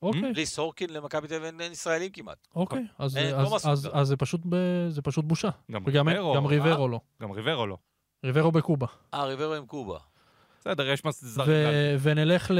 אוקיי, 0.02 0.32
בלי 0.32 0.46
סורקין 0.46 0.90
למכבי 0.90 1.28
תל 1.28 1.34
אביב 1.34 1.60
אין- 1.60 1.72
ישראלים 1.72 2.10
כמעט. 2.12 2.48
אוקיי. 2.56 2.84
אז, 2.98 3.16
אין, 3.16 3.34
לא 3.34 3.56
אז, 3.56 3.68
אז. 3.68 3.90
אז 3.92 4.06
זה, 4.08 4.16
פשוט 4.16 4.40
ב, 4.48 4.56
זה 4.88 5.02
פשוט 5.02 5.24
בושה. 5.24 5.48
גם 5.70 5.82
וגם 5.86 6.08
ריברו, 6.08 6.34
גם 6.34 6.46
ריברו 6.46 6.88
לא. 6.88 7.00
גם 7.22 7.30
ריברו 7.30 7.66
לא. 7.66 7.76
ריברו 8.24 8.52
בקובה. 8.52 8.86
אה, 9.14 9.24
ריברו 9.24 9.54
עם 9.54 9.66
קובה. 9.66 9.98
בסדר, 10.64 10.90
יש 10.90 11.04
מס 11.04 11.24
זרים. 11.24 11.48
ו- 11.50 11.94
ונלך, 12.00 12.50
ל- 12.50 12.58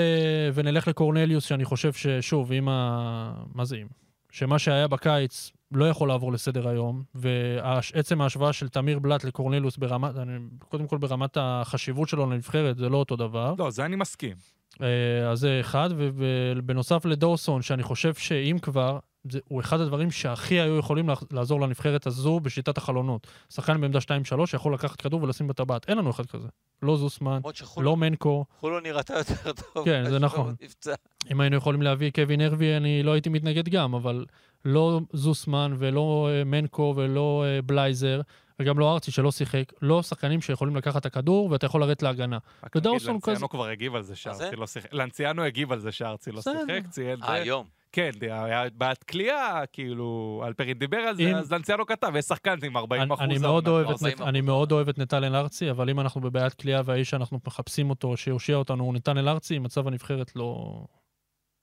ונלך 0.55 0.89
לקורנליוס, 0.89 1.45
שאני 1.45 1.65
חושב 1.65 1.93
ששוב, 1.93 2.53
אם 2.53 2.69
ה... 2.69 3.35
מה 3.55 3.65
זה 3.65 3.77
אם? 3.77 3.87
שמה 4.31 4.59
שהיה 4.59 4.89
בקיץ 4.89 5.51
לא 5.73 5.89
יכול 5.89 6.09
לעבור 6.09 6.33
לסדר 6.33 6.69
היום, 6.69 7.03
ועצם 7.15 8.21
ההשוואה 8.21 8.53
של 8.53 8.69
תמיר 8.69 8.99
בלאט 8.99 9.25
לקורנליוס 9.25 9.77
ברמת, 9.77 10.17
אני, 10.17 10.33
קודם 10.59 10.87
כל 10.87 10.99
ברמת 10.99 11.37
החשיבות 11.41 12.09
שלו 12.09 12.31
לנבחרת, 12.31 12.77
זה 12.77 12.89
לא 12.89 12.97
אותו 12.97 13.17
דבר. 13.17 13.55
לא, 13.59 13.71
זה 13.71 13.85
אני 13.85 13.97
מסכים. 13.97 14.37
אה, 14.83 15.31
אז 15.31 15.39
זה 15.39 15.61
אחד, 15.61 15.89
ובנוסף 15.97 17.05
לדורסון, 17.05 17.63
שאני 17.63 17.83
חושב 17.83 18.15
שאם 18.15 18.57
כבר, 18.63 18.99
זה, 19.31 19.39
הוא 19.49 19.61
אחד 19.61 19.81
הדברים 19.81 20.11
שהכי 20.11 20.61
היו 20.61 20.79
יכולים 20.79 21.09
לעזור 21.31 21.61
לנבחרת 21.61 22.07
הזו 22.07 22.41
בשיטת 22.41 22.79
החלונות. 22.79 23.27
שחקן 23.51 23.81
בעמדה 23.81 23.99
2-3 24.39 24.47
שיכול 24.47 24.75
לקחת 24.75 25.01
כדור 25.01 25.23
ולשים 25.23 25.49
בטבעת. 25.49 25.89
אין 25.89 25.99
לנו 25.99 26.11
אחד 26.11 26.27
כזה. 26.27 26.49
לא 26.83 26.97
זוסמן, 26.97 27.41
שחולון 27.55 27.85
לא 27.85 27.97
מנקו. 27.97 28.45
חולון 28.61 28.83
נראתה 28.83 29.15
יותר 29.19 29.53
טוב. 29.53 29.85
כן, 29.85 30.05
זה 30.11 30.19
נכון. 30.27 30.55
נפצע. 30.63 30.95
אם 31.33 31.41
היינו 31.41 31.57
יכולים 31.57 31.83
להביא 31.83 32.11
קווין 32.11 32.41
הרבי, 32.41 32.77
אני 32.77 33.03
לא 33.03 33.13
הייתי 33.13 33.29
מתנגד 33.29 33.69
גם, 33.69 33.95
אבל 33.95 34.25
לא 34.65 35.01
זוסמן 35.13 35.75
ולא 35.79 36.29
אה, 36.33 36.45
מנקו 36.45 36.95
ולא 36.97 37.45
אה, 37.47 37.63
בלייזר, 37.63 38.21
וגם 38.61 38.79
לא 38.79 38.93
ארצי 38.93 39.11
שלא 39.11 39.33
שיחק, 39.33 39.73
לא 39.83 40.03
שחקנים 40.03 40.41
שיכולים 40.41 40.77
לקחת 40.77 41.01
את 41.01 41.07
הכדור 41.07 41.51
ואתה 41.51 41.67
יכול 41.67 41.81
לרדת 41.81 42.03
להגנה. 42.03 42.39
ודאוסון 42.77 43.21
כזה- 43.21 43.31
לנציאנו 43.31 43.49
כבר 43.49 43.65
הגיב 43.67 43.95
על 43.95 44.03
זה 44.03 44.13
מה 44.13 44.17
שארצי 44.17 44.39
זה? 44.51 44.57
לא 44.57 44.67
שיחק. 44.67 44.93
לנציאנו 44.95 45.43
הגיב 45.45 45.73
על 45.73 45.79
זה 45.79 45.93
שארצי 45.93 46.33
לא. 46.33 46.41
שיחק, 46.43 46.87
ציין 46.91 47.23
אה, 47.23 47.27
זה. 47.27 47.33
היום. 47.33 47.67
כן, 47.95 48.11
היה 48.23 48.65
בעיית 48.75 49.03
כליאה, 49.05 49.67
כאילו, 49.73 50.43
אלפרין 50.47 50.79
דיבר 50.79 50.97
על 50.97 51.17
זה, 51.17 51.37
אז 51.37 51.53
לנציאנו 51.53 51.87
כתב, 51.87 52.13
יש 52.19 52.25
שחקן 52.25 52.55
עם 52.65 52.77
40 52.77 53.03
אני, 53.03 53.15
אחוז. 53.15 53.25
אני, 53.25 53.39
מאוד 53.39 53.69
אוהב 53.69 53.91
את, 53.91 53.97
40%. 53.97 54.21
נ- 54.21 54.23
אני 54.23 54.41
מאוד 54.41 54.73
אוהב 54.73 54.89
את 54.89 54.99
נתנאל 54.99 55.37
ארצי, 55.37 55.71
אבל 55.71 55.91
אם 55.91 56.01
אנחנו 56.01 56.21
בבעיית 56.21 56.55
כליאה 56.55 56.81
והאיש 56.85 57.11
שאנחנו 57.11 57.41
מחפשים 57.47 57.91
אותו, 57.91 58.17
שיושיע 58.17 58.57
אותנו, 58.57 58.85
הוא 58.85 58.95
נתנאל 58.95 59.29
ארצי, 59.29 59.59
מצב 59.59 59.89
הנבחרת 59.89 60.37
לא, 60.37 60.85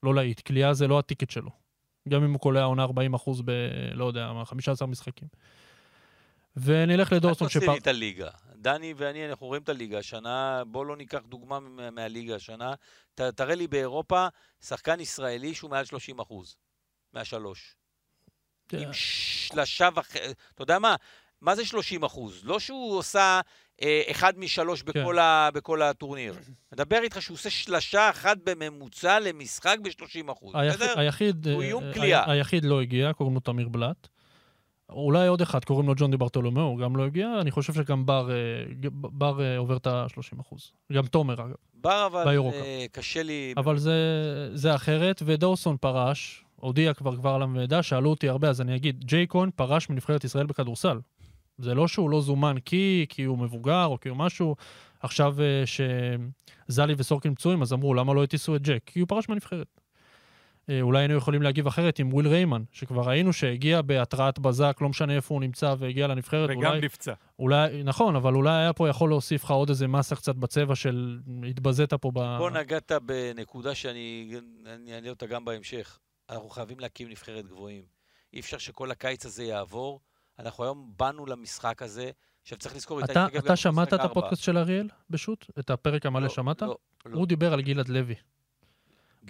לא 0.05 0.15
להיט. 0.15 0.39
כליאה 0.47 0.73
זה 0.73 0.87
לא 0.87 0.99
הטיקט 0.99 1.29
שלו. 1.29 1.49
גם 2.09 2.23
אם 2.23 2.31
הוא 2.31 2.39
קולע 2.39 2.63
עונה 2.63 2.83
40 2.83 3.13
אחוז 3.13 3.41
ב... 3.45 3.51
לא 3.93 4.05
יודע, 4.05 4.33
מה, 4.33 4.45
15 4.45 4.87
משחקים. 4.87 5.27
ונלך 6.57 7.11
אל 7.13 7.17
לדורסון 7.17 7.47
תוציא 7.47 7.61
שפעם... 7.61 7.73
לי 7.73 7.79
את 7.79 7.87
הליגה. 7.87 8.29
דני 8.55 8.93
ואני, 8.97 9.29
אנחנו 9.29 9.47
רואים 9.47 9.61
את 9.61 9.69
הליגה 9.69 9.97
השנה, 9.97 10.63
בוא 10.67 10.85
לא 10.85 10.97
ניקח 10.97 11.19
דוגמה 11.29 11.59
מה- 11.59 11.91
מהליגה 11.91 12.35
השנה. 12.35 12.73
ת- 13.15 13.21
תראה 13.21 13.55
לי 13.55 13.67
באירופה 13.67 14.27
שחקן 14.65 14.99
ישראלי 14.99 15.53
שהוא 15.53 15.71
מעל 15.71 15.85
30 15.85 16.19
אחוז, 16.19 16.55
מהשלוש. 17.13 17.75
עם 18.73 18.89
שלשה 18.93 19.89
וחצי, 19.95 20.19
אתה 20.55 20.61
יודע 20.61 20.79
מה? 20.79 20.95
מה 21.41 21.55
זה 21.55 21.65
30 21.65 22.03
אחוז? 22.03 22.41
לא 22.43 22.59
שהוא 22.59 22.97
עושה 22.97 23.41
אה, 23.81 24.01
אחד 24.11 24.39
משלוש 24.39 24.81
כן. 24.81 24.91
בכל, 24.91 25.19
ה, 25.19 25.49
בכל 25.53 25.81
הטורניר. 25.81 26.35
מדבר 26.73 26.99
איתך 27.03 27.21
שהוא 27.21 27.35
עושה 27.35 27.49
שלשה 27.49 28.09
אחת 28.09 28.37
בממוצע 28.43 29.19
למשחק 29.19 29.77
ב-30 29.83 30.31
אחוז. 30.31 30.55
היחיד? 30.55 30.87
היחיד, 30.95 31.47
הוא 31.47 31.61
איום 31.63 31.83
כליאה. 31.93 32.31
היחיד 32.31 32.65
לא 32.65 32.81
הגיע, 32.81 33.13
קוראים 33.13 33.33
לו 33.35 33.39
תמיר 33.41 33.67
בלאט. 33.69 34.07
אולי 34.91 35.27
עוד 35.27 35.41
אחד, 35.41 35.65
קוראים 35.65 35.87
לו 35.87 35.93
ג'ון 35.97 36.11
די 36.11 36.17
ברטולומיאו, 36.17 36.65
הוא 36.65 36.79
גם 36.79 36.95
לא 36.95 37.05
הגיע. 37.05 37.37
אני 37.41 37.51
חושב 37.51 37.73
שגם 37.73 38.05
בר, 38.05 38.31
אה, 38.31 38.35
בר 38.91 39.41
אה, 39.41 39.57
עובר 39.57 39.77
את 39.77 39.87
ה-30 39.87 40.41
אחוז. 40.41 40.71
גם 40.93 41.05
תומר, 41.05 41.33
אגב. 41.33 41.55
בר 41.73 42.07
אבל 42.11 42.23
ביורוקאפ. 42.25 42.61
אה, 42.61 42.85
קשה 42.91 43.23
לי... 43.23 43.53
אבל 43.57 43.77
זה, 43.77 43.93
זה 44.53 44.75
אחרת, 44.75 45.21
ודורסון 45.25 45.77
פרש, 45.77 46.43
הודיע 46.55 46.93
כבר 46.93 47.15
כבר 47.15 47.29
על 47.29 47.41
המידע, 47.41 47.83
שאלו 47.83 48.09
אותי 48.09 48.29
הרבה, 48.29 48.49
אז 48.49 48.61
אני 48.61 48.75
אגיד, 48.75 49.03
ג'יי 49.05 49.25
כהן 49.29 49.49
פרש 49.55 49.89
מנבחרת 49.89 50.23
ישראל 50.23 50.45
בכדורסל. 50.45 50.99
זה 51.57 51.73
לא 51.73 51.87
שהוא 51.87 52.09
לא 52.09 52.21
זומן 52.21 52.55
כי, 52.65 53.05
כי 53.09 53.23
הוא 53.23 53.37
מבוגר 53.37 53.85
או 53.85 53.99
כי 53.99 54.09
הוא 54.09 54.17
משהו. 54.17 54.55
עכשיו 54.99 55.35
שזלי 56.67 56.93
וסורקין 56.97 57.35
פצועים, 57.35 57.61
אז 57.61 57.73
אמרו, 57.73 57.93
למה 57.93 58.13
לא 58.13 58.23
הטיסו 58.23 58.55
את 58.55 58.61
ג'ק? 58.61 58.81
כי 58.85 58.99
הוא 58.99 59.07
פרש 59.07 59.29
מהנבחרת. 59.29 59.80
אה, 60.69 60.81
אולי 60.81 60.99
היינו 60.99 61.13
יכולים 61.13 61.41
להגיב 61.41 61.67
אחרת 61.67 61.99
עם 61.99 62.13
וויל 62.13 62.27
ריימן, 62.27 62.63
שכבר 62.71 63.01
ראינו 63.01 63.33
שהגיע 63.33 63.81
בהתראת 63.81 64.39
בזק, 64.39 64.77
לא 64.81 64.89
משנה 64.89 65.15
איפה 65.15 65.33
הוא 65.33 65.41
נמצא, 65.41 65.75
והגיע 65.77 66.07
לנבחרת. 66.07 66.49
וגם 66.49 66.71
אולי, 66.71 66.81
נפצע. 66.81 67.13
אולי, 67.39 67.83
נכון, 67.83 68.15
אבל 68.15 68.35
אולי 68.35 68.51
היה 68.51 68.73
פה 68.73 68.89
יכול 68.89 69.09
להוסיף 69.09 69.43
לך 69.43 69.51
עוד 69.51 69.69
איזה 69.69 69.87
מסה 69.87 70.15
קצת 70.15 70.35
בצבע 70.35 70.75
של 70.75 71.19
התבזית 71.49 71.93
פה 71.93 72.11
ב... 72.13 72.37
פה 72.37 72.49
נגעת 72.53 72.91
בנקודה 73.05 73.75
שאני 73.75 74.35
אני 74.65 74.95
אעלה 74.95 75.09
אותה 75.09 75.25
גם 75.25 75.45
בהמשך. 75.45 75.99
אנחנו 76.29 76.49
חייבים 76.49 76.79
להקים 76.79 77.09
נבחרת 77.09 77.45
גבוהים. 77.45 77.83
אי 78.33 78.39
אפשר 78.39 78.57
שכל 78.57 78.91
הקיץ 78.91 79.25
הזה 79.25 79.43
יעבור. 79.43 79.99
אנחנו 80.39 80.63
היום 80.63 80.93
באנו 80.97 81.25
למשחק 81.25 81.81
הזה. 81.81 82.11
עכשיו 82.41 82.57
צריך 82.57 82.75
לזכור, 82.75 83.03
אתה, 83.03 83.13
גם 83.13 83.39
אתה 83.39 83.55
שמעת 83.55 83.93
את. 83.93 83.99
הפודקאסט 83.99 84.43
של 84.43 84.57
אריאל, 84.57 84.87
בשו"ת? 85.09 85.45
את 85.59 85.69
הפרק 85.69 86.05
המלא 86.05 86.23
לא, 86.23 86.29
שמעת? 86.29 86.61
לא, 86.61 86.77
לא. 87.05 87.17
הוא 87.17 87.27
דיבר 87.27 87.53
על 87.53 87.61
גלעד 87.61 87.89
לוי. 87.89 88.15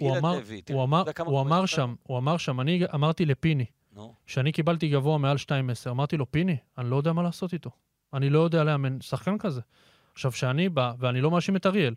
הוא 0.00 0.18
אמר, 0.18 0.38
הוא 0.70 0.84
אמר, 0.84 1.02
הוא 1.24 1.40
אמר 1.40 1.66
שם? 1.66 1.94
הוא 2.02 2.18
אמר 2.18 2.36
שם, 2.36 2.60
אני 2.60 2.82
אמרתי 2.94 3.26
לפיני, 3.26 3.64
נו, 3.92 4.14
שאני 4.26 4.52
קיבלתי 4.52 4.88
גבוה 4.88 5.18
מעל 5.18 5.36
2.10, 5.36 5.90
אמרתי 5.90 6.16
לו, 6.16 6.30
פיני, 6.30 6.56
אני 6.78 6.90
לא 6.90 6.96
יודע 6.96 7.12
מה 7.12 7.22
לעשות 7.22 7.52
איתו. 7.52 7.70
אני 8.14 8.30
לא 8.30 8.40
יודע 8.40 8.64
לאמן 8.64 9.00
שחקן 9.00 9.38
כזה. 9.38 9.60
עכשיו, 10.12 10.32
כשאני 10.32 10.68
בא, 10.68 10.92
ואני 10.98 11.20
לא 11.20 11.30
מאשים 11.30 11.56
את 11.56 11.66
אריאל, 11.66 11.94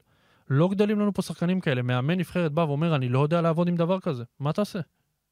לא 0.50 0.68
גדלים 0.68 1.00
לנו 1.00 1.14
פה 1.14 1.22
שחקנים 1.22 1.60
כאלה. 1.60 1.82
מאמן 1.82 2.18
נבחרת 2.18 2.52
בא 2.52 2.62
ואומר, 2.62 2.96
אני 2.96 3.10
לא 3.10 3.20
יודע 3.20 3.42
לעבוד 3.42 3.68
עם 3.68 3.76
דבר 3.76 4.00
כזה. 4.00 4.24
מה 4.40 4.54
תעשה? 4.54 4.80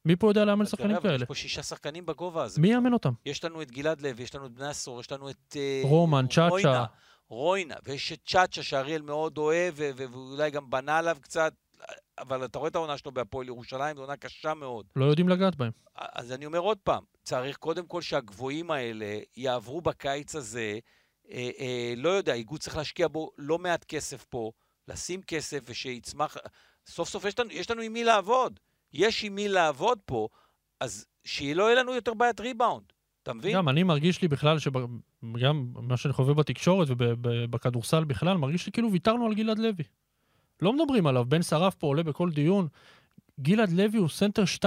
מי 0.06 0.16
פה 0.16 0.30
יודע 0.30 0.46
לאמן 0.46 0.66
שחקנים 0.66 1.00
כאלה? 1.02 1.16
יש 1.16 1.24
פה 1.24 1.36
שישה 1.36 1.64
שחקנים 1.64 2.06
בגובה 2.06 2.44
הזה. 2.44 2.62
מי 2.62 2.68
יאמן 2.68 2.94
אותם? 2.94 3.14
יש 3.26 3.44
לנו 3.44 3.62
את 3.62 3.72
גלעד 3.72 4.02
לוי, 4.02 4.24
יש 4.24 4.36
לנו 4.36 4.46
את 4.46 4.52
בני 4.52 4.68
עשור, 4.68 5.00
יש 5.00 5.12
לנו 5.12 5.30
את... 5.30 5.56
אה, 5.56 5.82
רומן, 5.84 6.26
צ'אצ'ה. 6.30 6.86
רוינה, 7.30 7.76
ויש 7.86 8.12
את 8.12 8.20
צ'אצ'ה 8.26 8.64
שאריאל 8.64 9.02
מאוד 9.02 9.38
אוהב, 9.38 9.74
ואולי 9.78 10.52
גם 10.52 10.70
בנה 10.70 10.98
עליו 10.98 11.18
קצת, 11.22 11.54
אבל 12.18 12.46
אתה 12.46 12.60
רואה 12.60 12.70
את 12.70 12.76
העונה 12.76 12.98
שלו 12.98 13.12
בהפועל 13.12 13.48
ירושלים, 13.48 13.96
זו 13.96 14.02
עונה 14.02 14.18
קשה 14.18 14.54
מאוד. 14.54 14.86
לא 14.96 15.06
יודעים 15.06 15.30
לגעת 15.30 15.56
בהם. 15.56 15.72
אז 15.96 16.32
אני 16.32 16.46
אומר 16.46 16.60
עוד 16.60 16.78
פעם, 16.78 17.04
צריך 17.24 17.58
קודם 17.58 17.88
כל 17.88 18.02
שהגבוהים 18.02 18.72
האלה 18.72 19.20
יעברו 19.38 19.82
בקיץ 19.82 20.36
הזה, 20.36 20.80
אה, 21.32 21.50
אה, 21.60 21.94
לא 21.98 22.10
יודע, 22.10 22.34
איגוד 22.34 22.60
צריך 22.60 22.78
להשקיע 22.78 23.08
בו 23.08 23.32
לא 23.38 23.60
מעט 23.60 23.84
כסף 23.84 24.26
פה, 24.30 24.52
לשים 24.88 25.22
כסף 25.22 25.60
ושיצמח, 25.66 26.38
סוף 26.88 27.10
סוף 27.10 27.26
יש 27.26 27.40
לנו, 27.40 27.52
יש 27.52 27.72
לנו 27.72 27.82
עם 27.82 27.94
מי 27.94 28.04
לעבוד. 28.04 28.60
יש 28.94 29.24
עם 29.24 29.36
מי 29.36 29.48
לעבוד 29.48 30.00
פה, 30.06 30.28
אז 30.80 31.06
שלא 31.24 31.64
יהיה 31.64 31.76
לנו 31.76 31.94
יותר 31.94 32.14
בעיית 32.14 32.40
ריבאונד, 32.40 32.84
אתה 33.24 33.34
מבין? 33.34 33.56
גם 33.56 33.70
אני 33.70 33.84
מרגיש 33.84 34.22
לי 34.22 34.28
בכלל, 34.28 34.60
שגם 34.60 35.00
מה 35.76 35.98
שאני 35.98 36.14
חווה 36.14 36.34
בתקשורת 36.34 36.88
ובכדורסל 36.90 38.04
בכלל, 38.04 38.38
מרגיש 38.38 38.66
לי 38.66 38.72
כאילו 38.72 38.92
ויתרנו 38.92 39.26
על 39.26 39.34
גלעד 39.34 39.60
לוי. 39.60 39.84
לא 40.64 40.74
מדברים 40.74 41.08
עליו, 41.08 41.26
בן 41.26 41.42
שרף 41.42 41.76
פה 41.76 41.88
עולה 41.88 42.04
בכל 42.04 42.30
דיון. 42.30 42.68
גלעד 43.40 43.72
לוי 43.72 44.00
הוא 44.00 44.10
סנטר 44.10 44.44
2-20 44.44 44.66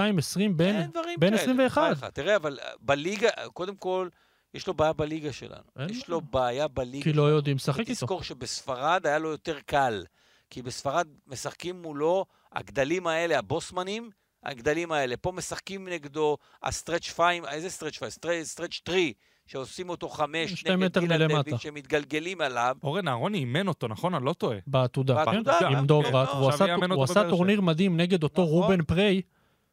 בין... 0.57 0.90
בין 1.18 1.30
כאלה. 1.30 1.42
21. 1.42 1.97
בחייך. 1.97 2.11
תראה, 2.12 2.36
אבל 2.36 2.59
אה, 2.62 2.70
בליגה, 2.80 3.28
קודם 3.53 3.76
כל, 3.76 4.09
יש 4.55 4.66
לו 4.66 4.74
בעיה 4.74 4.92
בליגה 4.92 5.32
שלנו. 5.32 5.62
אין 5.78 5.90
יש 5.90 6.09
לו. 6.09 6.20
בעיה 6.20 6.68
בליגה. 6.68 7.05
כי 7.05 7.12
לא 7.12 7.22
יודעים 7.22 7.57
לשחק 7.57 7.80
איתו. 7.80 7.92
תזכור 7.92 8.22
שבספרד 8.22 9.07
היה 9.07 9.18
לו 9.18 9.28
יותר 9.28 9.59
קל. 9.66 10.05
כי 10.51 10.62
בספרד 10.62 11.09
משחקים 11.26 11.82
מולו 11.82 12.24
הגדלים 12.53 13.07
האלה, 13.07 13.38
הבוסמנים, 13.38 14.11
הגדלים 14.42 14.92
האלה. 14.92 15.16
פה 15.16 15.32
משחקים 15.32 15.88
נגדו 15.88 16.36
ה 16.62 16.68
stretch 16.68 17.11
five, 17.11 17.44
איזה 17.44 17.70
stretch 17.70 17.98
five? 17.98 18.44
stretch 18.44 18.80
three, 18.84 19.12
שעושים 19.47 19.88
אותו 19.88 20.09
חמש 20.09 20.64
נגד 20.66 20.99
מלמטה. 20.99 21.51
לוי, 21.51 21.59
שמתגלגלים 21.59 22.40
עליו. 22.40 22.76
אורן 22.82 23.09
אהרוני 23.09 23.38
אימן 23.38 23.68
אותו, 23.68 23.88
נכון? 23.88 24.14
אני 24.14 24.24
לא 24.24 24.32
טועה. 24.32 24.59
בעתודה, 24.66 25.24
כן? 25.24 25.30
בעתודה, 25.32 25.59
כן, 25.61 25.76
עם 25.76 25.86
דוב 25.86 26.05
כן, 26.05 26.12
לא, 26.12 26.16
והוא 26.18 26.49
עכשיו 26.49 26.53
עשה- 26.66 26.68
יאמן 26.68 26.90
הוא 26.90 27.05
עשה 27.05 27.30
טורניר 27.30 27.61
מדהים 27.61 27.97
נגד 27.97 28.22
אותו 28.22 28.42
נכון. 28.42 28.55
רובן 28.55 28.82
פריי, 28.82 29.22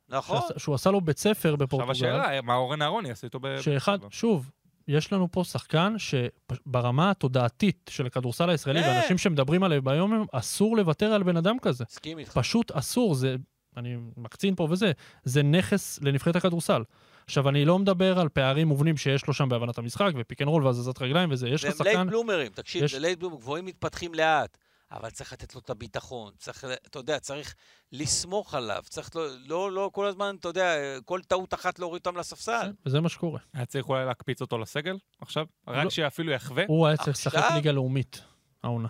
נכון. 0.09 0.41
שהוא 0.57 0.75
עשה 0.75 0.91
לו 0.91 1.01
בית 1.01 1.17
ספר 1.17 1.33
עכשיו 1.53 1.57
בפורטוגל. 1.57 1.91
השאלה, 1.91 2.41
מה 2.41 2.55
אורן 2.55 2.81
אהרוני 2.81 3.11
עשה 3.11 3.27
איתו 3.27 3.39
ב... 3.41 3.61
שאחד, 3.61 3.97
שוב, 4.09 4.49
יש 4.87 5.13
לנו 5.13 5.31
פה 5.31 5.43
שחקן 5.43 5.95
שברמה 5.97 7.11
התודעתית 7.11 7.89
של 7.93 8.05
הכדורסל 8.05 8.49
הישראלי, 8.49 8.83
כן. 8.83 8.87
ואנשים 8.89 9.17
שמדברים 9.17 9.63
עליהם 9.63 9.83
ביום, 9.83 10.25
אסור 10.31 10.77
לוותר 10.77 11.05
על 11.13 11.23
בן 11.23 11.37
אדם 11.37 11.59
כזה. 11.59 11.83
מסכים 11.89 12.19
איתך. 12.19 12.31
פשוט 12.31 12.71
אסור, 12.71 13.15
זה, 13.15 13.35
אני 13.77 13.95
מקצין 14.17 14.55
פה 14.55 14.67
וזה, 14.69 14.91
זה 15.23 15.43
נכס 15.43 15.99
לנבחרת 16.01 16.35
הכדורסל. 16.35 16.81
עכשיו, 17.25 17.49
אני 17.49 17.65
לא 17.65 17.79
מדבר 17.79 18.19
על 18.19 18.29
פערים 18.29 18.67
מובנים 18.67 18.97
שיש 18.97 19.27
לו 19.27 19.33
שם 19.33 19.49
בהבנת 19.49 19.77
המשחק, 19.77 20.11
ו 20.17 20.22
pick 20.22 20.41
and 20.41 20.49
roll 20.49 20.65
והזזת 20.65 21.01
רגליים 21.01 21.31
וזה, 21.31 21.49
יש 21.49 21.63
לך 21.63 21.69
והם 21.69 21.83
late 21.83 21.97
שחקן... 21.97 22.09
bloomer 22.09 22.39
ים, 22.39 22.51
תקשיב, 22.51 22.83
יש- 22.83 22.91
זה 22.93 22.99
late 22.99 23.19
bloomer 23.19 23.35
ים, 23.35 23.41
גבוהים 23.41 23.65
מתפתחים 23.65 24.13
לאט, 24.13 24.57
אבל 24.91 25.09
צריך 25.09 25.33
לתת 25.33 25.55
לו 25.55 25.61
את 25.61 25.69
הביטחון, 25.69 26.33
צריך, 26.37 26.65
אתה 26.87 26.99
יודע, 26.99 27.19
צריך 27.19 27.55
לסמוך 27.91 28.55
עליו, 28.55 28.83
צריך 28.89 29.15
לא, 29.15 29.27
לא, 29.45 29.71
לא 29.71 29.89
כל 29.93 30.05
הזמן, 30.05 30.35
אתה 30.39 30.47
יודע, 30.47 30.75
כל 31.05 31.21
טעות 31.27 31.53
אחת 31.53 31.79
להוריד 31.79 32.01
אותם 32.05 32.17
לספסל. 32.19 32.71
וזה 32.85 33.01
מה 33.01 33.09
שקורה. 33.09 33.39
היה 33.53 33.65
צריך 33.65 33.89
אולי 33.89 34.05
להקפיץ 34.05 34.41
אותו 34.41 34.57
לסגל 34.57 34.97
עכשיו? 35.21 35.45
רק 35.67 35.83
לא. 35.83 35.89
שאפילו 35.89 36.31
יחווה? 36.31 36.63
הוא 36.67 36.87
היה 36.87 36.97
צריך 36.97 37.17
לשחק 37.17 37.35
עכשיו? 37.35 37.51
ליגה 37.55 37.71
לאומית, 37.71 38.21
העונה. 38.63 38.87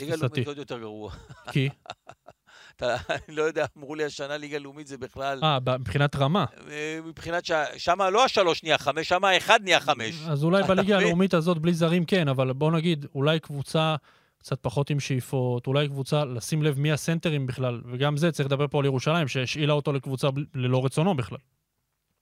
ליגה. 0.00 0.16
לאומית 0.16 0.46
עוד 0.46 0.58
יותר 0.58 0.78
גרוע. 0.78 1.12
כי, 1.52 1.68
אתה, 2.76 2.96
אני 3.28 3.36
לא 3.36 3.42
יודע, 3.42 3.66
אמרו 3.78 3.94
לי 3.94 4.04
השנה 4.04 4.36
ליגה 4.36 4.58
לאומית 4.58 4.86
זה 4.86 4.98
בכלל, 4.98 5.40
אה, 5.42 5.60
ב- 5.60 5.76
מבחינת 5.76 6.16
רמה. 6.16 6.44
אה, 6.70 6.98
מבחינת 7.04 7.44
שם 7.76 8.02
לא 8.02 8.24
השלוש 8.24 8.62
נהיה 8.62 8.78
חמש, 8.78 9.08
שם 9.08 9.24
האחד 9.24 9.60
נהיה 9.62 9.80
חמש. 9.80 10.14
אז 10.28 10.44
אולי 10.44 10.60
אתה 10.60 10.68
בליגה? 10.74 10.96
הלאומית 10.98 11.34
הזאת 11.34 11.58
בלי 11.58 11.72
זרים 11.74 12.04
כן, 12.04 12.28
אבל 12.28 12.52
בוא 12.52 12.72
נגיד, 12.72 13.06
אולי 13.14 13.40
קבוצה 13.40 13.96
קצת 14.38 14.58
פחות 14.62 14.90
עם 14.90 15.00
שאיפות, 15.00 15.66
אולי 15.66 15.88
קבוצה, 15.88 16.24
לשים 16.24 16.62
לב 16.62 16.78
מי 16.78 16.92
הסנטרים 16.92 17.46
בכלל, 17.46 17.80
וגם 17.92 18.16
זה, 18.16 18.32
צריך 18.32 18.46
לדבר 18.46 18.66
פה 18.68 18.78
על 18.78 18.84
ירושלים, 18.84 19.28
שהשאילה 19.28 19.72
אותו 19.72 19.92
לקבוצה 19.92 20.30
בל- 20.30 20.46
ללא 20.54 20.84
רצונו 20.84 21.14
בכלל. 21.16 21.38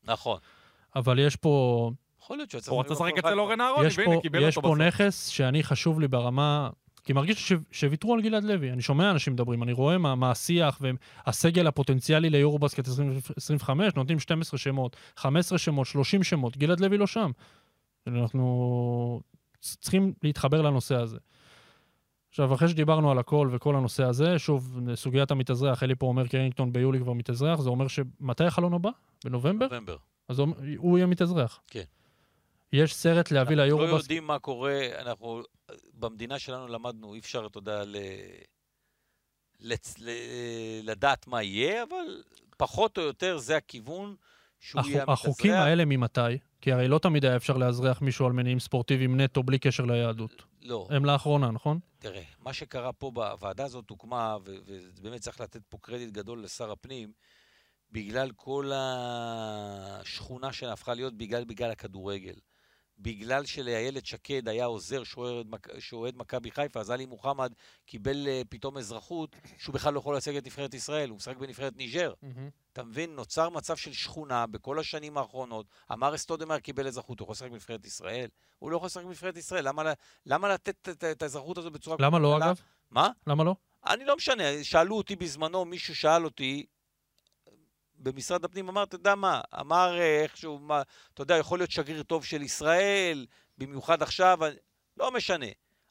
נכון. 0.04 0.38
אבל 0.96 1.18
יש 1.18 1.36
פה, 1.36 1.90
יכול 2.22 2.36
להיות 2.36 2.50
שהוא 2.50 2.60
רוצה 2.76 2.94
לשחק 2.94 3.18
אצל 3.18 3.38
אורן 3.40 3.60
אהרוני, 3.60 3.86
יש 3.86 3.98
והנה, 3.98 4.14
פה, 4.14 4.20
קיבל 4.22 4.42
יש 4.42 4.56
אותו 4.56 4.68
פה 4.68 4.74
בסוף. 4.74 4.86
נכס 4.86 5.26
שאני 5.28 5.62
חשוב 5.62 6.00
לי 6.00 6.08
ברמה... 6.08 6.70
כי 7.04 7.12
מרגיש 7.12 7.48
ש- 7.52 7.56
שוויתרו 7.70 8.14
על 8.14 8.20
גלעד 8.22 8.44
לוי. 8.44 8.72
אני 8.72 8.82
שומע 8.82 9.10
אנשים 9.10 9.32
מדברים, 9.32 9.62
אני 9.62 9.72
רואה 9.72 9.98
מה, 9.98 10.14
מה 10.14 10.30
השיח 10.30 10.80
והסגל 11.26 11.66
הפוטנציאלי 11.66 12.30
ליורובסקט 12.30 12.88
2025, 12.88 13.94
נותנים 13.94 14.18
12 14.18 14.58
שמות, 14.58 14.96
15 15.16 15.58
שמות, 15.58 15.86
30 15.86 16.22
שמות, 16.22 16.56
גלעד 16.56 16.80
לוי 16.80 16.98
לא 16.98 17.06
שם. 17.06 17.30
אנחנו 18.06 19.20
צריכים 19.60 20.12
להתחבר 20.22 20.62
לנושא 20.62 20.94
הזה. 20.96 21.18
עכשיו, 22.30 22.54
אחרי 22.54 22.68
שדיברנו 22.68 23.10
על 23.10 23.18
הכל 23.18 23.48
וכל 23.52 23.76
הנושא 23.76 24.04
הזה, 24.04 24.38
שוב, 24.38 24.78
סוגיית 24.94 25.30
המתאזרח, 25.30 25.82
אלי 25.82 25.94
פה 25.94 26.06
אומר 26.06 26.26
קרינגטון 26.26 26.72
ביולי 26.72 26.98
כבר 27.00 27.12
מתאזרח, 27.12 27.60
זה 27.60 27.68
אומר 27.70 27.88
שמתי 27.88 28.44
החלון 28.44 28.74
הבא? 28.74 28.90
בנובמבר? 29.24 29.66
נובמבר. 29.66 29.96
אז 30.28 30.38
הוא- 30.38 30.48
הוא 30.76 30.98
יהיה 30.98 31.06
מתאזרח. 31.06 31.60
כן. 31.68 31.82
יש 32.72 32.94
סרט 32.94 33.30
להביא 33.30 33.56
אנחנו 33.56 33.78
לא. 33.86 33.96
יודעים 33.96 34.26
מה 34.26 34.38
קורה, 34.38 34.88
אנחנו, 34.98 35.42
במדינה 35.94 36.38
שלנו 36.38 36.68
למדנו, 36.68 37.14
אי 37.14 37.18
אפשר, 37.18 37.46
אתה 37.46 37.58
יודע, 37.58 37.84
ל... 37.84 37.96
לצ... 39.60 39.94
ל... 39.98 40.10
לדעת 40.82 41.26
מה 41.26 41.42
יהיה, 41.42 41.82
אבל 41.82 42.22
פחות 42.56 42.98
או 42.98 43.02
יותר 43.02 43.38
זה 43.38 43.56
הכיוון 43.56 44.16
שהוא 44.60 44.80
החו- 44.80 44.90
יהיה 44.90 45.04
החוקים 45.08 45.50
המתאזרח. 45.50 45.66
האלה 45.68 45.84
ממתי? 45.84 46.20
כי 46.60 46.72
הרי 46.72 46.88
לא 46.88 46.98
תמיד 46.98 47.24
היה 47.24 47.36
אפשר 47.36 47.56
לאזרח 47.56 48.02
מישהו 48.02 48.26
על 48.26 48.32
מניעים 48.32 48.60
ספורטיביים 48.60 49.20
נטו 49.20 49.42
בלי 49.42 49.58
קשר 49.58 49.84
ליהדות. 49.84 50.42
לא, 50.62 50.88
הם 50.90 51.04
לאחרונה, 51.04 51.50
נכון? 51.50 51.78
תראה, 51.98 52.22
מה 52.38 52.52
שקרה 52.52 52.92
פה 52.92 53.10
בוועדה 53.10 53.64
הזאת 53.64 53.90
הוקמה, 53.90 54.36
ו- 54.44 54.56
ובאמת 54.66 55.20
צריך 55.20 55.40
לתת 55.40 55.60
פה 55.68 55.78
קרדיט 55.80 56.10
גדול 56.10 56.42
לשר 56.42 56.70
הפנים, 56.70 57.12
בגלל 57.92 58.30
כל 58.36 58.70
השכונה 58.74 60.52
שהפכה 60.52 60.94
להיות 60.94 61.14
בגלל, 61.14 61.44
בגלל 61.44 61.70
הכדורגל. 61.70 62.34
בגלל 63.02 63.44
שלאיילת 63.44 64.06
שקד 64.06 64.48
היה 64.48 64.64
עוזר 64.64 65.04
שאוהד 65.04 65.46
מכ- 65.50 65.78
שאוהד 65.80 66.16
מכבי 66.16 66.50
חיפה, 66.50 66.80
אז 66.80 66.90
עלי 66.90 67.06
מוחמד 67.06 67.52
קיבל 67.86 68.28
אה, 68.28 68.42
פתאום 68.48 68.78
אזרחות 68.78 69.36
שהוא 69.58 69.74
בכלל 69.74 69.94
לא 69.94 69.98
יכול 69.98 70.14
לייצג 70.14 70.36
את 70.36 70.46
נבחרת 70.46 70.74
ישראל, 70.74 71.08
הוא 71.08 71.16
משחק 71.16 71.36
בנבחרת 71.36 71.76
ניג'ר. 71.76 72.12
אתה 72.72 72.82
מבין? 72.82 73.10
נוצר 73.14 73.48
מצב 73.50 73.76
של 73.76 73.92
שכונה 73.92 74.46
בכל 74.46 74.78
השנים 74.78 75.18
האחרונות. 75.18 75.66
אמר 75.92 76.14
אסטודמר 76.14 76.58
קיבל 76.58 76.86
אזרחות, 76.86 77.20
הוא 77.20 77.24
יכול 77.24 77.32
לשחק 77.32 77.50
בנבחרת 77.50 77.86
ישראל? 77.86 78.28
הוא 78.58 78.70
לא 78.70 78.76
יכול 78.76 78.86
לשחק 78.86 79.04
בנבחרת 79.04 79.36
ישראל. 79.36 79.68
למה, 79.68 79.92
למה 80.26 80.48
לתת 80.48 80.88
את, 80.88 81.04
את 81.04 81.22
האזרחות 81.22 81.58
הזו 81.58 81.70
בצורה... 81.70 81.96
למה 82.00 82.18
לא? 82.18 82.36
אגב? 82.36 82.60
מה? 82.90 83.08
למה 83.26 83.44
לא? 83.44 83.54
אני 83.86 84.04
לא 84.04 84.16
משנה, 84.16 84.44
שאלו 84.62 84.96
אותי 84.96 85.16
בזמנו, 85.16 85.64
מישהו 85.64 85.96
שאל 85.96 86.24
אותי, 86.24 86.66
במשרד 88.02 88.44
הפנים 88.44 88.68
אמר, 88.68 88.82
אתה 88.82 88.94
יודע 88.94 89.14
מה, 89.14 89.40
אמר 89.60 89.98
אה, 89.98 90.22
איכשהו, 90.22 90.58
מה, 90.58 90.82
אתה 91.14 91.22
יודע, 91.22 91.36
יכול 91.36 91.58
להיות 91.58 91.70
שגריר 91.70 92.02
טוב 92.02 92.24
של 92.24 92.42
ישראל, 92.42 93.26
במיוחד 93.58 94.02
עכשיו, 94.02 94.38
לא 94.96 95.10
משנה. 95.12 95.46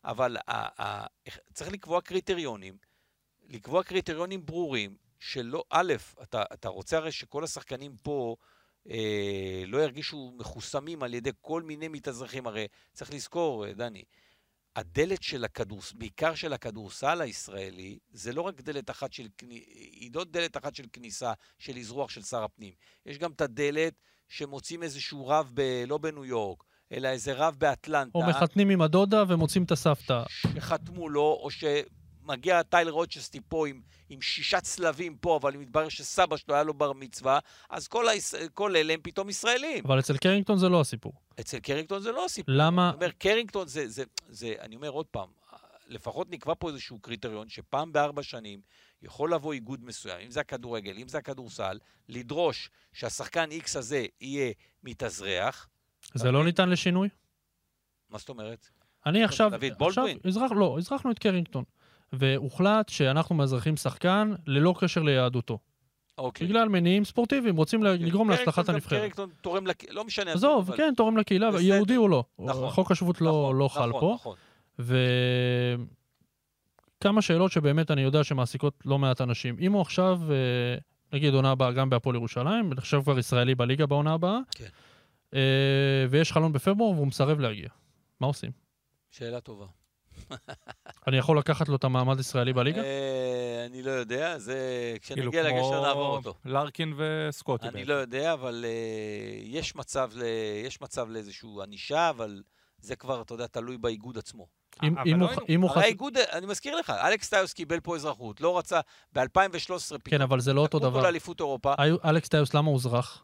אבל 0.05 0.37
ה- 0.47 0.83
ה- 0.83 1.07
צריך 1.53 1.71
לקבוע 1.71 2.01
קריטריונים, 2.01 2.77
לקבוע 3.49 3.83
קריטריונים 3.83 4.45
ברורים, 4.45 4.95
שלא, 5.19 5.63
א', 5.69 5.93
אתה, 6.21 6.43
אתה 6.53 6.69
רוצה 6.69 6.97
הרי 6.97 7.11
שכל 7.11 7.43
השחקנים 7.43 7.95
פה 8.03 8.35
אה, 8.89 9.63
לא 9.67 9.77
ירגישו 9.77 10.33
מחוסמים 10.37 11.03
על 11.03 11.13
ידי 11.13 11.31
כל 11.41 11.61
מיני 11.63 11.87
מתאזרחים, 11.87 12.47
הרי 12.47 12.67
צריך 12.93 13.13
לזכור, 13.13 13.65
אה, 13.67 13.73
דני, 13.73 14.03
הדלת 14.75 15.23
של 15.23 15.45
הכדורסל, 15.45 15.97
בעיקר 15.97 16.35
של 16.35 16.53
הכדורסל 16.53 17.21
הישראלי, 17.21 17.99
זה 18.11 18.33
לא 18.33 18.41
רק 18.41 18.61
דלת 18.61 18.89
אחת 18.89 19.13
של, 19.13 19.27
היא 19.41 20.11
לא 20.13 20.23
דלת 20.23 20.57
אחת 20.57 20.75
של 20.75 20.85
כניסה, 20.93 21.33
של 21.59 21.77
אזרוח 21.77 22.09
של 22.09 22.21
שר 22.21 22.43
הפנים. 22.43 22.73
יש 23.05 23.17
גם 23.17 23.31
את 23.31 23.41
הדלת 23.41 23.93
שמוצאים 24.29 24.83
איזשהו 24.83 25.27
רב, 25.27 25.51
ב, 25.53 25.83
לא 25.87 25.97
בניו 25.97 26.25
יורק, 26.25 26.63
אלא 26.91 27.07
איזה 27.07 27.33
רב 27.33 27.55
באטלנטה, 27.57 28.17
או 28.17 28.23
מחתנים 28.23 28.69
עם 28.69 28.81
הדודה 28.81 29.23
ומוצאים 29.27 29.63
את 29.63 29.71
הסבתא. 29.71 30.23
שחתמו 30.27 31.09
לו, 31.09 31.39
או 31.41 31.49
שמגיע 32.25 32.63
טיילר 32.63 32.91
רוצ'סטי 32.91 33.39
פה 33.47 33.67
עם, 33.67 33.81
עם 34.09 34.21
שישה 34.21 34.61
צלבים 34.61 35.15
פה, 35.15 35.37
אבל 35.41 35.57
מתברר 35.57 35.89
שסבא 35.89 36.37
שלו 36.37 36.55
היה 36.55 36.63
לו 36.63 36.73
בר 36.73 36.93
מצווה, 36.93 37.39
אז 37.69 37.87
כל, 37.87 38.09
היש... 38.09 38.35
כל 38.53 38.75
אלה 38.75 38.93
הם 38.93 38.99
פתאום 39.03 39.29
ישראלים. 39.29 39.83
אבל 39.85 39.99
אצל 39.99 40.17
קרינגטון 40.17 40.57
זה 40.57 40.69
לא 40.69 40.81
הסיפור. 40.81 41.13
אצל 41.39 41.59
קרינגטון 41.59 42.01
זה 42.01 42.11
לא 42.11 42.25
הסיפור. 42.25 42.55
למה? 42.57 42.89
אני 42.89 42.95
אומר, 42.95 43.11
קרינגטון 43.11 43.67
זה, 43.67 43.87
זה, 43.87 44.03
זה, 44.29 44.53
אני 44.59 44.75
אומר 44.75 44.89
עוד 44.89 45.05
פעם, 45.05 45.29
לפחות 45.87 46.31
נקבע 46.31 46.53
פה 46.59 46.69
איזשהו 46.69 46.99
קריטריון 46.99 47.49
שפעם 47.49 47.91
בארבע 47.91 48.23
שנים 48.23 48.61
יכול 49.01 49.33
לבוא 49.33 49.53
איגוד 49.53 49.83
מסוים, 49.83 50.19
אם 50.25 50.31
זה 50.31 50.39
הכדורגל, 50.39 50.97
אם 50.97 51.07
זה 51.07 51.17
הכדורסל, 51.17 51.79
לדרוש 52.09 52.69
שהשחקן 52.93 53.49
X 53.51 53.77
הזה 53.77 54.05
יהיה 54.21 54.51
מתאזרח. 54.83 55.69
זה 56.13 56.31
לא 56.31 56.45
ניתן 56.45 56.69
לשינוי? 56.69 57.09
מה 58.09 58.17
זאת 58.17 58.29
אומרת? 58.29 58.69
אני 59.05 59.23
עכשיו... 59.23 59.51
דוד 59.51 59.87
עכשיו? 59.87 60.05
אזרח, 60.27 60.51
לא, 60.51 60.75
אזרחנו 60.77 61.11
את 61.11 61.19
קרינגטון. 61.19 61.63
והוחלט 62.13 62.89
שאנחנו 62.89 63.35
מאזרחים 63.35 63.77
שחקן 63.77 64.33
ללא 64.47 64.73
קשר 64.79 65.01
ליהדותו. 65.01 65.59
אוקיי. 66.17 66.47
בגלל 66.47 66.69
מניעים 66.69 67.05
ספורטיביים, 67.05 67.55
רוצים 67.55 67.83
לה- 67.83 67.93
לגרום 67.93 68.29
להצלחת 68.29 68.69
הנבחרת. 68.69 68.99
קרינגטון 68.99 69.29
תורם, 69.41 69.67
לק... 69.67 69.83
לא 69.91 70.03
משנה. 70.05 70.31
עזוב, 70.33 70.67
אבל- 70.69 70.77
כן, 70.77 70.93
תורם 70.97 71.17
לקהילה, 71.17 71.51
בסדר. 71.51 71.61
יהודי 71.61 71.95
הוא 71.95 72.09
לא. 72.09 72.23
נכון. 72.39 72.69
חוק 72.69 72.91
השבות 72.91 73.21
לא 73.21 73.27
נכון, 73.27 73.57
לא 73.57 73.67
חל 73.67 73.85
נכון, 73.89 73.99
פה. 74.01 74.13
נכון. 74.19 74.35
וכמה 76.99 77.21
שאלות 77.21 77.51
שבאמת 77.51 77.91
אני 77.91 78.01
יודע 78.01 78.23
שמעסיקות 78.23 78.73
לא 78.85 78.99
מעט 78.99 79.21
אנשים. 79.21 79.55
אם 79.59 79.71
הוא 79.71 79.81
עכשיו, 79.81 80.19
אה, 80.31 80.35
נגיד 81.13 81.33
עונה 81.33 81.51
הבאה 81.51 81.71
גם 81.71 81.89
בהפועל 81.89 82.15
ירושלים, 82.15 82.73
נחשב 82.73 83.01
כבר 83.03 83.19
ישראלי 83.19 83.55
בליגה 83.55 83.85
בעונה 83.85 84.13
הבאה, 84.13 84.37
כן. 84.55 84.65
אה, 85.33 85.39
ויש 86.09 86.31
חלון 86.31 86.53
בפברואר 86.53 86.91
והוא 86.95 87.07
מסרב 87.07 87.39
להגיע, 87.39 87.67
מה 88.19 88.27
עושים? 88.27 88.51
שאלה 89.11 89.39
טובה. 89.39 89.65
אני 91.07 91.17
יכול 91.17 91.37
לקחת 91.37 91.69
לו 91.69 91.75
את 91.75 91.83
המעמד 91.83 92.19
ישראלי 92.19 92.53
בליגה? 92.53 92.81
אה, 92.83 93.65
אני 93.65 93.81
לא 93.83 93.91
יודע, 93.91 94.37
זה... 94.37 94.55
כאילו 95.01 95.31
כשנגיע 95.31 95.43
לגשר 95.43 95.61
כמו 95.71 95.81
נעבור 95.81 96.17
אותו. 96.17 96.33
לארקין 96.45 96.93
וסקוטי. 96.97 97.67
אני. 97.67 97.85
לא 97.85 97.93
יודע, 97.93 98.33
אבל 98.33 98.65
אה, 98.67 98.71
יש 100.63 100.81
מצב 100.81 101.09
לאיזושהי 101.09 101.49
ענישה, 101.63 102.09
אבל 102.09 102.41
זה 102.81 102.95
כבר, 102.95 103.21
אתה 103.21 103.33
יודע, 103.33 103.47
תלוי 103.47 103.77
באיגוד 103.77 104.17
עצמו. 104.17 104.47
אם- 104.83 104.97
אבל 104.97 105.09
אם 105.11 105.19
לא 105.19 105.25
הוא- 105.25 105.29
היינו- 105.31 105.45
אם 105.49 105.61
הוא 105.61 105.69
הרי 105.69 105.79
חס... 105.79 105.85
האיגוד, 105.85 106.17
אני 106.17 106.45
מזכיר 106.45 106.75
לך, 106.75 106.89
אלכס 106.89 107.29
טיוס 107.29 107.53
קיבל 107.53 107.79
פה 107.79 107.95
אזרחות, 107.95 108.41
לא 108.41 108.57
רצה, 108.57 108.79
ב-2013 109.13 109.23
פתאום. 109.87 109.99
כן, 110.05 110.21
אבל 110.21 110.39
זה 110.39 110.53
לא 110.53 110.61
אותו 110.61 110.77
לקחו 110.77 110.85
אותו 110.87 110.97
דבר. 110.97 111.03
לאליפות 111.03 111.39
אירופה. 111.39 111.73
היו- 111.77 111.97
אלכס 112.05 112.29
טיוס, 112.29 112.53
למה 112.53 112.67
הוא 112.69 112.75
אזרח? 112.75 113.23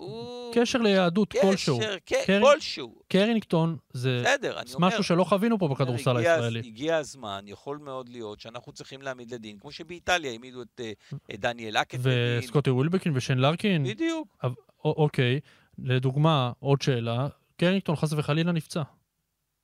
הוא... 0.00 0.54
קשר 0.54 0.78
ליהדות 0.78 1.32
קשר, 1.32 1.40
כלשהו. 1.42 1.78
כן, 2.06 2.16
קרי- 2.26 2.40
כלשהו. 2.54 3.02
קרינגטון 3.08 3.76
זה 3.92 4.22
בסדר, 4.24 4.60
אומר... 4.74 4.86
משהו 4.88 5.04
שלא 5.04 5.24
חווינו 5.24 5.58
פה 5.58 5.68
בכדורסל 5.68 6.16
הישראלי. 6.16 6.58
הגיע 6.58 6.96
הזמן, 6.96 7.44
יכול 7.46 7.78
מאוד 7.78 8.08
להיות 8.08 8.40
שאנחנו 8.40 8.72
צריכים 8.72 9.02
להעמיד 9.02 9.34
לדין, 9.34 9.58
כמו 9.58 9.72
שבאיטליה 9.72 10.30
העמידו 10.30 10.62
את 10.62 10.80
אה, 10.80 10.92
את 11.34 11.40
דניאל 11.40 11.76
הקט 11.76 11.94
לדין. 11.94 12.12
וסקוטי 12.38 12.70
ווילבקין 12.70 13.12
ושיין 13.16 13.38
לארקין, 13.38 13.84
בדיוק. 13.84 14.36
אוקיי, 14.84 15.40
לדוגמה, 15.78 16.52
עוד 16.58 16.82
שאלה, 16.82 17.28
קרינגטון 17.56 17.96
חס 17.96 18.12
וחלילה 18.12 18.52
נפצע. 18.52 18.82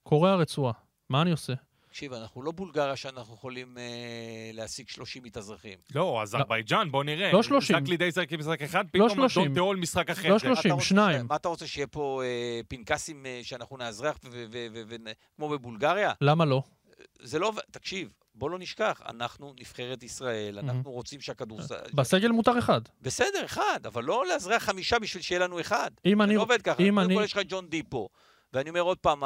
קורע 0.03 0.35
רצועה, 0.37 0.73
מה 1.11 1.23
אני 1.23 1.31
עושה? 1.31 1.53
תקשיב, 1.97 2.13
אנחנו 2.13 2.43
לא 2.43 2.53
בולגריה 2.53 2.97
שאנחנו 2.97 3.35
יכולים 3.35 3.79
אה, 3.79 3.83
להשיג 4.53 4.89
30 4.89 5.23
מתאזרחים. 5.23 5.79
לא, 5.95 6.23
אזרבייג'אן, 6.23 6.91
בוא 6.91 7.05
נראה. 7.05 7.33
לא 7.33 7.43
30. 7.43 7.77
זק 7.81 7.89
לידי 7.89 8.11
זרק 8.11 8.33
משחק 8.33 8.63
אחד, 8.63 8.85
פתאום 8.93 9.09
30. 9.09 9.43
אדון 9.43 9.55
תיאול 9.55 9.77
משחק 9.77 10.11
אחר. 10.11 10.29
לא 10.29 10.39
זה- 10.39 10.47
30. 10.47 10.61
אתה 10.71 10.75
רוצה 10.75 10.85
שניים. 10.87 11.27
מה 11.29 11.37
אתה 11.37 11.49
רוצה, 11.49 11.67
שיהיה 11.67 11.87
פה 11.87 12.23
אה, 12.25 12.61
פנקסים 12.69 13.27
אה, 13.27 13.41
שאנחנו 13.43 13.77
נאזרח 13.77 14.19
כמו 15.37 15.49
בבולגריה? 15.49 16.13
למה 16.21 16.45
לא? 16.45 16.63
זה 17.21 17.39
לא... 17.39 17.53
תקשיב, 17.71 18.13
בוא 18.35 18.51
לא 18.51 18.59
נשכח, 18.59 19.01
אנחנו 19.09 19.53
נבחרת 19.61 20.03
ישראל, 20.03 20.59
אנחנו 20.59 20.91
רוצים 20.91 21.21
שהכדורסל... 21.21 21.77
בסגל 21.95 22.29
מותר 22.29 22.59
אחד. 22.59 22.81
בסדר, 23.03 23.45
אחד, 23.45 23.81
אבל 23.87 24.05
לא 24.05 24.25
לאזרח 24.27 24.63
חמישה 24.63 24.99
בשביל 24.99 25.23
שיהיה 25.23 25.39
לנו 25.41 25.61
אחד. 25.61 25.91
אם 26.07 26.19
זה 26.19 26.25
אני... 26.25 26.37
לא 26.37 26.43
עובד 26.43 26.63
ככה. 26.63 26.83
אם 26.83 26.95
קודם 26.95 26.99
אני- 26.99 27.15
כל 27.15 27.23
יש 27.25 27.33
לך 27.33 27.39
את 27.39 27.47
ג'ון 27.49 27.69
די 27.69 27.83
פה. 27.89 28.09
ואני 28.57 28.69
אומר 28.69 28.81
עוד 28.81 28.99
פעם, 28.99 29.23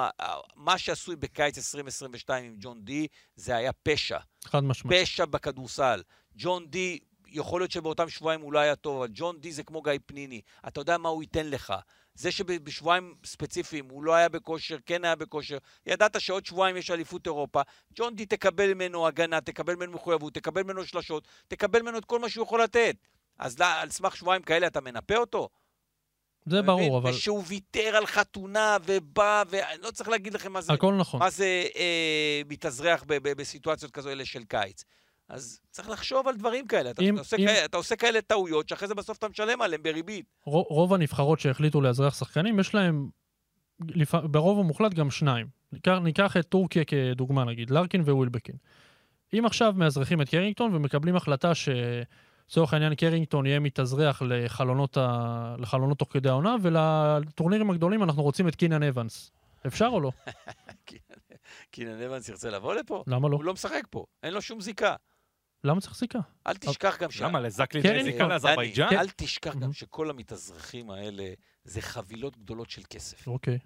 מה 0.57 0.78
שעשוי 0.78 1.16
בקיץ 1.16 1.59
2022 1.59 2.45
עם 2.45 2.57
ג'ון 2.59 2.85
די, 2.85 3.07
זה 3.37 3.57
היה 3.57 3.72
פשע. 3.72 4.18
חד 4.45 4.64
משמעית. 4.64 5.03
פשע 5.03 5.24
בכדורסל. 5.24 6.03
ג'ון 6.35 6.66
די, 6.66 6.99
יכול 7.26 7.61
להיות 7.61 7.70
שבאותם 7.70 8.09
שבועיים 8.09 8.41
הוא 8.41 8.53
לא 8.53 8.59
היה 8.59 8.76
טוב, 8.76 8.97
אבל 8.97 9.09
ג'ון 9.14 9.41
די 9.41 9.53
זה 9.53 9.62
כמו 9.62 9.83
גיא 9.83 9.93
פניני. 10.07 10.41
אתה 10.68 10.81
יודע 10.81 10.99
מה 10.99 11.09
הוא 11.09 11.22
ייתן 11.22 11.47
לך. 11.47 11.74
זה 12.14 12.33
שבשבועיים 12.33 13.14
ספציפיים 13.24 13.89
הוא 13.89 14.05
לא 14.05 14.14
היה 14.14 14.28
בכושר, 14.28 14.76
כן 14.87 15.05
היה 15.05 15.16
בכושר, 15.16 15.59
ידעת 15.87 16.20
שעוד 16.20 16.47
שבועיים 16.47 16.76
יש 16.76 16.91
אליפות 16.91 17.26
אירופה, 17.26 17.62
ג'ון 17.95 18.16
די 18.16 18.26
תקבל 18.26 18.74
ממנו 18.74 19.07
הגנה, 19.07 19.41
תקבל 19.41 19.74
ממנו 19.74 19.93
מחויבות, 19.93 20.35
תקבל 20.35 20.62
ממנו 20.62 20.85
שלשות, 20.85 21.28
תקבל 21.49 21.83
ממנו 21.83 21.99
את 21.99 22.05
כל 22.05 22.18
מה 22.18 22.28
שהוא 22.28 22.45
יכול 22.45 22.62
לתת. 22.62 22.97
אז 23.39 23.59
לא, 23.59 23.66
על 23.66 23.91
סמך 23.91 24.16
שבועיים 24.16 24.43
כאלה 24.43 24.66
אתה 24.66 24.81
מנפה 24.81 25.16
אותו? 25.16 25.49
זה 26.47 26.59
אתה 26.61 26.72
מבין? 26.72 26.86
ברור, 26.86 26.99
אבל 26.99 27.11
ושהוא 27.11 27.43
ויתר 27.47 27.97
על 27.97 28.07
חתונה 28.07 28.76
ובא, 28.86 29.43
ואני 29.51 29.82
לא 29.82 29.91
צריך 29.91 30.09
להגיד 30.09 30.34
לכם 30.34 30.53
מה 30.53 30.61
זה, 30.61 30.72
הכל 30.72 30.95
נכון. 30.95 31.20
מה 31.20 31.30
זה 31.30 31.64
אה, 31.76 32.43
מתאזרח 32.49 33.05
ב- 33.07 33.14
ב- 33.28 33.32
בסיטואציות 33.32 33.91
כזו 33.93 34.11
אלה 34.11 34.24
של 34.24 34.45
קיץ. 34.45 34.84
אז 35.28 35.61
צריך 35.70 35.88
לחשוב 35.91 36.28
על 36.28 36.36
דברים 36.36 36.66
כאלה. 36.66 36.91
אתה, 36.91 37.03
אם- 37.03 37.14
אתה, 37.14 37.20
עושה, 37.20 37.36
אם- 37.36 37.47
כאלה, 37.47 37.64
אתה 37.64 37.76
עושה 37.76 37.97
כאלה 37.97 38.20
טעויות, 38.22 38.68
שאחרי 38.68 38.88
זה 38.88 38.95
בסוף 38.95 39.18
אתה 39.18 39.28
משלם 39.28 39.62
עליהן 39.62 39.82
בריבית. 39.82 40.24
רו- 40.47 40.62
רוב 40.70 40.95
הנבחרות 40.95 41.41
שהחליטו 41.41 41.80
לאזרח 41.80 42.18
שחקנים, 42.18 42.61
יש 42.61 42.74
להם 42.74 43.09
לפ... 43.88 44.14
ברוב 44.14 44.59
המוחלט 44.59 44.95
גם 44.95 45.11
שניים. 45.11 45.47
ניקח, 45.72 45.97
ניקח 46.03 46.36
את 46.36 46.47
טורקיה 46.49 46.84
כדוגמה 46.84 47.45
נגיד, 47.45 47.70
לארקין 47.70 48.01
ווילבקין. 48.01 48.55
אם 49.38 49.45
עכשיו 49.47 49.72
מאזרחים 49.76 50.20
את 50.22 50.28
קרינגטון 50.28 50.74
ומקבלים 50.74 51.16
החלטה 51.16 51.53
שלצורך 52.51 52.72
העניין 52.72 52.94
קרינגטון 52.94 53.46
יהיה 53.46 53.61
מתאזרח 53.61 54.22
לחלונות, 54.22 54.96
ה... 54.96 55.55
לחלונות 55.59 55.98
תוך 55.98 56.12
כדי 56.12 56.28
העונה, 56.28 56.57
ולטורנירים 56.62 57.70
הגדולים 57.70 58.03
אנחנו 58.03 58.22
רוצים 58.22 58.48
את 58.48 58.57
קינן 58.57 58.82
אבנס. 58.82 59.30
אפשר 59.66 59.86
או 59.86 60.01
לא? 60.01 60.11
קינן 61.72 62.03
אבנס 62.03 62.28
ירצה 62.28 62.51
לבוא 62.51 62.74
לפה? 62.74 63.05
למה 63.07 63.28
לא? 63.28 63.36
הוא 63.36 63.44
לא 63.44 63.53
משחק 63.53 63.82
פה, 63.90 64.05
אין 64.22 64.34
לו 64.34 64.42
שום 64.42 64.61
זיקה. 64.61 64.96
למה 65.64 65.80
צריך 65.80 65.94
זיקה? 65.95 66.18
אל 66.46 66.57
תשכח 66.57 66.96
גם 67.01 67.11
ש... 67.11 67.20
למה, 67.20 67.40
לזאק 67.41 67.74
לידיי 67.74 67.89
קרן- 67.88 68.03
זיקה 68.05 68.26
לאזרבייג'אן? 68.28 68.88
אל 68.92 69.09
תשכח 69.16 69.57
גם. 69.57 69.72
שכל 69.72 70.11
המתאזרחים 70.11 70.90
האלה 70.90 71.24
זה 71.64 71.82
חבילות 71.82 72.36
גדולות 72.36 72.70
של 72.70 72.82
כסף. 72.90 73.26
אוקיי. 73.28 73.59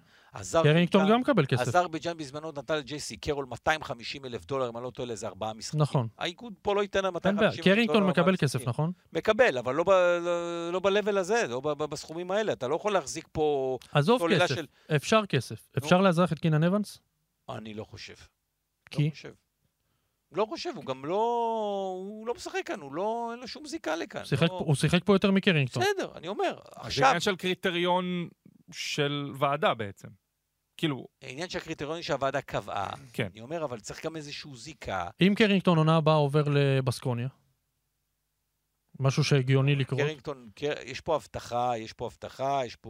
קרינגטון 0.63 1.11
גם 1.11 1.21
מקבל 1.21 1.45
כסף. 1.45 1.61
אזרבייג'אן 1.61 2.17
בזמנו 2.17 2.51
נתן 2.51 2.77
לג'ייסי 2.77 3.17
קרול 3.17 3.45
250 3.45 4.25
אלף 4.25 4.45
דולר, 4.45 4.69
אם 4.69 4.77
אני 4.77 4.83
לא 4.83 4.89
טועה, 4.89 5.07
לאיזה 5.07 5.27
ארבעה 5.27 5.53
משחקים. 5.53 5.81
נכון. 5.81 6.07
האיגוד 6.17 6.53
פה 6.61 6.75
לא 6.75 6.81
ייתן 6.81 7.03
להם 7.03 7.13
אין 7.25 7.35
250 7.35 7.35
בעיה. 7.37 7.49
אלף 7.49 7.65
דולר. 7.65 7.75
קרינגטון 7.75 8.07
מקבל. 8.09 8.35
כסף, 8.37 8.67
נכון? 8.67 8.91
מקבל, 9.13 9.57
אבל 9.57 9.75
לא, 9.75 9.83
ב, 9.83 9.89
לא, 9.89 10.71
לא 10.73 10.79
ב-level 10.79 11.17
הזה, 11.19 11.47
לא 11.47 11.59
בסכומים 11.61 12.31
האלה. 12.31 12.53
אתה 12.53 12.67
לא 12.67 12.75
יכול 12.75 12.93
להחזיק 12.93 13.27
פה 13.31 13.77
עזוב 13.91 14.21
כסף. 14.31 14.55
אפשר 14.95 15.25
כסף. 15.25 15.67
אפשר 15.77 16.01
לאזרח 16.01 16.33
את 16.33 16.39
קינן 16.39 16.63
אבנס? 16.63 16.99
אני 17.49 17.73
לא 17.73 17.83
חושב. 17.83 18.15
כי? 18.91 19.03
לא 19.05 19.09
חושב. 19.09 19.33
לא 20.31 20.45
חושב, 20.45 20.69
הוא 20.75 20.85
גם 20.85 21.05
לא... 21.05 21.15
הוא 21.97 22.27
לא 22.27 22.33
משחק 22.33 22.61
כאן, 22.65 22.79
הוא 22.79 22.93
לא... 22.93 23.29
אין 23.31 23.39
לו 23.39 23.47
שום 23.47 23.65
זיקה 23.65 23.95
לכאן. 23.95 24.25
שיחק 24.25 24.43
לא... 24.43 24.47
פה- 24.47 24.63
הוא 24.65 24.75
שיחק 24.75 25.03
פה 25.05 25.15
יותר 25.15 25.31
מקרינגטון. 25.31 25.83
בסדר, 25.83 26.11
אני 26.15 26.27
אומר. 26.27 26.55
זה 26.55 26.69
עכשיו, 26.75 27.05
עניין 27.07 27.19
של 27.19 27.35
קריטריון 27.35 28.27
של 28.71 29.31
ועדה 29.39 29.73
בעצם. 29.73 30.07
כאילו, 30.77 31.07
העניין 31.21 31.49
שהקריטריונים 31.49 32.03
שהוועדה 32.03 32.41
קבעה, 32.41 32.89
כן. 33.13 33.27
אני 33.33 33.41
אומר, 33.41 33.63
אבל 33.65 33.79
צריך 33.79 34.05
גם 34.05 34.15
איזושהי 34.15 34.51
זיקה. 34.55 35.07
אם 35.21 35.33
קרינגטון 35.35 35.77
עונה 35.77 35.97
הבאה 35.97 36.15
עובר 36.15 36.43
לבסקוניה, 36.47 37.27
משהו 38.99 39.23
שהגיוני 39.23 39.75
לקרות, 39.75 40.01
קרינגטון, 40.01 40.49
קר... 40.55 40.73
יש 40.85 41.01
פה 41.01 41.15
הבטחה, 41.15 41.71
יש 41.77 41.93
פה 41.93 42.05
הבטחה, 42.05 42.61
יש 42.65 42.75
פה 42.75 42.89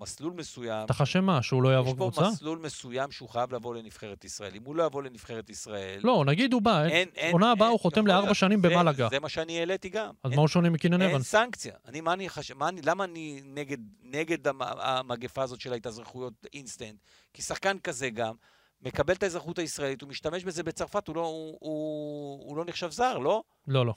מסלול 0.00 0.32
מסוים. 0.32 0.84
אתה 0.84 0.94
חשב 0.94 1.20
מה, 1.20 1.42
שהוא 1.42 1.62
לא 1.62 1.68
יש 1.68 1.72
יעבור 1.74 1.96
פה 1.96 2.10
קבוצה? 2.12 2.30
מסלול 2.30 2.58
מסוים 2.58 3.10
שהוא 3.10 3.28
חייב 3.28 3.54
לבוא 3.54 3.74
לנבחרת 3.74 4.24
ישראל. 4.24 4.52
אם 4.54 4.62
הוא 4.64 4.76
לא 4.76 4.82
יבוא 4.82 5.02
לנבחרת 5.02 5.50
ישראל... 5.50 6.00
לא, 6.02 6.24
נגיד 6.26 6.52
הוא 6.52 6.62
בא, 6.62 6.84
אין, 6.84 7.08
אין, 7.16 7.32
עונה 7.32 7.52
הבאה 7.52 7.66
אין, 7.68 7.72
הוא 7.72 7.80
חותם 7.80 8.06
לארבע. 8.06 8.34
שנים 8.34 8.62
במלאגה. 8.62 9.08
זה 9.10 9.20
מה 9.20 9.28
שאני 9.28 9.58
העליתי 9.58 9.88
גם. 9.88 10.10
אז 10.22 10.30
אין- 10.30 10.36
מה 10.36 10.40
הוא 10.40 10.48
שונה 10.48 10.70
מקינן 10.70 11.02
אין 11.02 11.10
אבנס? 11.10 11.30
סנקציה. 11.30 11.74
אני, 11.86 12.00
מה 12.00 12.12
אני 12.12 12.28
חושב, 12.28 12.54
מה 12.58 12.68
אני, 12.68 12.80
למה 12.82 13.04
אני 13.04 13.40
נגד, 13.44 13.78
נגד 14.02 14.48
המ- 14.48 14.62
המגפה 14.62 15.42
הזאת 15.42 15.60
של 15.60 15.72
ההתאזרחויות 15.72 16.32
אינסטנט? 16.54 16.96
כי 17.34 17.42
שחקן 17.42 17.78
כזה 17.78 18.10
גם, 18.10 18.34
מקבל 18.82 19.14
את 19.14 19.22
האזרחות 19.22 19.58
הישראלית, 19.58 20.02
הוא 20.02 20.08
משתמש 20.08 20.44
בזה 20.44 20.62
בצרפת, 20.62 21.08
הוא 21.08 21.16
לא, 21.16 21.20
הוא, 21.26 21.56
הוא, 21.60 22.44
הוא 22.48 22.56
לא 22.56 22.64
נחשב 22.64 22.90
זר, 22.90 23.18
לא? 23.18 23.42
לא, 23.66 23.86
לא. 23.86 23.94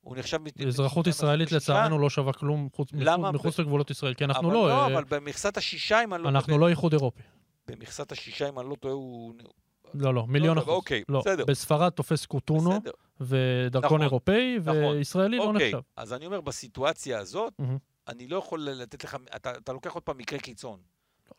הוא 0.00 0.16
נחשב... 0.16 0.38
אזרחות 0.66 1.06
ישראלית? 1.06 1.52
לצערנו 1.52 1.98
לא 1.98 2.10
שווה 2.10 2.32
כלום 2.32 2.68
חוץ- 2.74 2.90
למה? 2.92 3.32
מחוץ 3.32 3.58
לגבולות 3.58 3.90
ישראל, 3.90 4.14
כי 4.14 4.24
אנחנו 4.24 4.46
אבל 4.48 4.54
לא... 4.56 4.68
לא, 4.68 4.80
אה, 4.80 4.86
אבל 4.86 5.04
במכסת 5.04 5.56
השישה, 5.56 6.04
אם 6.04 6.14
אני 6.14 6.22
לא 6.22 6.28
אנחנו 6.28 6.58
לא 6.58 6.68
איחוד 6.68 6.92
אירופי. 6.92 7.22
במכסת 7.68 8.12
השישה, 8.12 8.48
אם 8.48 8.58
אני 8.58 8.68
לא 8.70 8.74
טועה, 8.74 8.94
הוא... 8.94 9.34
לא, 9.94 10.14
לא, 10.14 10.26
מיליון 10.26 10.54
טוב, 10.54 10.62
אחוז. 10.62 10.74
אוקיי, 10.74 11.02
לא, 11.08 11.20
בסדר. 11.20 11.44
בספרד 11.44 11.90
תופס 11.90 12.26
קוטונו 12.26 12.70
בסדר. 12.70 12.90
ודרכון 13.20 13.84
נכון, 13.86 14.02
אירופאי, 14.02 14.58
נכון. 14.58 14.74
וישראלי 14.76 15.36
לא 15.36 15.44
אוקיי, 15.44 15.66
נחשב. 15.66 15.80
אז 15.96 16.12
אני 16.12 16.26
אומר, 16.26 16.40
בסיטואציה 16.40 17.18
הזאת. 17.18 17.52
אני 18.08 18.28
לא 18.28 18.36
יכול 18.36 18.62
לתת 18.62 19.04
לך, 19.04 19.16
אתה, 19.36 19.72
לוקח 19.72 19.92
עוד 19.92 20.02
פעם 20.02 20.18
מקרה 20.18 20.38
קיצון. 20.38 20.80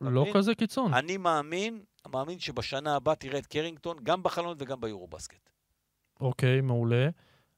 לא? 0.02 0.26
כזה 0.34 0.56
קיצון. 0.56 0.94
אני 0.94 1.18
מאמין, 1.18 1.82
מאמין 2.12 2.40
שבשנה 2.40 2.96
הבאה 2.96 3.16
תראה 3.16 3.40
את 3.40 3.46
קרינגטון 3.46 3.98
גם 4.04 4.24
בחלונות 4.24 4.58
וגם 4.62 4.82
ביורו-בסקט. 4.82 5.50
אוקיי, 6.22 6.62
מעולה. 6.62 7.10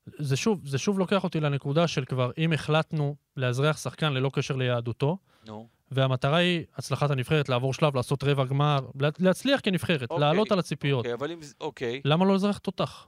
זה 0.06 0.36
שוב, 0.38 0.68
זה 0.68 0.78
שוב 0.78 1.00
לוקח 1.00 1.24
אותי 1.24 1.40
לנקודה 1.40 1.88
של 1.88 2.06
כבר, 2.06 2.32
אם 2.38 2.54
החלטנו 2.54 3.16
לאזרח 3.38 3.78
שחקן 3.78 4.14
ללא 4.14 4.30
קשר 4.34 4.56
ליהדותו, 4.56 5.18
נו, 5.48 5.68
והמטרה 5.92 6.38
היא 6.38 6.64
הצלחת 6.78 7.12
הנבחרת, 7.12 7.50
לעבור 7.50 7.74
שלב, 7.74 7.96
לעשות 7.96 8.24
רבע 8.24 8.46
גמר, 8.46 8.80
לה- 9.00 9.10
להצליח 9.20 9.60
כנבחרת, 9.64 10.12
אוקיי, 10.12 10.20
לעלות 10.28 10.52
על 10.52 10.60
הציפיות. 10.60 10.98
אוקיי, 10.98 11.14
אבל 11.14 11.32
אם... 11.32 11.42
זה- 11.42 11.54
אוקיי, 11.62 12.02
למה 12.06 12.26
לא 12.26 12.32
לאזרח 12.34 12.58
תותח? 12.58 13.08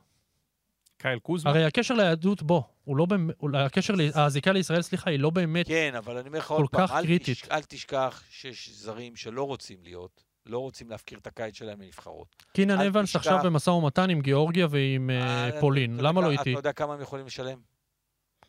קייל 0.98 1.20
קוזמה. 1.20 1.52
הרי 1.52 1.66
הקשר 1.66 1.93
ליהדות, 1.93 2.43
בוא, 2.43 2.62
הוא 2.84 2.98
לא 2.98 3.06
באמת, 3.06 3.36
הקשר, 3.54 3.93
הזיקה 4.16 4.52
לישראל, 4.52 4.82
סליחה, 4.82 5.10
היא 5.10 5.20
לא 5.20 5.30
באמת... 5.30 5.68
כן, 5.68 5.93
אבל 5.98 6.18
אני 6.18 6.28
אומר 6.28 6.39
לך 6.39 6.46
כל 6.46 6.54
עוד 6.62 6.70
פעם. 6.70 6.88
תש, 7.24 7.43
אל 7.52 7.62
תשכח 7.62 8.24
שיש 8.30 8.70
זרים 8.70 9.16
שלא 9.16 9.43
רוצים 9.43 9.78
להיות, 9.84 10.24
לא 10.46 10.60
רוצים 10.60 10.89
להפקיר 10.89 11.20
את 11.20 11.28
הקיץ 11.28 11.58
שלהם 11.58 11.82
לנבחרות. 11.82 12.43
קינן 12.54 12.80
אבנס 12.82 13.10
תשכח- 13.10 13.18
עכשיו 13.20 13.39
במשא 13.43 13.70
ומתן 13.70 14.10
עם 14.10 14.22
גיאורגיה 14.22 14.68
ועם 14.70 15.10
אה, 15.10 15.50
אתה- 15.50 15.60
פולין. 15.60 15.98
למה 16.00 16.22
לא 16.22 16.32
איתי? 16.32 16.52
אתה 16.52 16.60
יודע 16.60 16.74
כמה 16.74 16.93
הם 16.93 17.02
יכולים 17.02 17.26
לשלם? 17.26 17.60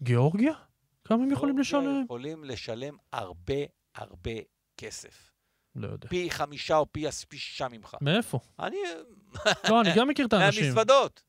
גיאורגיה? 0.03 0.53
כמה 1.05 1.23
הם 1.23 1.31
יכולים 1.31 1.55
גיאורגיה 1.63 1.81
לשלם? 1.91 2.03
יכולים 2.05 2.45
לשלם 2.45 2.97
הרבה 3.13 3.55
הרבה 3.95 4.31
כסף. 4.77 5.33
לא 5.77 5.89
יודע. 5.89 6.09
פי 6.09 6.31
חמישה 6.31 6.77
או 6.77 6.87
פי 6.93 7.05
שישה 7.33 7.69
ממך. 7.69 7.97
מאיפה? 8.01 8.39
אני... 8.61 8.77
לא, 9.69 9.81
אני 9.81 9.91
גם 9.97 10.09
מכיר 10.09 10.27
את 10.27 10.33
האנשים. 10.33 10.65
מהמזוודות. 10.65 11.23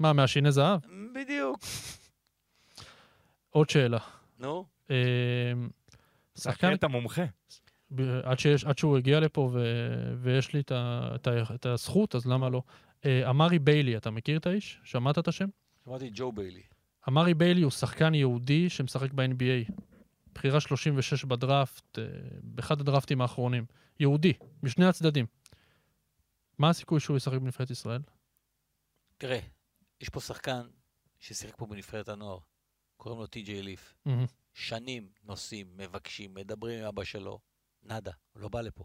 מה, 0.00 0.12
מהשיני 0.12 0.52
זהב? 0.52 0.80
בדיוק. 1.14 1.58
עוד 3.50 3.70
שאלה. 3.70 3.98
נו, 4.38 4.66
אה, 4.90 4.96
שחקן, 6.38 6.74
אתה 6.74 6.88
מומחה. 6.88 7.22
עד, 8.22 8.38
שיש, 8.38 8.64
עד 8.64 8.78
שהוא 8.78 8.96
הגיע 8.96 9.20
לפה 9.20 9.50
ו, 9.52 9.64
ויש 10.18 10.52
לי 10.52 10.60
את, 10.60 10.72
את, 11.14 11.28
את 11.54 11.66
הזכות, 11.66 12.14
אז 12.14 12.26
למה 12.26 12.48
לא? 12.48 12.62
אה, 13.04 13.30
אמרי 13.30 13.58
ביילי, 13.58 13.96
אתה 13.96 14.10
מכיר 14.10 14.38
את 14.38 14.46
האיש? 14.46 14.80
שמעת 14.84 15.18
את 15.18 15.28
השם? 15.28 15.48
שמעתי 15.84 16.10
ג'ו 16.14 16.32
ביילי. 16.32 16.62
אמרי 17.08 17.34
ביילי 17.34 17.62
הוא 17.62 17.70
שחקן 17.70 18.14
יהודי 18.14 18.70
שמשחק 18.70 19.12
ב-NBA. 19.12 19.72
בחירה 20.34 20.60
36 20.60 21.24
בדראפט, 21.24 21.98
אה, 21.98 22.04
באחד 22.42 22.80
הדראפטים 22.80 23.20
האחרונים. 23.20 23.64
יהודי, 24.00 24.32
משני 24.62 24.86
הצדדים. 24.86 25.26
מה 26.58 26.70
הסיכוי 26.70 27.00
שהוא 27.00 27.16
ישחק 27.16 27.38
בנבחרת 27.38 27.70
ישראל? 27.70 28.00
תראה, 29.18 29.40
יש 30.00 30.08
פה 30.08 30.20
שחקן 30.20 30.66
ששיחק 31.18 31.56
פה 31.56 31.66
בנבחרת 31.66 32.08
הנוער, 32.08 32.38
קוראים 32.96 33.20
לו 33.20 33.26
טי.ג'יי 33.26 33.62
ליף. 33.62 33.94
מהמם. 34.04 34.26
שנים 34.54 35.08
נוסעים, 35.24 35.66
מבקשים, 35.76 36.34
מדברים 36.34 36.80
עם 36.80 36.86
אבא 36.86 37.04
שלו, 37.04 37.38
נאדה, 37.84 38.10
הוא 38.32 38.42
לא 38.42 38.48
בא 38.48 38.60
לפה. 38.60 38.84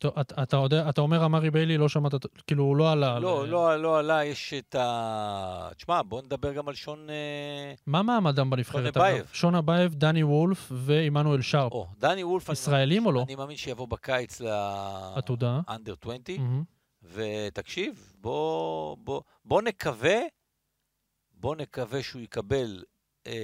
טוב, 0.00 0.18
אתה- 0.18 0.42
אתה 0.42 0.56
יודע, 0.56 0.88
אתה 0.88 1.00
אומר 1.00 1.24
אמרי 1.24 1.50
ביילי, 1.50 1.78
לא 1.78 1.88
שמעת, 1.88 2.12
כאילו, 2.46 2.64
הוא 2.64 2.76
לא 2.76 2.92
עלה. 2.92 3.16
על- 3.16 3.22
לא, 3.22 3.48
לא, 3.48 3.82
לא 3.82 3.98
עלה, 3.98 4.24
יש 4.24 4.54
את 4.54 4.74
ה... 4.74 5.68
תשמע, 5.76 6.02
בוא 6.02 6.22
נדבר 6.22 6.52
גם 6.52 6.68
על 6.68 6.74
שון... 6.74 7.10
אה, 7.10 7.74
מה 7.86 8.02
מעמדם 8.02 8.50
בנבחרת? 8.50 8.94
שון 8.94 9.02
אבייב. 9.02 9.26
שון 9.32 9.54
אבייב, 9.54 9.94
דני 9.94 10.22
וולף 10.22 10.68
ועמנואל 10.74 11.42
שרפ. 11.42 11.72
או, 11.72 11.86
דני 11.98 12.24
וולף, 12.24 12.48
הם 12.50 12.52
ישראלים 12.52 13.06
או 13.06 13.12
לא? 13.12 13.22
אני 13.26 13.34
מאמין 13.34 13.56
שיבוא 13.56 13.88
בקיץ 13.88 14.40
עתודה. 15.14 15.60
ל 15.68 15.72
under 15.72 15.94
20, 16.02 16.20
מהמם. 16.38 16.62
ותקשיב, 17.02 18.12
בוא, 18.20 18.96
בוא, 19.00 19.22
בוא 19.44 19.62
נקווה, 19.62 20.16
בוא 21.32 21.56
נקווה 21.56 22.02
שהוא 22.02 22.22
יקבל, 22.22 22.82
אה, 23.28 23.34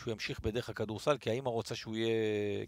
שהוא 0.00 0.12
ימשיך 0.12 0.40
בדרך 0.40 0.68
הכדורסל, 0.68 1.16
כי 1.18 1.30
האמא 1.30 1.48
רוצה 1.48 1.74
שהוא 1.74 1.96
יהיה... 1.96 2.10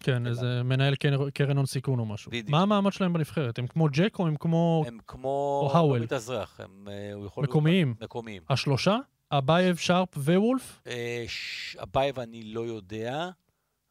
כן. 0.01 0.27
איזה 0.27 0.63
מנהל 0.63 0.95
קר- 0.95 1.31
קרן 1.35 1.57
הון 1.57 1.67
סיכון 1.67 1.99
או 1.99 2.07
משהו. 2.07 2.31
בדיוק. 2.31 2.49
מה 2.51 2.63
המעמד 2.63 2.93
שלהם 2.93 3.13
בנבחרת? 3.13 3.59
הם 3.59 3.67
כמו 3.67 3.89
ג'ק 3.93 4.19
או 4.19 4.27
הם 4.27 4.37
כמו 4.37 4.85
הם 4.87 4.99
כמו... 5.07 5.61
או 5.73 5.77
האוול. 5.77 6.01
מתאזרח, 6.03 6.61
הם... 6.61 6.89
אה, 6.91 7.13
הוא 7.13 7.27
יכול... 7.27 7.45
מקומיים? 7.45 7.95
מקומיים. 8.01 8.43
השלושה? 8.51 8.97
אבייב, 9.33 9.77
שרפ 9.77 10.17
ווולף? 10.17 10.83
אה, 10.87 11.25
ש- 11.29 11.77
אבייב 11.77 12.19
אני 12.21 12.43
לא 12.43 12.61
יודע, 12.61 13.29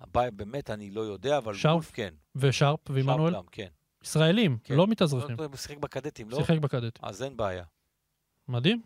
אבייב 0.03 0.34
באמת 0.38 0.70
אני 0.70 0.91
לא 0.91 1.01
יודע, 1.01 1.38
אבל? 1.38 1.53
וולף 1.66 1.91
כן. 1.93 2.14
ושרפ 2.36 2.80
ועמנואל? 2.89 3.32
שרף 3.34 3.43
גם, 3.43 3.47
כן. 3.51 3.68
ישראלים, 4.03 4.57
כן. 4.64 4.76
לא 4.76 4.88
מתאזרחים. 4.88 5.36
הוא 5.39 5.47
משחק 5.53 5.78
בקדטים, 5.78 6.30
לא? 6.30 6.38
שיחק 6.38 6.57
בקדט. 6.57 6.99
אז 7.01 7.24
אין 7.24 7.38
בעיה. 7.38 7.64
מדהים. 8.47 8.82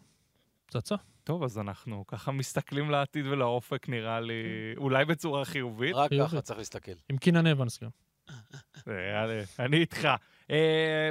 פצצה. 0.68 0.96
טוב, 1.24 1.44
אז 1.44 1.60
אנחנו 1.60 2.04
ככה 2.08 2.32
מסתכלים 2.32 2.90
לעתיד 2.90 3.26
ולאופק, 3.26 3.90
נראה 3.90 4.20
לי, 4.20 4.34
אולי 4.78 5.06
בצורה 5.06 5.46
חיובית. 5.46 5.96
רק. 5.96 6.12
ככה 6.20 6.42
צריך 6.42 6.60
להסתכל. 6.60 6.92
עם 7.10 7.18
קינן 7.18 7.48
אבנס 7.48 7.84
גם. 7.84 7.90
אה, 8.88 9.44
אני 9.60 9.78
איתך. 9.78 10.08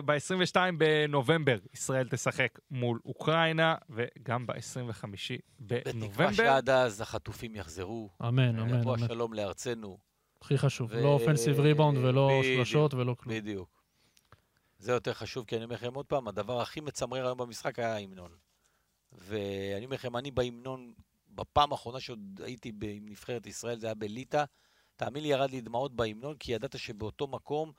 ב-22 0.04 0.56
בנובמבר 0.78 1.58
ישראל 1.74 2.08
תשחק 2.08 2.58
מול 2.70 3.00
אוקראינה, 3.04 3.74
וגם 3.90 4.46
ב-25 4.46 5.04
בתקווה 5.60 5.92
בנובמבר. 5.92 6.32
שעד 6.32 6.70
אז 6.70 7.00
החטופים 7.00 7.56
יחזרו. 7.56 8.10
אמן, 8.22 8.58
אמן, 8.58 8.74
אמן. 8.74 9.02
השלום 9.02 9.34
לארצנו. 9.34 9.98
הכי 10.42 10.58
חשוב. 10.58 10.92
לא 10.92 11.08
אופנסיב 11.08 11.60
ריבאונד 11.60 11.98
ולא 11.98 12.40
שלשות 12.42 12.94
ולא 12.94 13.14
כלום. 13.18 13.34
בדיוק. 13.36 13.82
זה 14.78 14.92
יותר 14.92 15.14
חשוב, 15.14 15.44
כי 15.44 15.56
אני 15.56 15.64
אומר 15.64 15.74
לכם 15.74 15.94
עוד 15.94 16.06
פעם, 16.06 16.28
הדבר 16.28 16.60
הכי 16.60 16.80
מצמרר 16.80 17.26
היום 17.26 17.38
במשחק 17.38 17.78
היה 17.78 17.94
ההמנון. 17.94 18.30
ואני 19.16 19.84
אומר 19.84 19.94
לכם, 19.94 20.16
אני 20.16 20.30
בהמנון, 20.30 20.92
בפעם 21.28 21.72
האחרונה 21.72 22.00
שעוד 22.00 22.40
הייתי 22.44 22.72
עם 22.82 23.08
נבחרת 23.08 23.46
ישראל, 23.46 23.78
זה 23.78 23.86
היה 23.86 23.94
בליטא, 23.94 24.44
תאמין 24.96 25.22
לי, 25.22 25.28
ירד 25.28 25.50
לי 25.50 25.60
דמעות 25.60 25.96
בהמנון, 25.96 26.36
כי 26.36 26.52
ידעת 26.52 26.78
שבאותו 26.78 27.26
מקום 27.26 27.72